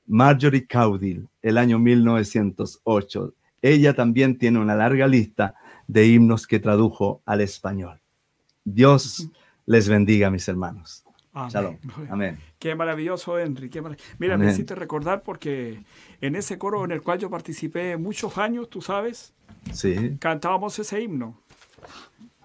Marjorie 0.07 0.65
Caudil, 0.65 1.27
el 1.41 1.57
año 1.57 1.79
1908. 1.79 3.33
Ella 3.61 3.93
también 3.93 4.37
tiene 4.37 4.59
una 4.59 4.75
larga 4.75 5.07
lista 5.07 5.55
de 5.87 6.07
himnos 6.07 6.45
que 6.45 6.59
tradujo 6.59 7.21
al 7.25 7.41
español. 7.41 7.99
Dios 8.63 9.29
les 9.65 9.87
bendiga, 9.87 10.29
mis 10.29 10.47
hermanos. 10.47 11.04
Amén. 11.35 11.79
Amén. 12.09 12.39
Qué 12.57 12.75
maravilloso, 12.75 13.37
Henry. 13.37 13.69
Mira, 14.19 14.37
me 14.37 14.49
hiciste 14.49 14.73
recordar 14.73 15.21
porque 15.21 15.83
en 16.21 16.35
ese 16.35 16.57
coro 16.57 16.85
en 16.85 16.91
el 16.91 17.01
cual 17.01 17.19
yo 17.19 17.29
participé 17.29 17.97
muchos 17.97 18.37
años, 18.37 18.69
tú 18.69 18.81
sabes, 18.81 19.33
sí. 19.73 20.15
cantábamos 20.19 20.79
ese 20.79 21.01
himno. 21.01 21.37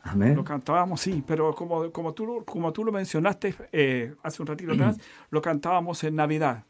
Amén. 0.03 0.35
Lo 0.35 0.43
cantábamos, 0.43 1.01
sí, 1.01 1.23
pero 1.25 1.55
como, 1.55 1.93
como, 1.93 2.15
tú, 2.15 2.45
como 2.45 2.73
tú 2.73 2.85
lo 2.85 2.91
mencionaste 2.91 3.55
eh, 3.71 4.15
hace 4.25 4.43
un 4.43 4.49
ratito 4.49 4.73
atrás, 4.73 4.99
lo 5.31 5.41
cantábamos 5.41 6.03
en 6.03 6.17
Navidad. 6.17 6.65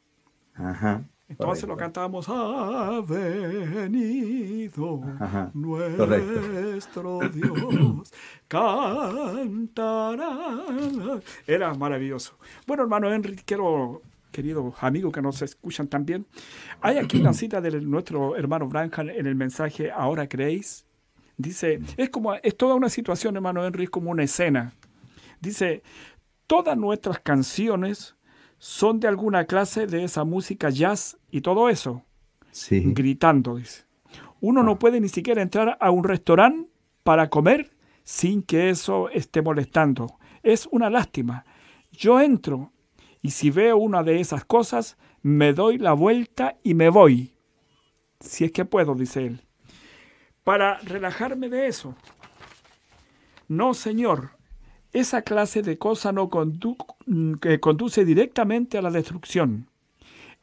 Ajá. 0.54 1.02
Entonces 1.30 1.66
lo 1.68 1.76
cantábamos, 1.76 2.28
ha 2.28 3.00
venido 3.06 5.00
nuestro 5.54 7.20
Dios, 7.28 8.12
cantará. 8.48 10.26
Era 11.46 11.72
maravilloso. 11.74 12.36
Bueno, 12.66 12.82
hermano 12.82 13.12
Henry, 13.12 13.36
quiero, 13.36 14.02
queridos 14.32 14.74
amigos 14.80 15.12
que 15.12 15.22
nos 15.22 15.40
escuchan 15.40 15.86
también, 15.86 16.26
hay 16.80 16.98
aquí 16.98 17.20
una 17.20 17.32
cita 17.32 17.60
de 17.60 17.80
nuestro 17.80 18.34
hermano 18.36 18.66
Branham 18.66 19.08
en 19.10 19.26
el 19.26 19.36
mensaje 19.36 19.92
Ahora 19.92 20.28
creéis. 20.28 20.84
Dice, 21.36 21.80
es 21.96 22.10
como, 22.10 22.34
es 22.34 22.56
toda 22.56 22.74
una 22.74 22.88
situación, 22.88 23.36
hermano 23.36 23.64
Henry, 23.64 23.84
es 23.84 23.90
como 23.90 24.10
una 24.10 24.24
escena. 24.24 24.74
Dice, 25.40 25.84
todas 26.48 26.76
nuestras 26.76 27.20
canciones 27.20 28.16
son 28.60 29.00
de 29.00 29.08
alguna 29.08 29.46
clase 29.46 29.86
de 29.86 30.04
esa 30.04 30.22
música 30.24 30.68
jazz 30.68 31.16
y 31.30 31.40
todo 31.40 31.70
eso. 31.70 32.04
Sí. 32.50 32.82
Gritando, 32.94 33.56
dice. 33.56 33.84
Uno 34.40 34.62
no 34.62 34.72
ah. 34.72 34.78
puede 34.78 35.00
ni 35.00 35.08
siquiera 35.08 35.40
entrar 35.40 35.78
a 35.80 35.90
un 35.90 36.04
restaurante 36.04 36.70
para 37.02 37.30
comer 37.30 37.70
sin 38.04 38.42
que 38.42 38.68
eso 38.68 39.08
esté 39.08 39.40
molestando. 39.40 40.18
Es 40.42 40.68
una 40.70 40.90
lástima. 40.90 41.46
Yo 41.90 42.20
entro 42.20 42.70
y 43.22 43.30
si 43.30 43.50
veo 43.50 43.78
una 43.78 44.02
de 44.02 44.20
esas 44.20 44.44
cosas, 44.44 44.98
me 45.22 45.54
doy 45.54 45.78
la 45.78 45.94
vuelta 45.94 46.58
y 46.62 46.74
me 46.74 46.90
voy. 46.90 47.34
Si 48.20 48.44
es 48.44 48.52
que 48.52 48.66
puedo, 48.66 48.94
dice 48.94 49.26
él. 49.26 49.40
Para 50.44 50.78
relajarme 50.80 51.48
de 51.48 51.66
eso. 51.66 51.94
No, 53.48 53.72
señor, 53.72 54.32
esa 54.92 55.22
clase 55.22 55.62
de 55.62 55.78
cosa 55.78 56.12
no 56.12 56.28
mm, 57.06 57.34
conduce 57.60 58.04
directamente 58.04 58.78
a 58.78 58.82
la 58.82 58.90
destrucción. 58.90 59.68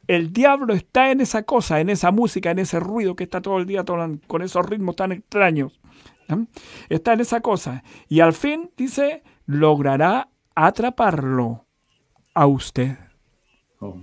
El 0.06 0.32
diablo 0.32 0.72
está 0.72 1.10
en 1.10 1.20
esa 1.20 1.42
cosa, 1.42 1.80
en 1.80 1.90
esa 1.90 2.10
música, 2.10 2.50
en 2.50 2.58
ese 2.58 2.80
ruido 2.80 3.14
que 3.14 3.24
está 3.24 3.42
todo 3.42 3.58
el 3.58 3.66
día 3.66 3.84
con 3.84 4.42
esos 4.42 4.64
ritmos 4.64 4.96
tan 4.96 5.12
extraños. 5.12 5.78
Está 6.88 7.12
en 7.12 7.20
esa 7.20 7.40
cosa. 7.40 7.82
Y 8.08 8.20
al 8.20 8.32
fin, 8.32 8.70
dice, 8.76 9.22
logrará 9.46 10.28
atraparlo 10.54 11.66
a 12.32 12.46
usted. 12.46 12.96
Oh. 13.80 14.02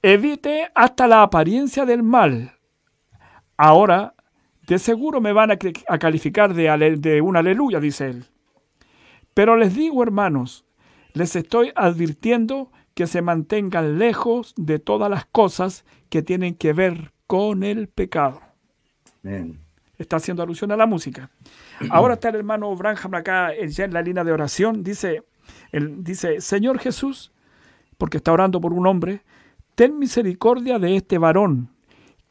Evite 0.00 0.70
hasta 0.74 1.06
la 1.06 1.22
apariencia 1.22 1.84
del 1.84 2.02
mal. 2.02 2.52
Ahora, 3.58 4.14
de 4.66 4.78
seguro 4.78 5.20
me 5.20 5.32
van 5.32 5.50
a, 5.50 5.58
calificar 5.98 6.54
de, 6.54 6.96
de 6.98 7.20
un 7.20 7.36
aleluya, 7.36 7.80
dice 7.80 8.10
él. 8.10 8.24
Pero 9.38 9.54
les 9.54 9.72
digo, 9.72 10.02
hermanos, 10.02 10.64
les 11.12 11.36
estoy 11.36 11.70
advirtiendo 11.76 12.72
que 12.94 13.06
se 13.06 13.22
mantengan 13.22 13.96
lejos 13.96 14.52
de 14.56 14.80
todas 14.80 15.08
las 15.08 15.26
cosas 15.26 15.84
que 16.08 16.22
tienen 16.22 16.56
que 16.56 16.72
ver 16.72 17.12
con 17.28 17.62
el 17.62 17.86
pecado. 17.86 18.40
Está 19.96 20.16
haciendo 20.16 20.42
alusión 20.42 20.72
a 20.72 20.76
la 20.76 20.86
música. 20.86 21.30
Ahora 21.90 22.14
está 22.14 22.30
el 22.30 22.34
hermano 22.34 22.74
Branham 22.74 23.14
acá 23.14 23.52
ya 23.68 23.84
en 23.84 23.92
la 23.92 24.02
línea 24.02 24.24
de 24.24 24.32
oración. 24.32 24.82
Dice, 24.82 25.22
él 25.70 26.02
dice, 26.02 26.40
Señor 26.40 26.80
Jesús, 26.80 27.30
porque 27.96 28.16
está 28.16 28.32
orando 28.32 28.60
por 28.60 28.72
un 28.72 28.88
hombre, 28.88 29.22
ten 29.76 30.00
misericordia 30.00 30.80
de 30.80 30.96
este 30.96 31.16
varón, 31.16 31.70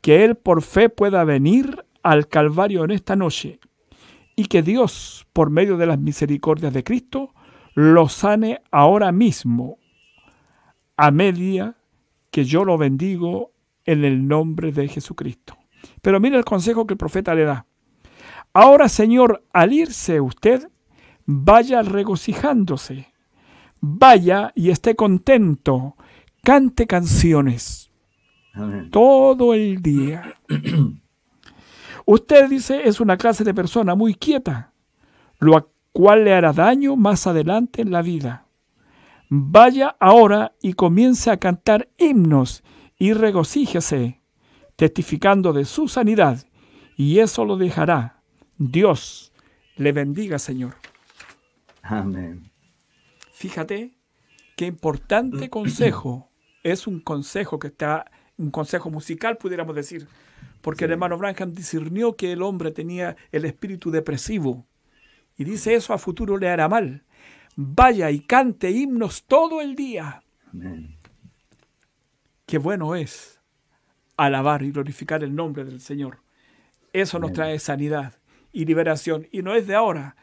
que 0.01 0.25
él 0.25 0.35
por 0.35 0.61
fe 0.61 0.89
pueda 0.89 1.23
venir 1.23 1.85
al 2.03 2.27
Calvario 2.27 2.83
en 2.83 2.91
esta 2.91 3.15
noche 3.15 3.61
y 4.37 4.45
que 4.45 4.61
Dios, 4.61 5.27
por 5.33 5.49
medio 5.49 5.75
de 5.75 5.87
las 5.87 5.99
misericordias 5.99 6.71
de 6.71 6.83
Cristo, 6.83 7.33
lo 7.73 8.07
sane 8.07 8.61
ahora 8.71 9.11
mismo, 9.11 9.79
a 10.95 11.11
media 11.11 11.75
que 12.31 12.45
yo 12.45 12.63
lo 12.63 12.77
bendigo 12.77 13.51
en 13.83 14.05
el 14.05 14.27
nombre 14.27 14.71
de 14.71 14.87
Jesucristo. 14.87 15.57
Pero 16.01 16.19
mire 16.19 16.37
el 16.37 16.45
consejo 16.45 16.85
que 16.85 16.93
el 16.93 16.97
profeta 16.97 17.35
le 17.35 17.45
da. 17.45 17.65
Ahora, 18.53 18.87
Señor, 18.89 19.43
al 19.51 19.73
irse 19.73 20.21
usted, 20.21 20.69
vaya 21.25 21.81
regocijándose, 21.81 23.11
vaya 23.81 24.51
y 24.55 24.69
esté 24.69 24.95
contento, 24.95 25.95
cante 26.43 26.87
canciones 26.87 27.87
todo 28.91 29.53
el 29.53 29.81
día. 29.81 30.35
Usted 32.09 32.47
dice 32.47 32.87
es 32.87 33.01
una 33.01 33.17
clase 33.17 33.43
de 33.43 33.53
persona 33.53 33.93
muy 33.93 34.15
quieta, 34.15 34.71
lo 35.39 35.73
cual 35.91 36.23
le 36.23 36.33
hará 36.33 36.53
daño 36.53 36.95
más 36.95 37.27
adelante 37.27 37.81
en 37.81 37.91
la 37.91 38.01
vida. 38.01 38.47
Vaya 39.27 39.97
ahora 39.99 40.55
y 40.61 40.71
comience 40.71 41.29
a 41.29 41.35
cantar 41.35 41.89
himnos 41.97 42.63
y 42.97 43.11
regocíjese, 43.11 44.21
testificando 44.77 45.51
de 45.51 45.65
su 45.65 45.89
sanidad, 45.89 46.45
y 46.95 47.19
eso 47.19 47.43
lo 47.43 47.57
dejará. 47.57 48.21
Dios 48.57 49.33
le 49.75 49.91
bendiga, 49.91 50.39
Señor. 50.39 50.75
Amén. 51.81 52.49
Fíjate 53.33 53.97
qué 54.55 54.65
importante 54.65 55.49
consejo. 55.49 56.29
Es 56.63 56.87
un 56.87 57.01
consejo 57.01 57.59
que 57.59 57.67
está, 57.67 58.09
un 58.37 58.49
consejo 58.49 58.89
musical, 58.89 59.35
pudiéramos 59.35 59.75
decir, 59.75 60.07
porque 60.61 60.85
el 60.85 60.91
hermano 60.91 61.17
Branham 61.17 61.53
discernió 61.53 62.15
que 62.15 62.31
el 62.31 62.41
hombre 62.41 62.71
tenía 62.71 63.15
el 63.31 63.45
espíritu 63.45 63.91
depresivo. 63.91 64.67
Y 65.37 65.43
dice 65.43 65.75
eso 65.75 65.93
a 65.93 65.97
futuro 65.97 66.37
le 66.37 66.49
hará 66.49 66.67
mal. 66.67 67.05
Vaya 67.55 68.11
y 68.11 68.19
cante 68.19 68.71
himnos 68.71 69.25
todo 69.25 69.61
el 69.61 69.75
día. 69.75 70.23
Amén. 70.51 70.97
Qué 72.45 72.57
bueno 72.57 72.95
es 72.95 73.41
alabar 74.15 74.63
y 74.63 74.71
glorificar 74.71 75.23
el 75.23 75.35
nombre 75.35 75.63
del 75.65 75.79
Señor. 75.79 76.19
Eso 76.93 77.19
nos 77.19 77.33
trae 77.33 77.59
sanidad 77.59 78.13
y 78.51 78.65
liberación. 78.65 79.27
Y 79.31 79.41
no 79.41 79.53
es 79.53 79.67
de 79.67 79.75
ahora, 79.75 80.15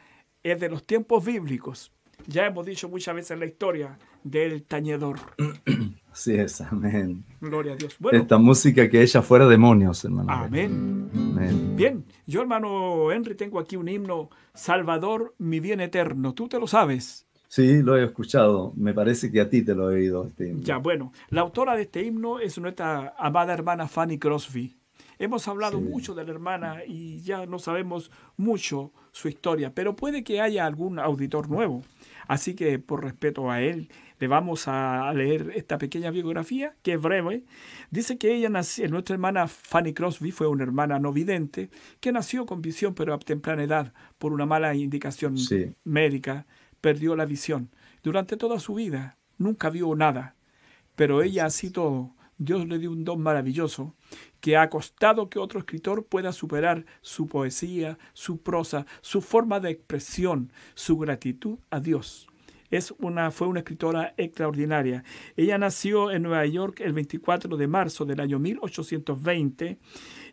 es 0.43 0.59
de 0.59 0.69
los 0.69 0.85
tiempos 0.85 1.23
bíblicos. 1.23 1.91
Ya 2.27 2.45
hemos 2.45 2.65
dicho 2.65 2.89
muchas 2.89 3.15
veces 3.15 3.37
la 3.37 3.45
historia 3.45 3.97
del 4.25 4.63
tañedor. 4.63 5.19
Así 6.11 6.35
es, 6.35 6.59
amén. 6.61 7.23
Gloria 7.39 7.73
a 7.73 7.75
Dios. 7.75 7.97
Esta 8.11 8.37
música 8.37 8.89
que 8.89 9.01
ella 9.01 9.21
fuera 9.21 9.47
demonios, 9.47 10.03
hermano. 10.03 10.31
Amén. 10.31 11.09
amén. 11.13 11.75
Bien, 11.75 12.05
yo 12.25 12.41
hermano 12.41 13.11
Henry 13.11 13.35
tengo 13.35 13.59
aquí 13.59 13.75
un 13.75 13.87
himno, 13.87 14.29
Salvador, 14.53 15.35
mi 15.37 15.59
bien 15.59 15.79
eterno. 15.79 16.33
Tú 16.33 16.47
te 16.47 16.59
lo 16.59 16.67
sabes. 16.67 17.27
Sí, 17.47 17.83
lo 17.83 17.97
he 17.97 18.03
escuchado. 18.03 18.73
Me 18.75 18.93
parece 18.93 19.31
que 19.31 19.41
a 19.41 19.49
ti 19.49 19.61
te 19.61 19.75
lo 19.75 19.91
he 19.91 19.95
oído. 19.95 20.25
Este 20.25 20.55
Ya, 20.61 20.77
bueno. 20.77 21.11
La 21.29 21.41
autora 21.41 21.75
de 21.75 21.83
este 21.83 22.03
himno 22.03 22.39
es 22.39 22.57
nuestra 22.57 23.13
amada 23.17 23.53
hermana 23.53 23.87
Fanny 23.87 24.17
Crosby. 24.17 24.75
Hemos 25.19 25.47
hablado 25.47 25.79
mucho 25.79 26.13
de 26.13 26.25
la 26.25 26.31
hermana 26.31 26.79
y 26.85 27.21
ya 27.21 27.45
no 27.45 27.59
sabemos 27.59 28.11
mucho 28.35 28.91
su 29.11 29.29
historia, 29.29 29.73
pero 29.73 29.95
puede 29.95 30.25
que 30.25 30.41
haya 30.41 30.65
algún 30.65 30.99
auditor 30.99 31.49
nuevo. 31.49 31.83
Así 32.27 32.53
que 32.55 32.79
por 32.79 33.03
respeto 33.03 33.49
a 33.49 33.61
él, 33.61 33.89
le 34.19 34.27
vamos 34.27 34.67
a 34.67 35.11
leer 35.13 35.51
esta 35.55 35.77
pequeña 35.77 36.11
biografía, 36.11 36.75
que 36.81 36.93
es 36.93 37.01
breve. 37.01 37.43
Dice 37.91 38.17
que 38.17 38.33
ella 38.33 38.49
nació, 38.49 38.87
nuestra 38.89 39.15
hermana 39.15 39.47
Fanny 39.47 39.93
Crosby 39.93 40.31
fue 40.31 40.47
una 40.47 40.63
hermana 40.63 40.99
no 40.99 41.11
vidente 41.11 41.69
que 41.99 42.11
nació 42.11 42.45
con 42.45 42.61
visión 42.61 42.93
pero 42.95 43.13
a 43.13 43.19
temprana 43.19 43.63
edad 43.63 43.93
por 44.17 44.33
una 44.33 44.45
mala 44.45 44.73
indicación 44.75 45.35
médica, 45.83 46.45
perdió 46.81 47.15
la 47.15 47.25
visión. 47.25 47.69
Durante 48.03 48.37
toda 48.37 48.59
su 48.59 48.75
vida 48.75 49.17
nunca 49.37 49.69
vio 49.69 49.95
nada, 49.95 50.35
pero 50.95 51.21
ella 51.21 51.45
así 51.45 51.71
todo, 51.71 52.15
Dios 52.37 52.67
le 52.67 52.79
dio 52.79 52.91
un 52.91 53.05
don 53.05 53.21
maravilloso 53.21 53.95
que 54.41 54.57
ha 54.57 54.69
costado 54.69 55.29
que 55.29 55.39
otro 55.39 55.59
escritor 55.59 56.05
pueda 56.05 56.33
superar 56.33 56.85
su 57.01 57.27
poesía, 57.27 57.97
su 58.13 58.41
prosa, 58.41 58.85
su 59.01 59.21
forma 59.21 59.59
de 59.59 59.71
expresión, 59.71 60.51
su 60.73 60.97
gratitud 60.97 61.59
a 61.69 61.79
Dios. 61.79 62.27
Fue 63.31 63.47
una 63.47 63.59
escritora 63.59 64.13
extraordinaria. 64.17 65.03
Ella 65.35 65.57
nació 65.57 66.11
en 66.11 66.23
Nueva 66.23 66.45
York 66.45 66.81
el 66.81 66.93
24 66.93 67.57
de 67.57 67.67
marzo 67.67 68.05
del 68.05 68.19
año 68.19 68.39
1820 68.39 69.77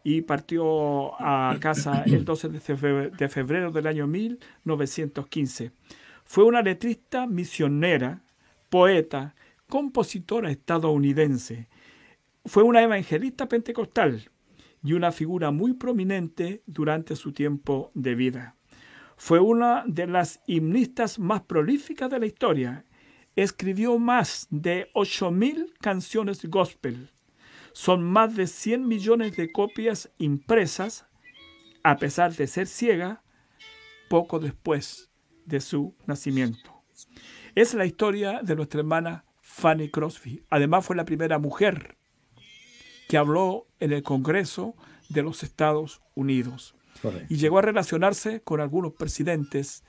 y 0.04 0.22
partió 0.22 1.20
a 1.20 1.56
casa 1.60 2.02
el 2.06 2.24
12 2.24 2.48
de 2.48 3.28
febrero 3.28 3.70
del 3.70 3.86
año 3.86 4.06
1915. 4.06 5.72
Fue 6.24 6.44
una 6.44 6.62
letrista 6.62 7.26
misionera, 7.26 8.22
poeta, 8.68 9.34
compositora 9.68 10.50
estadounidense 10.50 11.68
fue 12.44 12.62
una 12.62 12.82
evangelista 12.82 13.48
pentecostal 13.48 14.30
y 14.82 14.94
una 14.94 15.12
figura 15.12 15.50
muy 15.50 15.74
prominente 15.74 16.62
durante 16.66 17.14
su 17.14 17.32
tiempo 17.32 17.90
de 17.94 18.14
vida. 18.14 18.56
Fue 19.24 19.38
una 19.38 19.84
de 19.86 20.08
las 20.08 20.40
himnistas 20.48 21.20
más 21.20 21.42
prolíficas 21.42 22.10
de 22.10 22.18
la 22.18 22.26
historia. 22.26 22.84
Escribió 23.36 23.96
más 24.00 24.48
de 24.50 24.90
8.000 24.94 25.74
canciones 25.80 26.44
gospel. 26.46 27.12
Son 27.72 28.02
más 28.02 28.34
de 28.34 28.48
100 28.48 28.88
millones 28.88 29.36
de 29.36 29.52
copias 29.52 30.10
impresas, 30.18 31.06
a 31.84 31.98
pesar 31.98 32.34
de 32.34 32.48
ser 32.48 32.66
ciega, 32.66 33.22
poco 34.10 34.40
después 34.40 35.12
de 35.46 35.60
su 35.60 35.94
nacimiento. 36.04 36.82
Es 37.54 37.74
la 37.74 37.86
historia 37.86 38.40
de 38.42 38.56
nuestra 38.56 38.80
hermana 38.80 39.24
Fanny 39.40 39.88
Crosby. 39.88 40.42
Además 40.50 40.84
fue 40.84 40.96
la 40.96 41.04
primera 41.04 41.38
mujer 41.38 41.96
que 43.08 43.18
habló 43.18 43.68
en 43.78 43.92
el 43.92 44.02
Congreso 44.02 44.74
de 45.10 45.22
los 45.22 45.44
Estados 45.44 46.02
Unidos. 46.16 46.74
Y 47.28 47.36
llegó 47.36 47.58
a 47.58 47.62
relacionarse 47.62 48.40
con 48.40 48.60
algunos 48.60 48.92
presidentes 48.92 49.84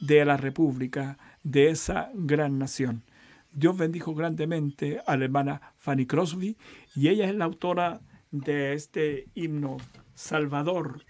de 0.00 0.24
la 0.24 0.36
República 0.36 1.18
de 1.42 1.70
esa 1.70 2.10
gran 2.14 2.58
nación. 2.58 3.04
Dios 3.52 3.76
bendijo 3.76 4.14
grandemente 4.14 5.00
a 5.06 5.16
la 5.16 5.24
hermana 5.24 5.72
Fanny 5.78 6.06
Crosby 6.06 6.56
y 6.94 7.08
ella 7.08 7.26
es 7.26 7.34
la 7.34 7.46
autora 7.46 8.00
de 8.30 8.74
este 8.74 9.28
himno, 9.34 9.78
Salvador, 10.14 11.04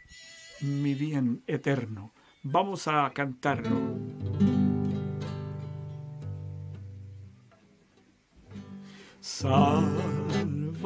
mi 0.61 0.94
bien 0.94 1.42
eterno. 1.46 2.12
Vamos 2.42 2.86
a 2.86 3.11
cantarlo. 3.12 3.96
Salvador, 9.20 10.16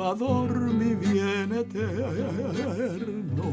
mi 0.01 0.95
bien 0.95 1.53
eterno, 1.53 3.45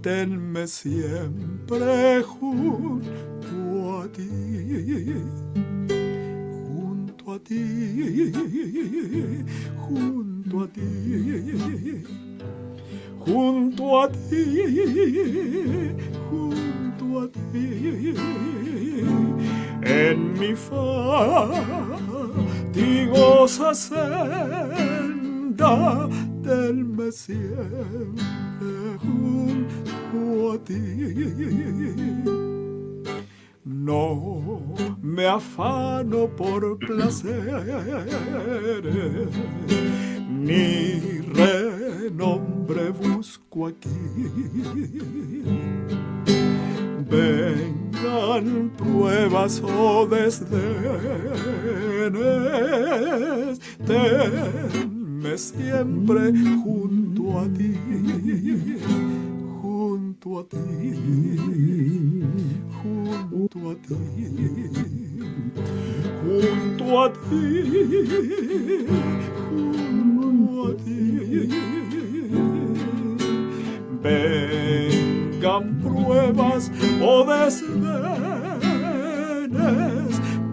tenme 0.00 0.68
siempre 0.68 2.22
junto 2.22 4.00
a 4.00 4.06
ti. 4.12 5.14
Junto 6.68 7.32
a 7.32 7.38
ti, 7.40 8.32
junto 9.76 10.60
a 10.62 10.66
ti 10.68 12.31
junto 13.26 14.00
a 14.00 14.08
ti, 14.08 14.44
junto 16.30 17.20
a 17.20 17.28
ti, 17.52 18.14
en 19.82 20.32
mi 20.38 20.54
fatigosa 22.74 23.74
senda 23.74 24.88
del 26.42 27.12
siempre 27.12 28.98
junto 29.02 30.52
a 30.52 30.58
ti. 30.64 30.80
No 33.64 34.74
me 35.00 35.26
afano 35.26 36.28
por 36.36 36.78
placer 36.78 37.62
ni 40.28 41.20
renombre 41.34 42.51
busco 42.92 43.66
aquí. 43.66 43.88
Vengan 47.10 48.70
pruebas 48.76 49.60
o 49.62 50.06
desdenes, 50.06 50.50
tenme 53.86 55.36
siempre 55.36 56.32
junto 56.64 57.38
a 57.38 57.48
ti, 57.48 57.76
junto 59.60 60.38
a 60.38 60.44
ti, 60.44 60.58
junto 62.82 63.70
a 63.70 63.74
ti, 63.74 63.94
junto 66.22 67.00
a 67.00 67.12
ti. 67.12 67.42
Junto 69.52 70.68
a 70.68 70.74
ti. 70.76 71.91
Vengan 74.02 75.78
pruebas 75.80 76.70
o 77.00 77.24
desdenes, 77.24 77.70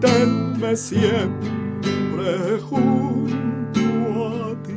tenme 0.00 0.76
siempre 0.76 2.60
junto 2.68 3.80
a 4.28 4.54
ti. 4.62 4.72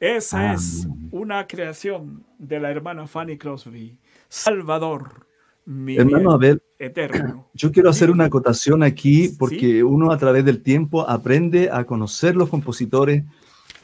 Esa 0.00 0.54
es 0.54 0.88
una 1.10 1.46
creación 1.46 2.24
de 2.38 2.58
la 2.58 2.70
hermana 2.70 3.06
Fanny 3.06 3.36
Crosby. 3.36 3.98
Salvador, 4.28 5.26
mi 5.66 5.96
Hermano 5.96 6.32
Abel, 6.32 6.62
eterno. 6.78 7.48
yo 7.54 7.70
quiero 7.70 7.90
hacer 7.90 8.10
una 8.10 8.24
acotación 8.24 8.82
aquí 8.82 9.28
porque 9.38 9.84
uno 9.84 10.10
a 10.10 10.16
través 10.16 10.44
del 10.44 10.62
tiempo 10.62 11.08
aprende 11.08 11.70
a 11.70 11.84
conocer 11.84 12.34
los 12.34 12.48
compositores 12.48 13.24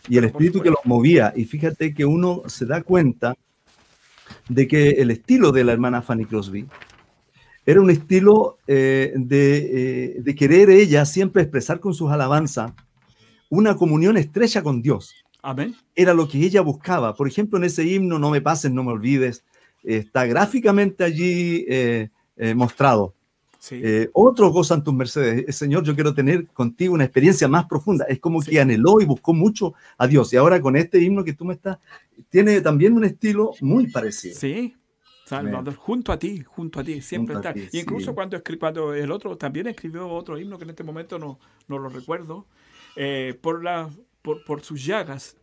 y 0.09 0.19
el 0.19 0.25
espíritu 0.25 0.61
que 0.61 0.71
los 0.71 0.85
movía. 0.85 1.33
Y 1.37 1.45
fíjate 1.45 1.95
que 1.95 2.05
uno 2.05 2.43
se 2.47 2.67
da 2.67 2.83
cuenta 2.83 3.35
de 4.49 4.67
que 4.67 4.91
el 4.91 5.11
estilo 5.11 5.53
de 5.53 5.65
la 5.65 5.73
hermana 5.73 6.03
Fanny 6.03 6.25
Crosby 6.25 6.67
era 7.67 7.81
un 7.81 7.91
estilo 7.91 8.59
eh, 8.67 9.13
de, 9.15 9.57
eh, 9.57 10.17
de 10.21 10.35
querer 10.35 10.71
ella 10.71 11.05
siempre 11.05 11.43
expresar 11.43 11.81
con 11.81 11.93
sus 11.93 12.11
alabanzas 12.11 12.73
una 13.51 13.77
comunión 13.77 14.17
estrecha 14.17 14.63
con 14.63 14.83
Dios. 14.83 15.15
Amén. 15.43 15.75
Era 15.95 16.15
lo 16.15 16.29
que 16.29 16.39
ella 16.39 16.61
buscaba. 16.61 17.15
Por 17.15 17.29
ejemplo, 17.29 17.59
en 17.59 17.65
ese 17.65 17.85
himno, 17.85 18.19
No 18.19 18.31
me 18.31 18.41
pases, 18.41 18.71
no 18.71 18.83
me 18.83 18.93
olvides, 18.93 19.45
está 19.83 20.27
gráficamente 20.27 21.05
allí 21.05 21.65
eh, 21.69 22.11
eh, 22.37 22.55
mostrado. 22.55 23.15
Sí. 23.59 23.81
Eh, 23.83 24.09
otros 24.13 24.53
gozan 24.53 24.85
tus 24.85 24.95
mercedes. 24.95 25.45
Eh, 25.49 25.53
Señor, 25.53 25.83
yo 25.83 25.95
quiero 25.95 26.15
tener 26.15 26.47
contigo 26.49 26.95
una 26.95 27.05
experiencia 27.05 27.49
más 27.49 27.67
profunda. 27.67 28.05
Es 28.09 28.21
como 28.21 28.41
Sí. 28.41 28.53
que 28.53 28.61
anheló 28.61 29.01
y 29.01 29.05
buscó 29.05 29.35
mucho 29.35 29.75
a 29.97 30.07
Dios. 30.07 30.33
Y 30.33 30.37
ahora 30.37 30.61
con 30.61 30.77
este 30.77 31.03
himno 31.03 31.25
que 31.25 31.33
tú 31.33 31.45
me 31.45 31.55
estás, 31.55 31.79
tiene 32.29 32.61
también 32.61 32.93
un 32.93 33.05
estilo 33.05 33.53
muy 33.61 33.89
parecido. 33.89 34.39
Sí. 34.39 34.75
Salvador, 35.27 35.75
junto 35.75 36.11
a 36.11 36.19
ti, 36.19 36.43
junto 36.43 36.81
a 36.81 36.85
ti, 36.85 37.03
siempre 37.03 37.35
Junto 37.35 37.53
ti, 37.53 37.69
Y 37.73 37.81
incluso 37.81 38.13
sí. 38.13 38.15
cuando, 38.15 38.43
cuando 38.59 38.95
el 38.95 39.11
otro 39.13 39.37
también 39.37 39.67
escribió 39.67 40.09
otro 40.09 40.39
himno 40.39 40.57
que 40.57 40.65
en 40.65 40.71
este 40.71 40.85
momento 40.85 41.19
no, 41.19 41.39
no 41.67 41.79
lo 41.79 41.91
recuerdo, 41.91 42.47
eh, 42.97 43.39
por, 43.39 43.63
la, 43.63 43.91
por, 44.23 44.43
por 44.45 44.63
sus 44.63 44.83
llagas 44.87 45.37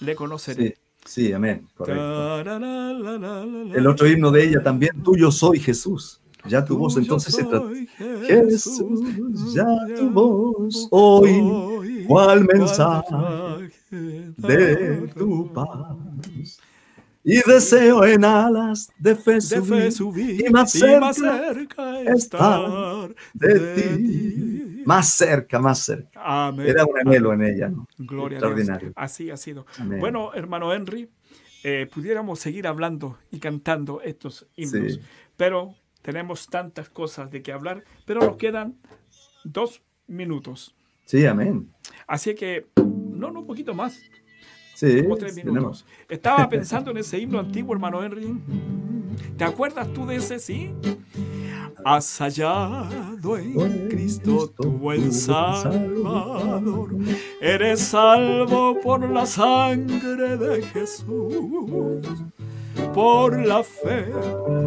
le 0.00 0.14
conoceré. 0.14 0.78
Sí, 1.04 1.32
amén. 1.34 1.68
Correcto. 1.74 2.40
El 3.74 3.86
otro 3.86 4.06
himno 4.08 4.30
de 4.30 4.44
ella 4.44 4.62
también, 4.62 5.02
tuyo 5.02 5.30
soy 5.30 5.58
Jesús. 5.58 6.19
Ya 6.46 6.64
tu 6.64 6.76
voz 6.78 6.96
entonces 6.96 7.34
se 7.34 7.44
trata. 7.44 7.68
Jesús, 8.26 9.54
ya 9.54 9.66
tu 9.96 10.10
voz 10.10 10.88
hoy, 10.90 12.04
cuál 12.06 12.44
mensaje 12.44 13.70
de 13.90 15.08
tu 15.16 15.52
paz. 15.52 16.58
Y 17.22 17.36
deseo 17.46 18.04
en 18.06 18.24
alas 18.24 18.90
de 18.98 19.14
fe 19.14 19.40
subir, 19.42 20.42
y 20.46 20.50
más 20.50 20.72
cerca 20.72 22.00
estar 22.02 23.14
de 23.34 23.74
ti. 23.74 24.82
Más 24.86 25.12
cerca, 25.12 25.58
más 25.58 25.80
cerca. 25.80 26.20
Amén. 26.48 26.66
Era 26.66 26.86
un 26.86 26.98
anhelo 26.98 27.34
en 27.34 27.42
ella. 27.42 27.68
¿no? 27.68 27.86
Gloria 27.98 28.38
a 28.38 28.40
Dios. 28.40 28.50
Extraordinario. 28.52 28.92
Así 28.96 29.30
ha 29.30 29.36
sido. 29.36 29.66
Amén. 29.78 30.00
Bueno, 30.00 30.32
hermano 30.32 30.72
Henry, 30.72 31.10
eh, 31.62 31.86
pudiéramos 31.92 32.40
seguir 32.40 32.66
hablando 32.66 33.18
y 33.30 33.38
cantando 33.38 34.00
estos 34.00 34.46
himnos, 34.56 34.94
Sí. 34.94 35.00
pero 35.36 35.74
tenemos 36.02 36.48
tantas 36.48 36.88
cosas 36.88 37.30
de 37.30 37.42
que 37.42 37.52
hablar, 37.52 37.84
pero 38.06 38.20
nos 38.20 38.36
quedan 38.36 38.76
dos 39.44 39.82
minutos. 40.06 40.74
Sí, 41.04 41.26
amén. 41.26 41.70
Así 42.06 42.34
que, 42.34 42.66
no, 42.76 43.30
no, 43.30 43.40
un 43.40 43.46
poquito 43.46 43.74
más, 43.74 44.00
Sí, 44.74 45.02
como 45.02 45.16
tres 45.16 45.34
tenemos. 45.34 45.54
minutos. 45.54 45.86
Estaba 46.08 46.48
pensando 46.48 46.90
en 46.90 46.98
ese 46.98 47.18
himno 47.18 47.38
antiguo, 47.38 47.74
hermano 47.74 48.02
Henry. 48.02 48.34
¿Te 49.36 49.44
acuerdas 49.44 49.92
tú 49.92 50.06
de 50.06 50.16
ese, 50.16 50.38
sí? 50.38 50.70
Has 51.84 52.18
hallado 52.18 53.36
en 53.38 53.88
Cristo 53.88 54.48
tu 54.56 54.70
buen 54.70 55.12
Salvador. 55.12 56.90
Eres 57.40 57.80
salvo 57.80 58.78
por 58.80 59.08
la 59.08 59.24
sangre 59.26 60.36
de 60.36 60.62
Jesús. 60.62 62.02
Por 62.94 63.38
la 63.46 63.62
fe 63.62 64.06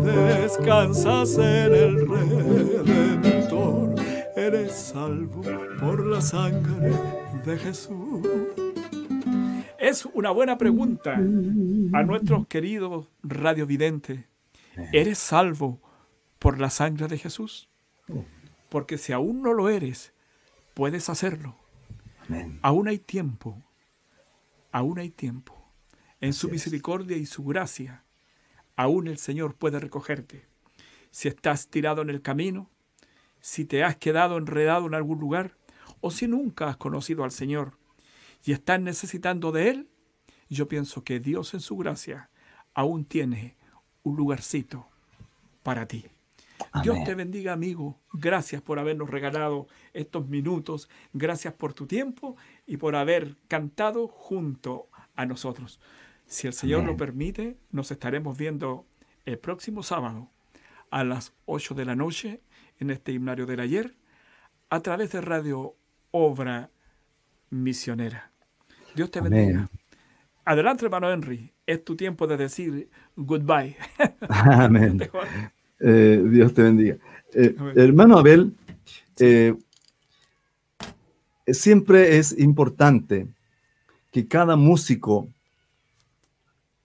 descansas 0.03 1.37
en 1.37 1.73
el 1.73 2.07
Redentor. 2.07 3.95
Eres 4.35 4.73
salvo 4.73 5.41
por 5.79 6.05
la 6.05 6.21
sangre 6.21 6.91
de 7.45 7.57
Jesús. 7.57 8.27
Es 9.79 10.05
una 10.13 10.31
buena 10.31 10.57
pregunta 10.57 11.13
a 11.13 12.03
nuestros 12.03 12.47
queridos 12.47 13.09
radiovidentes. 13.21 14.25
¿Eres 14.91 15.17
salvo 15.19 15.79
por 16.39 16.59
la 16.59 16.69
sangre 16.69 17.07
de 17.07 17.17
Jesús? 17.17 17.69
Porque 18.69 18.97
si 18.97 19.13
aún 19.13 19.41
no 19.41 19.53
lo 19.53 19.69
eres, 19.69 20.13
puedes 20.73 21.09
hacerlo. 21.09 21.55
Aún 22.61 22.87
hay 22.87 22.97
tiempo. 22.97 23.61
Aún 24.71 24.99
hay 24.99 25.09
tiempo. 25.09 25.52
En 26.23 26.31
su 26.31 26.47
es. 26.47 26.53
misericordia 26.53 27.17
y 27.17 27.25
su 27.25 27.43
gracia, 27.43 28.05
aún 28.77 29.09
el 29.09 29.17
Señor 29.17 29.55
puede 29.55 29.81
recogerte. 29.81 30.45
Si 31.11 31.27
estás 31.27 31.67
tirado 31.67 32.01
en 32.01 32.09
el 32.09 32.21
camino, 32.21 32.69
si 33.41 33.65
te 33.65 33.83
has 33.83 33.97
quedado 33.97 34.37
enredado 34.37 34.87
en 34.87 34.93
algún 34.93 35.19
lugar, 35.19 35.57
o 35.99 36.11
si 36.11 36.29
nunca 36.29 36.69
has 36.69 36.77
conocido 36.77 37.25
al 37.25 37.31
Señor 37.31 37.77
y 38.45 38.53
estás 38.53 38.79
necesitando 38.79 39.51
de 39.51 39.69
Él, 39.69 39.89
yo 40.49 40.69
pienso 40.69 41.03
que 41.03 41.19
Dios 41.19 41.53
en 41.55 41.59
su 41.59 41.75
gracia 41.75 42.29
aún 42.73 43.03
tiene 43.03 43.57
un 44.03 44.15
lugarcito 44.15 44.87
para 45.61 45.89
ti. 45.89 46.05
Dios 46.83 47.03
te 47.03 47.15
bendiga, 47.15 47.51
amigo. 47.51 47.99
Gracias 48.13 48.61
por 48.61 48.79
habernos 48.79 49.09
regalado 49.09 49.67
estos 49.91 50.29
minutos. 50.29 50.89
Gracias 51.11 51.53
por 51.53 51.73
tu 51.73 51.85
tiempo 51.85 52.37
y 52.65 52.77
por 52.77 52.95
haber 52.95 53.35
cantado 53.49 54.07
junto 54.07 54.87
a 55.15 55.25
nosotros. 55.25 55.81
Si 56.25 56.47
el 56.47 56.53
Señor 56.53 56.83
lo 56.83 56.97
permite, 56.97 57.57
nos 57.71 57.91
estaremos 57.91 58.37
viendo 58.37 58.85
el 59.25 59.37
próximo 59.37 59.83
sábado 59.83 60.29
a 60.89 61.03
las 61.03 61.33
8 61.45 61.75
de 61.75 61.85
la 61.85 61.95
noche 61.95 62.41
en 62.79 62.89
este 62.89 63.11
himnario 63.11 63.45
del 63.45 63.59
ayer 63.59 63.95
a 64.69 64.79
través 64.81 65.11
de 65.11 65.21
Radio 65.21 65.75
Obra 66.11 66.69
Misionera. 67.49 68.31
Dios 68.95 69.11
te 69.11 69.19
Amén. 69.19 69.31
bendiga. 69.31 69.69
Adelante, 70.45 70.85
hermano 70.85 71.11
Henry. 71.11 71.51
Es 71.65 71.83
tu 71.85 71.95
tiempo 71.95 72.27
de 72.27 72.37
decir 72.37 72.89
goodbye. 73.15 73.75
Amén. 74.29 74.99
Eh, 75.85 76.23
Dios 76.29 76.53
te 76.53 76.61
bendiga. 76.63 76.95
Eh, 77.33 77.53
Amén. 77.59 77.73
hermano 77.77 78.17
Abel, 78.17 78.53
eh, 79.19 79.53
siempre 81.47 82.17
es 82.17 82.39
importante 82.39 83.27
que 84.09 84.25
cada 84.25 84.55
músico 84.55 85.27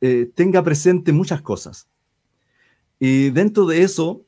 eh, 0.01 0.30
tenga 0.34 0.62
presente 0.62 1.12
muchas 1.12 1.42
cosas. 1.42 1.86
Y 3.01 3.30
dentro 3.30 3.66
de 3.66 3.82
eso 3.82 4.22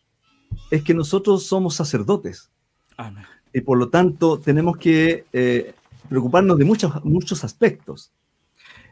es 0.71 0.83
que 0.83 0.95
nosotros 0.95 1.45
somos 1.47 1.75
sacerdotes 1.75 2.51
Amén. 2.97 3.25
y 3.53 3.61
por 3.61 3.79
lo 3.79 3.89
tanto 3.89 4.39
tenemos 4.39 4.77
que 4.77 5.25
eh, 5.33 5.75
preocuparnos 6.09 6.59
de 6.59 6.65
muchos, 6.65 7.05
muchos 7.05 7.45
aspectos. 7.45 8.13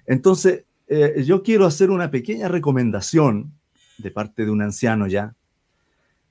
Entonces, 0.07 0.64
eh, 0.89 1.22
yo 1.26 1.43
quiero 1.43 1.66
hacer 1.66 1.91
una 1.91 2.11
pequeña 2.11 2.49
recomendación 2.49 3.53
de 3.99 4.11
parte 4.11 4.45
de 4.45 4.51
un 4.51 4.62
anciano 4.62 5.07
ya. 5.07 5.35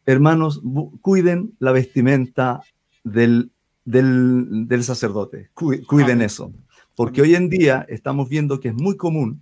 Hermanos, 0.06 0.62
cuiden 1.02 1.54
la 1.60 1.74
vestimenta 1.74 2.62
del, 3.04 3.52
del, 3.86 4.68
del 4.68 4.84
sacerdote, 4.84 5.50
Cu- 5.54 5.84
cuiden 5.86 6.12
Amén. 6.18 6.26
eso, 6.26 6.54
porque 6.96 7.22
hoy 7.22 7.36
en 7.36 7.50
día 7.50 7.86
estamos 7.90 8.30
viendo 8.30 8.60
que 8.60 8.70
es 8.70 8.74
muy 8.74 8.96
común 8.98 9.42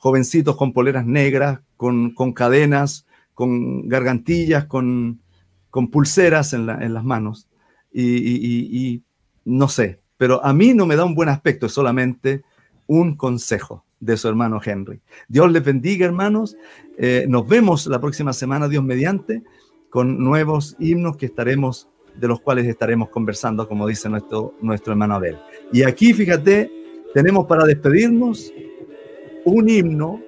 jovencitos 0.00 0.56
con 0.56 0.72
poleras 0.72 1.06
negras, 1.06 1.60
con, 1.76 2.10
con 2.14 2.32
cadenas, 2.32 3.06
con 3.34 3.86
gargantillas, 3.88 4.64
con, 4.64 5.20
con 5.70 5.88
pulseras 5.88 6.52
en, 6.54 6.66
la- 6.66 6.82
en 6.84 6.92
las 6.94 7.04
manos. 7.04 7.46
Y, 7.92 9.02
no 9.44 9.68
sé, 9.68 10.00
pero 10.16 10.44
a 10.44 10.52
mí 10.52 10.74
no 10.74 10.86
me 10.86 10.96
da 10.96 11.04
un 11.04 11.14
buen 11.14 11.28
aspecto, 11.28 11.66
es 11.66 11.72
solamente 11.72 12.42
un 12.86 13.14
consejo 13.16 13.84
de 14.00 14.16
su 14.16 14.26
hermano 14.28 14.60
Henry. 14.64 15.00
Dios 15.28 15.52
les 15.52 15.62
bendiga, 15.64 16.06
hermanos. 16.06 16.56
Eh, 16.96 17.26
nos 17.28 17.46
vemos 17.46 17.86
la 17.86 18.00
próxima 18.00 18.32
semana, 18.32 18.68
Dios 18.68 18.82
mediante, 18.82 19.42
con 19.90 20.18
nuevos 20.18 20.76
himnos 20.78 21.16
que 21.16 21.26
estaremos, 21.26 21.88
de 22.14 22.26
los 22.28 22.40
cuales 22.40 22.66
estaremos 22.66 23.10
conversando, 23.10 23.68
como 23.68 23.86
dice 23.86 24.08
nuestro, 24.08 24.54
nuestro 24.62 24.92
hermano 24.92 25.14
Abel. 25.16 25.36
Y 25.72 25.82
aquí, 25.82 26.12
fíjate, 26.14 26.70
tenemos 27.14 27.46
para 27.46 27.64
despedirnos 27.64 28.52
un 29.44 29.68
himno 29.68 30.20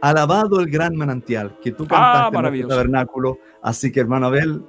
alabado 0.00 0.60
el 0.60 0.68
gran 0.70 0.96
manantial 0.96 1.58
que 1.62 1.72
tú 1.72 1.86
cantaste 1.86 2.28
en 2.28 2.34
maravilloso. 2.34 2.68
tabernáculo. 2.68 3.38
Así 3.62 3.92
que, 3.92 4.00
hermano 4.00 4.26
Abel, 4.26 4.62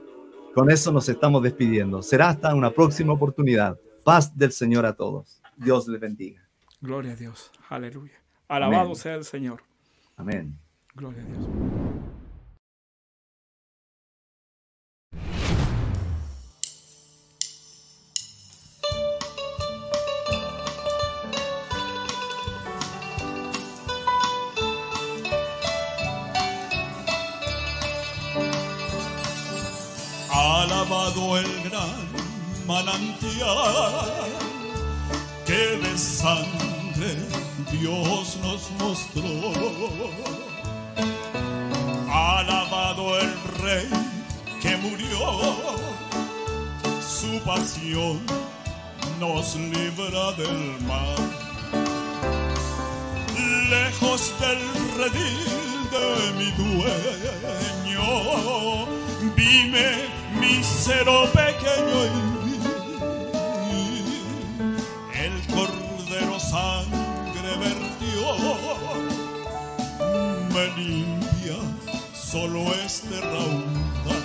con 0.54 0.70
eso 0.70 0.92
nos 0.92 1.10
estamos 1.10 1.42
despidiendo. 1.42 2.02
Será 2.04 2.30
hasta 2.30 2.54
una 2.54 2.72
próxima 2.72 3.14
oportunidad. 3.14 3.78
Paz 4.04 4.36
del 4.38 4.52
Señor 4.52 4.86
a 4.86 4.94
todos. 4.94 5.42
Dios 5.58 5.88
les 5.88 6.00
bendiga. 6.00 6.42
Gloria 6.82 7.14
a 7.14 7.16
Dios. 7.16 7.52
Aleluya. 7.70 8.14
Alabado 8.48 8.82
Amén. 8.84 8.96
sea 8.96 9.16
el 9.16 9.24
Señor. 9.24 9.64
Amén. 10.18 10.60
Gloria 10.94 11.24
a 11.24 11.26
Dios. 11.26 11.48
Alabado 30.84 31.38
el 31.38 31.48
gran 31.70 32.08
manantial 32.68 34.12
que 35.46 35.78
de 35.78 35.98
sangre 35.98 37.16
Dios 37.72 38.38
nos 38.42 38.72
mostró. 38.80 39.54
Alabado 42.12 43.18
el 43.20 43.34
rey 43.62 43.90
que 44.62 44.76
murió, 44.78 45.56
su 47.02 47.40
pasión 47.46 48.22
nos 49.20 49.56
libra 49.56 50.32
del 50.34 50.82
mal. 50.86 51.16
Lejos 53.70 54.34
del 54.40 54.60
redil 54.98 55.90
de 55.92 56.08
mi 56.38 56.52
dueño, 57.82 58.08
vime 59.36 60.23
mísero 60.44 61.16
pequeño 61.32 62.00
y. 62.06 62.34
El 65.26 65.36
cordero 65.56 66.36
sangre 66.40 67.50
vertió, 67.66 68.26
me 70.54 70.66
limpia 70.78 71.58
solo 72.14 72.60
este 72.86 73.16
raudal. 73.22 74.24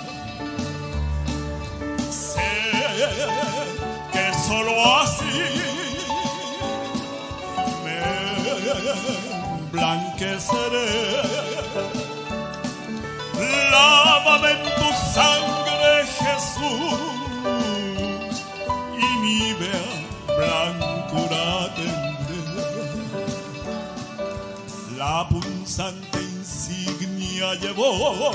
Sé 2.11 2.51
que 4.11 4.25
solo 4.47 4.73
así 4.97 5.39
me 7.83 7.99
blanqueceré. 9.71 10.89
Lávame 13.71 14.51
tu 14.77 14.87
sangre, 15.13 15.58
Y 18.97 19.19
mi 19.21 19.53
vea 19.53 19.85
blancura 20.37 21.73
tendré. 21.75 22.09
La 24.97 25.27
punzante 25.29 26.19
insignia 26.21 27.55
llevó 27.55 28.31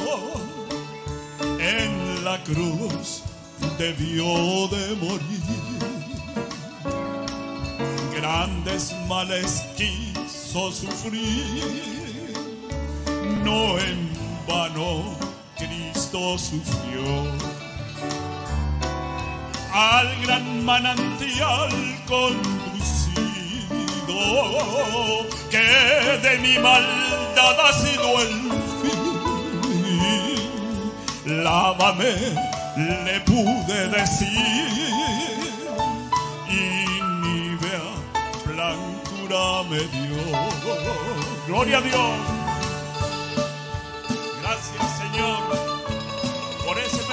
en 1.58 2.24
la 2.24 2.42
cruz, 2.42 3.22
debió 3.78 4.68
de 4.68 4.96
morir. 4.96 5.44
Grandes 8.16 8.94
males 9.06 9.62
quiso 9.76 10.72
sufrir, 10.72 12.32
no 13.44 13.78
en 13.78 14.10
vano 14.48 15.14
Cristo 15.56 16.38
sufrió. 16.38 17.53
Al 19.76 20.08
gran 20.22 20.64
manantial 20.64 21.68
conducido, 22.06 22.54
que 25.50 25.66
de 26.22 26.38
mi 26.38 26.58
maldad 26.60 27.58
ha 27.58 27.72
sido 27.72 28.20
el 28.20 28.52
fin. 28.82 29.02
Lávame, 31.42 32.14
le 32.76 33.20
pude 33.22 33.88
decir, 33.88 34.78
y 36.48 37.00
ni 37.22 37.56
vea 37.56 37.90
blancura 38.46 39.64
me 39.68 39.80
dio. 39.80 40.22
Gloria 41.48 41.78
a 41.78 41.80
Dios. 41.80 42.18
Gracias, 44.40 44.98
Señor, 44.98 45.42
por 46.64 46.78
ese 46.78 47.03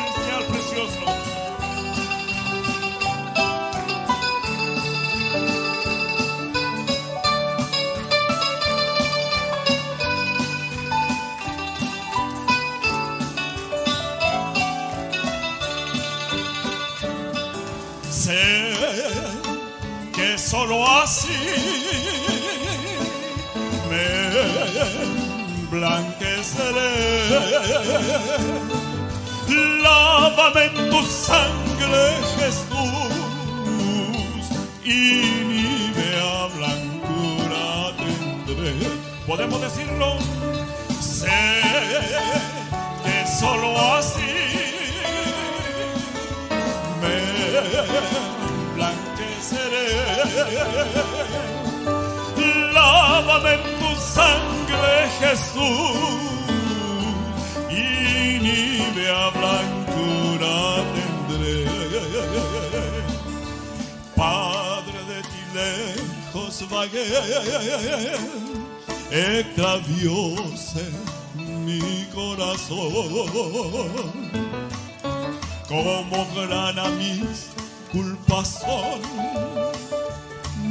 solo 20.51 20.85
así 20.85 21.39
me 23.89 24.07
blanqueceré. 25.71 26.93
Lávame 29.81 30.63
en 30.65 30.89
tu 30.89 31.01
sangre, 31.03 32.03
Jesús, 32.37 33.13
y 34.83 34.99
mi 35.49 35.91
vea 35.95 36.47
blancura 36.57 37.65
tendré. 38.01 38.73
¿Podemos 39.25 39.61
decirlo? 39.61 40.17
Sé 40.99 41.61
que 43.05 43.17
solo 43.39 43.69
así 43.95 44.33
me. 47.01 48.30
Lávame 52.73 53.53
en 53.53 53.63
tu 53.79 53.91
sangre, 53.99 54.93
Jesús, 55.19 56.19
y 57.69 58.39
nívea 58.45 59.23
blancura 59.37 60.55
tendré. 60.95 61.59
Padre 64.15 64.99
de 65.09 65.19
ti 65.31 65.41
lejos 65.53 66.55
vagué, 66.69 67.09
extravióse 69.11 70.85
mi 71.35 72.05
corazón 72.13 73.31
como 75.67 76.17
grana 76.35 76.89
mis 76.89 77.49
culpas 77.91 78.59
son, 78.61 79.01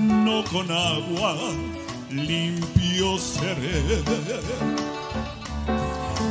no 0.01 0.45
con 0.45 0.71
agua 0.71 1.37
limpio 2.11 3.19
seré. 3.19 4.03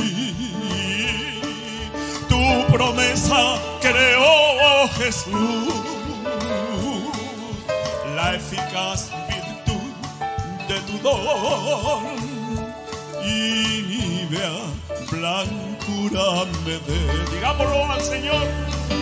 tu 2.28 2.72
promesa 2.72 3.56
creó 3.80 4.88
Jesús, 4.98 5.74
la 8.14 8.34
eficaz 8.34 9.10
virtud 9.28 9.92
de 10.68 10.80
tu 10.80 10.98
don 10.98 12.30
y 13.24 13.84
mi 13.88 14.28
blancura 15.10 16.44
me 16.64 16.72
dé. 16.86 17.00
Digámoslo 17.34 17.90
al 17.90 18.02
Señor. 18.02 18.99